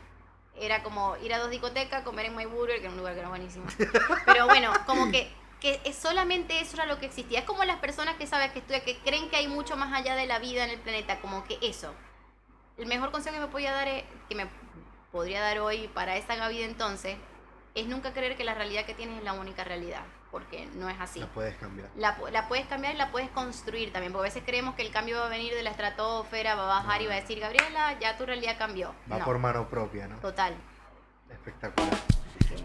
era 0.59 0.83
como 0.83 1.17
ir 1.19 1.35
a 1.35 1.39
dos 1.39 1.51
discotecas, 1.51 2.03
comer 2.03 2.27
en 2.27 2.37
My 2.37 2.47
Burger, 2.47 2.77
que 2.77 2.85
era 2.85 2.91
un 2.91 2.97
lugar 2.97 3.13
que 3.13 3.21
era 3.21 3.29
buenísimo. 3.29 3.67
Pero 4.27 4.47
bueno, 4.47 4.73
como 4.87 5.11
que, 5.11 5.31
que 5.61 5.81
solamente 5.93 6.61
eso 6.61 6.77
era 6.77 6.87
lo 6.87 6.99
que 6.99 7.07
existía. 7.07 7.41
Es 7.41 7.45
como 7.45 7.65
las 7.65 7.79
personas 7.79 8.17
que 8.17 8.27
saben 8.27 8.51
que 8.53 8.61
estudian, 8.61 8.83
que 8.83 8.99
creen 8.99 9.29
que 9.29 9.37
hay 9.37 9.49
mucho 9.49 9.77
más 9.77 9.93
allá 9.93 10.17
de 10.17 10.27
la 10.27 10.39
vida 10.39 10.65
en 10.65 10.71
el 10.71 10.81
planeta, 10.81 11.21
como 11.21 11.45
que 11.45 11.59
eso. 11.61 11.95
El 12.79 12.87
mejor 12.87 13.11
consejo 13.11 13.35
que 13.35 13.43
me 13.43 13.49
podía 13.49 13.73
dar 13.73 13.87
es, 13.87 14.05
que 14.29 14.35
me 14.35 14.49
podría 15.13 15.41
dar 15.41 15.59
hoy 15.59 15.89
para 15.89 16.17
esta 16.17 16.49
vida 16.49 16.65
entonces, 16.65 17.17
es 17.81 17.87
nunca 17.87 18.13
creer 18.13 18.37
que 18.37 18.45
la 18.45 18.55
realidad 18.55 18.85
que 18.85 18.95
tienes 18.95 19.19
es 19.19 19.25
la 19.25 19.33
única 19.33 19.65
realidad 19.65 20.03
porque 20.31 20.69
no 20.75 20.89
es 20.89 21.01
así. 21.01 21.21
La 21.21 21.27
puedes 21.27 21.57
cambiar. 21.57 21.89
La, 21.97 22.49
puedes 22.49 22.67
cambiar 22.67 22.95
y 22.95 22.99
la 22.99 23.11
puedes 23.11 23.31
construir 23.31 23.93
también, 23.93 24.13
porque 24.13 24.29
a 24.29 24.31
veces 24.31 24.43
creemos 24.45 24.75
que 24.75 24.83
el 24.83 24.93
cambio 24.93 25.19
va 25.19 25.27
a 25.27 25.31
venir 25.31 25.55
de 25.55 25.63
la 25.63 25.71
estratosfera, 25.71 26.55
va 26.55 26.65
a 26.65 26.83
bajar 26.83 27.03
y 27.03 27.07
va 27.07 27.15
a 27.15 27.21
decir, 27.21 27.41
Gabriela, 27.41 27.99
ya 27.99 28.17
tu 28.17 28.27
realidad 28.27 28.57
cambió. 28.59 28.95
Va 29.11 29.25
por 29.25 29.39
mano 29.39 29.69
propia, 29.69 30.07
¿no? 30.07 30.17
Total. 30.17 30.55
Espectacular. 31.31 31.99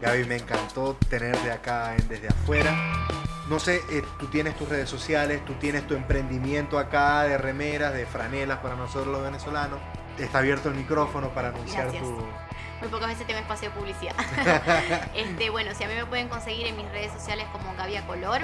Gaby, 0.02 0.26
me 0.26 0.36
encantó 0.38 0.95
tenerte 1.10 1.52
acá 1.52 1.95
en 1.95 2.08
Desde 2.08 2.28
Afuera. 2.28 2.76
No 3.49 3.60
sé, 3.60 3.82
eh, 3.89 4.04
tú 4.19 4.28
tienes 4.28 4.58
tus 4.58 4.67
redes 4.67 4.89
sociales, 4.89 5.43
tú 5.45 5.54
tienes 5.56 5.86
tu 5.86 5.95
emprendimiento 5.95 6.80
acá 6.80 7.23
de 7.23 7.38
remeras, 7.38 7.93
de 7.93 8.06
franelas 8.06 8.60
para 8.60 8.76
nosotros 8.76 9.08
los 9.08 9.21
venezolanos. 9.21 9.80
Está 10.17 10.39
abierto 10.39 10.69
el 10.69 10.76
micrófono 10.76 11.30
para 11.30 11.49
anunciar 11.49 11.91
tu, 11.91 12.23
muy 12.84 12.91
pocas 12.91 13.08
veces 13.08 13.26
tengo 13.26 13.39
espacio 13.39 13.69
de 13.69 13.76
publicidad. 13.76 14.13
este, 15.15 15.49
bueno, 15.49 15.71
si 15.73 15.86
a 15.86 15.88
mí 15.88 15.93
me 15.95 16.06
pueden 16.06 16.28
conseguir 16.28 16.67
en 16.67 16.76
mis 16.76 16.89
redes 16.91 17.13
sociales 17.13 17.45
como 17.54 17.73
Gavia 17.76 18.06
Color, 18.06 18.41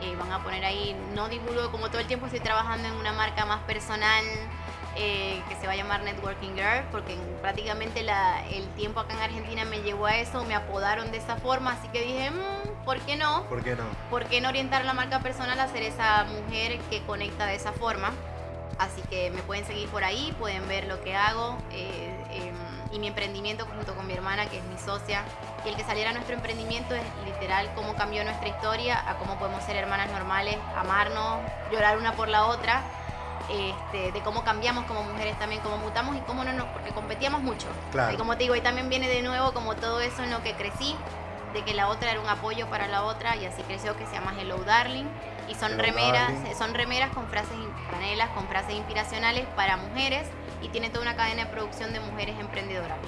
eh, 0.00 0.14
van 0.16 0.30
a 0.30 0.40
poner 0.40 0.64
ahí, 0.64 0.96
no 1.16 1.28
divulgo 1.28 1.72
como 1.72 1.88
todo 1.88 1.98
el 1.98 2.06
tiempo 2.06 2.26
estoy 2.26 2.38
trabajando 2.38 2.86
en 2.86 2.94
una 2.94 3.12
marca 3.12 3.44
más 3.44 3.60
personal 3.62 4.24
eh, 4.94 5.42
que 5.48 5.56
se 5.56 5.66
va 5.66 5.72
a 5.72 5.76
llamar 5.76 6.04
Networking 6.04 6.54
Girl, 6.54 6.84
porque 6.92 7.16
prácticamente 7.40 8.06
el 8.52 8.68
tiempo 8.76 9.00
acá 9.00 9.14
en 9.14 9.20
Argentina 9.20 9.64
me 9.64 9.80
llevó 9.82 10.06
a 10.06 10.16
eso, 10.16 10.44
me 10.44 10.54
apodaron 10.54 11.10
de 11.10 11.18
esa 11.18 11.36
forma, 11.36 11.72
así 11.72 11.88
que 11.88 12.02
dije, 12.02 12.30
mmm, 12.30 12.84
¿por 12.84 13.00
qué 13.00 13.16
no? 13.16 13.48
¿Por 13.48 13.64
qué 13.64 13.74
no? 13.74 13.82
¿Por 14.10 14.26
qué 14.26 14.40
no 14.40 14.48
orientar 14.48 14.84
la 14.84 14.92
marca 14.92 15.18
personal 15.18 15.58
a 15.58 15.66
ser 15.66 15.82
esa 15.82 16.24
mujer 16.24 16.78
que 16.88 17.02
conecta 17.02 17.46
de 17.46 17.56
esa 17.56 17.72
forma? 17.72 18.12
Así 18.78 19.02
que 19.02 19.30
me 19.30 19.42
pueden 19.42 19.64
seguir 19.64 19.88
por 19.88 20.04
ahí, 20.04 20.34
pueden 20.38 20.66
ver 20.68 20.86
lo 20.86 21.02
que 21.02 21.14
hago. 21.14 21.56
Eh, 21.70 22.14
em, 22.30 22.56
y 22.92 22.98
mi 22.98 23.06
emprendimiento 23.06 23.64
junto 23.66 23.94
con 23.94 24.06
mi 24.06 24.12
hermana, 24.12 24.46
que 24.46 24.58
es 24.58 24.64
mi 24.64 24.78
socia. 24.78 25.24
Y 25.64 25.68
el 25.68 25.76
que 25.76 25.84
saliera 25.84 26.10
a 26.10 26.12
nuestro 26.12 26.34
emprendimiento 26.34 26.94
es 26.94 27.02
literal 27.24 27.70
cómo 27.74 27.94
cambió 27.94 28.22
nuestra 28.24 28.48
historia, 28.48 29.02
a 29.08 29.16
cómo 29.16 29.38
podemos 29.38 29.64
ser 29.64 29.76
hermanas 29.76 30.10
normales, 30.10 30.56
amarnos, 30.76 31.40
llorar 31.70 31.96
una 31.96 32.12
por 32.12 32.28
la 32.28 32.46
otra. 32.46 32.82
Este, 33.50 34.12
de 34.12 34.20
cómo 34.20 34.44
cambiamos 34.44 34.84
como 34.84 35.02
mujeres 35.02 35.38
también, 35.38 35.60
cómo 35.62 35.76
mutamos 35.78 36.16
y 36.16 36.20
cómo 36.20 36.44
no 36.44 36.52
nos, 36.52 36.66
porque 36.68 36.90
competíamos 36.90 37.42
mucho. 37.42 37.66
Y 38.12 38.16
como 38.16 38.36
te 38.36 38.44
digo, 38.44 38.54
y 38.54 38.60
también 38.60 38.88
viene 38.88 39.08
de 39.08 39.20
nuevo 39.22 39.52
como 39.52 39.74
todo 39.74 40.00
eso 40.00 40.22
en 40.22 40.30
lo 40.30 40.42
que 40.42 40.54
crecí, 40.54 40.94
de 41.52 41.62
que 41.64 41.74
la 41.74 41.88
otra 41.88 42.12
era 42.12 42.20
un 42.20 42.28
apoyo 42.28 42.68
para 42.68 42.86
la 42.86 43.02
otra 43.02 43.36
y 43.36 43.44
así 43.44 43.62
creció 43.62 43.96
que 43.96 44.06
se 44.06 44.12
llama 44.12 44.32
Hello 44.38 44.58
Darling 44.58 45.06
y 45.52 45.54
son 45.54 45.78
remeras, 45.78 46.32
son 46.56 46.72
remeras 46.72 47.10
con 47.10 47.26
frases 47.28 47.56
franelas 47.90 48.30
con 48.30 48.48
frases 48.48 48.74
inspiracionales 48.74 49.46
para 49.54 49.76
mujeres 49.76 50.26
y 50.62 50.68
tiene 50.68 50.88
toda 50.88 51.02
una 51.02 51.14
cadena 51.14 51.44
de 51.44 51.50
producción 51.50 51.92
de 51.92 52.00
mujeres 52.00 52.36
emprendedoras. 52.40 52.98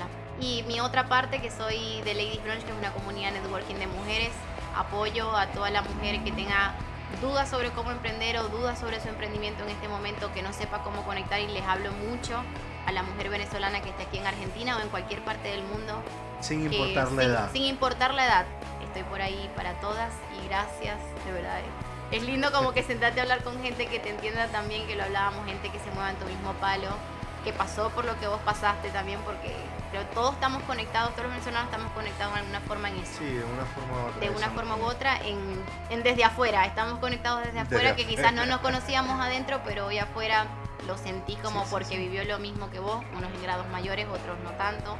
Y 0.40 0.62
mi 0.64 0.80
otra 0.80 1.08
parte, 1.08 1.40
que 1.40 1.50
soy 1.50 2.02
de 2.02 2.12
Ladies 2.12 2.42
Brunch, 2.42 2.64
que 2.64 2.70
es 2.70 2.76
una 2.76 2.92
comunidad 2.92 3.32
networking 3.32 3.76
de 3.76 3.86
mujeres, 3.86 4.30
apoyo 4.76 5.34
a 5.34 5.46
toda 5.48 5.70
la 5.70 5.82
mujer 5.82 6.22
que 6.22 6.32
tenga 6.32 6.74
dudas 7.22 7.48
sobre 7.48 7.70
cómo 7.70 7.92
emprender 7.92 8.36
o 8.38 8.48
dudas 8.48 8.78
sobre 8.78 9.00
su 9.00 9.08
emprendimiento 9.08 9.62
en 9.62 9.70
este 9.70 9.88
momento, 9.88 10.32
que 10.34 10.42
no 10.42 10.52
sepa 10.52 10.82
cómo 10.82 11.02
conectar 11.04 11.40
y 11.40 11.46
les 11.46 11.62
hablo 11.62 11.92
mucho 11.92 12.42
a 12.86 12.92
la 12.92 13.02
mujer 13.02 13.30
venezolana 13.30 13.80
que 13.80 13.90
esté 13.90 14.02
aquí 14.02 14.18
en 14.18 14.26
Argentina 14.26 14.76
o 14.76 14.80
en 14.80 14.88
cualquier 14.88 15.24
parte 15.24 15.48
del 15.48 15.62
mundo. 15.62 16.02
Sin 16.40 16.64
importar 16.64 17.10
la 17.12 17.22
edad. 17.22 17.52
Sin 17.52 17.62
importar 17.62 18.12
la 18.12 18.26
edad. 18.26 18.44
Estoy 18.82 19.04
por 19.04 19.22
ahí 19.22 19.48
para 19.56 19.72
todas 19.80 20.12
y 20.38 20.46
gracias, 20.46 20.98
de 21.24 21.32
verdad. 21.32 21.60
Es 22.14 22.22
lindo 22.22 22.52
como 22.52 22.72
que 22.72 22.84
sentarte 22.84 23.18
a 23.18 23.24
hablar 23.24 23.42
con 23.42 23.60
gente 23.62 23.86
que 23.86 23.98
te 23.98 24.10
entienda 24.10 24.46
también, 24.48 24.86
que 24.86 24.94
lo 24.94 25.02
hablábamos, 25.02 25.46
gente 25.46 25.68
que 25.70 25.80
se 25.80 25.90
mueva 25.90 26.10
en 26.10 26.16
tu 26.16 26.26
mismo 26.26 26.52
palo 26.54 26.88
que 27.44 27.52
pasó 27.52 27.90
por 27.90 28.04
lo 28.06 28.18
que 28.18 28.26
vos 28.26 28.40
pasaste 28.40 28.88
también, 28.88 29.20
porque 29.20 29.54
creo 29.90 30.02
todos 30.14 30.34
estamos 30.34 30.62
conectados, 30.62 31.10
todos 31.10 31.24
los 31.24 31.32
venezolanos 31.32 31.66
estamos 31.66 31.92
conectados 31.92 32.34
de 32.34 32.40
alguna 32.40 32.60
forma 32.60 32.88
en 32.88 32.98
eso. 32.98 33.18
Sí, 33.18 33.26
de 33.26 33.44
una 33.44 33.66
forma 33.66 33.94
u 33.94 34.06
otra. 34.08 34.20
De 34.20 34.30
una 34.30 34.50
forma 34.50 34.76
u 34.76 34.82
otra, 34.84 35.18
en, 35.18 36.02
desde 36.02 36.24
afuera, 36.24 36.64
estamos 36.64 36.98
conectados 36.98 37.44
desde 37.44 37.60
afuera, 37.60 37.94
que 37.94 38.06
quizás 38.06 38.32
no 38.32 38.46
nos 38.46 38.60
conocíamos 38.60 39.20
adentro, 39.20 39.60
pero 39.64 39.86
hoy 39.86 39.98
afuera 39.98 40.46
lo 40.86 40.96
sentí 40.96 41.36
como 41.36 41.64
porque 41.66 41.98
vivió 41.98 42.24
lo 42.24 42.38
mismo 42.38 42.70
que 42.70 42.78
vos, 42.78 43.04
unos 43.16 43.30
en 43.30 43.42
grados 43.42 43.68
mayores, 43.68 44.06
otros 44.08 44.38
no 44.42 44.50
tanto, 44.52 44.96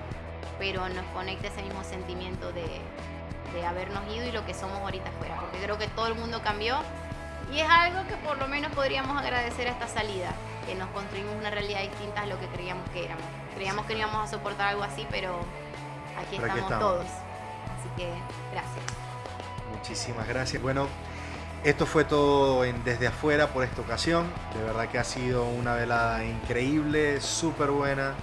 pero 0.59 0.89
nos 0.91 1.05
conecta 1.15 1.49
ese 1.49 1.63
mismo 1.63 1.83
sentimiento 1.83 2.53
de, 2.53 2.81
de 3.55 3.67
habernos 3.67 4.03
ido 4.15 4.27
y 4.27 4.33
lo 4.33 4.45
que 4.45 4.53
somos 4.53 4.79
ahorita 4.81 5.09
afuera, 5.09 5.37
porque 5.41 5.59
creo 5.59 5.79
que 5.79 5.89
todo 5.89 6.09
el 6.09 6.15
mundo 6.15 6.43
cambió 6.43 6.77
y 7.53 7.61
es 7.61 7.69
algo 7.69 8.07
que 8.09 8.17
por 8.17 8.39
lo 8.39 8.49
menos 8.49 8.73
podríamos 8.73 9.17
agradecer 9.17 9.69
a 9.69 9.71
esta 9.71 9.89
salida, 9.89 10.33
que 10.67 10.75
nos 10.75 10.89
construimos 10.91 11.35
una 11.37 11.51
realidad 11.51 11.81
distinta 11.83 12.23
a 12.23 12.27
lo 12.27 12.39
que 12.39 12.47
creíamos 12.49 12.89
que 12.91 13.05
éramos. 13.05 13.25
Creíamos 13.55 13.87
que 13.87 13.95
no 13.95 14.01
íbamos 14.01 14.29
a 14.29 14.31
soportar 14.31 14.69
algo 14.69 14.83
así, 14.83 15.07
pero 15.11 15.41
aquí, 16.19 16.37
estamos, 16.37 16.79
todos. 16.79 17.07
Así 17.07 17.89
que 17.97 18.11
gracias. 18.53 18.85
Muchísimas 19.77 20.27
gracias. 20.27 20.63
Bueno, 20.63 20.89
esto 21.65 21.87
fue 21.87 22.05
todo 22.05 22.65
en 22.65 22.83
Desde 22.85 23.07
Afuera 23.07 23.49
por 23.49 23.65
esta 23.65 23.81
ocasión. 23.81 24.31
De 24.55 24.63
verdad 24.63 24.89
que 24.89 24.99
ha 24.99 25.05
sido 25.05 25.45
una 25.45 25.75
velada 25.75 26.25
increíble, 26.25 27.21
súper 27.21 27.71
buena. 27.71 28.15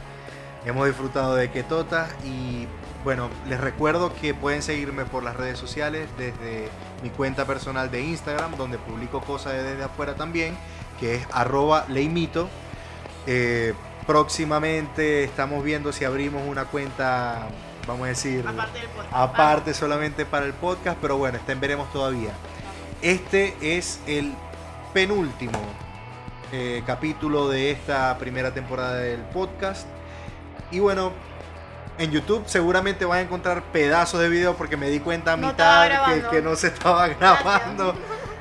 Hemos 0.65 0.85
disfrutado 0.87 1.35
de 1.35 1.49
Ketota 1.49 2.09
y 2.23 2.67
bueno, 3.03 3.29
les 3.47 3.59
recuerdo 3.59 4.13
que 4.13 4.35
pueden 4.35 4.61
seguirme 4.61 5.05
por 5.05 5.23
las 5.23 5.35
redes 5.35 5.57
sociales 5.57 6.07
desde 6.17 6.69
mi 7.01 7.09
cuenta 7.09 7.45
personal 7.45 7.89
de 7.89 8.01
Instagram, 8.01 8.55
donde 8.57 8.77
publico 8.77 9.21
cosas 9.21 9.53
desde 9.53 9.83
afuera 9.83 10.15
también, 10.15 10.55
que 10.99 11.15
es 11.15 11.27
arroba 11.31 11.85
leimito. 11.89 12.47
Eh, 13.27 13.73
próximamente 14.05 15.23
estamos 15.23 15.63
viendo 15.63 15.91
si 15.91 16.05
abrimos 16.05 16.43
una 16.47 16.65
cuenta, 16.65 17.47
vamos 17.87 18.05
a 18.05 18.09
decir, 18.09 18.45
aparte, 19.11 19.73
solamente 19.73 20.25
para 20.25 20.45
el 20.45 20.53
podcast, 20.53 20.97
pero 21.01 21.17
bueno, 21.17 21.37
estén 21.37 21.59
veremos 21.59 21.91
todavía. 21.91 22.31
Este 23.01 23.55
es 23.61 23.99
el 24.05 24.33
penúltimo 24.93 25.59
eh, 26.51 26.83
capítulo 26.85 27.47
de 27.47 27.71
esta 27.71 28.17
primera 28.17 28.53
temporada 28.53 28.97
del 28.97 29.21
podcast. 29.21 29.87
Y 30.69 30.79
bueno, 30.79 31.13
en 32.01 32.11
YouTube 32.11 32.43
seguramente 32.47 33.05
van 33.05 33.19
a 33.19 33.21
encontrar 33.21 33.61
pedazos 33.71 34.19
de 34.19 34.27
video 34.27 34.55
porque 34.55 34.75
me 34.75 34.89
di 34.89 34.99
cuenta 34.99 35.33
a 35.33 35.37
mitad 35.37 35.89
que, 36.31 36.41
no 36.41 36.55
se 36.55 36.67
estaba 36.67 37.07
grabando. 37.07 37.95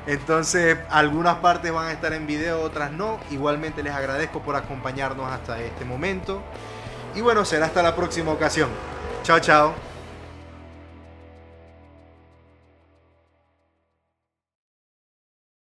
Entonces, 0.07 0.79
algunas 0.89 1.35
partes 1.35 1.71
van 1.71 1.87
a 1.87 1.91
estar 1.91 2.11
en 2.13 2.25
video, 2.25 2.61
otras 2.61 2.91
no. 2.91 3.19
Igualmente 3.29 3.83
les 3.83 3.93
agradezco 3.93 4.41
por 4.41 4.55
acompañarnos 4.55 5.31
hasta 5.31 5.59
este 5.59 5.85
momento. 5.85 6.41
Y 7.13 7.21
bueno, 7.21 7.45
será 7.45 7.67
hasta 7.67 7.83
la 7.83 7.95
próxima 7.95 8.31
ocasión. 8.31 8.69
Chao, 9.23 9.39
chao. 9.39 9.90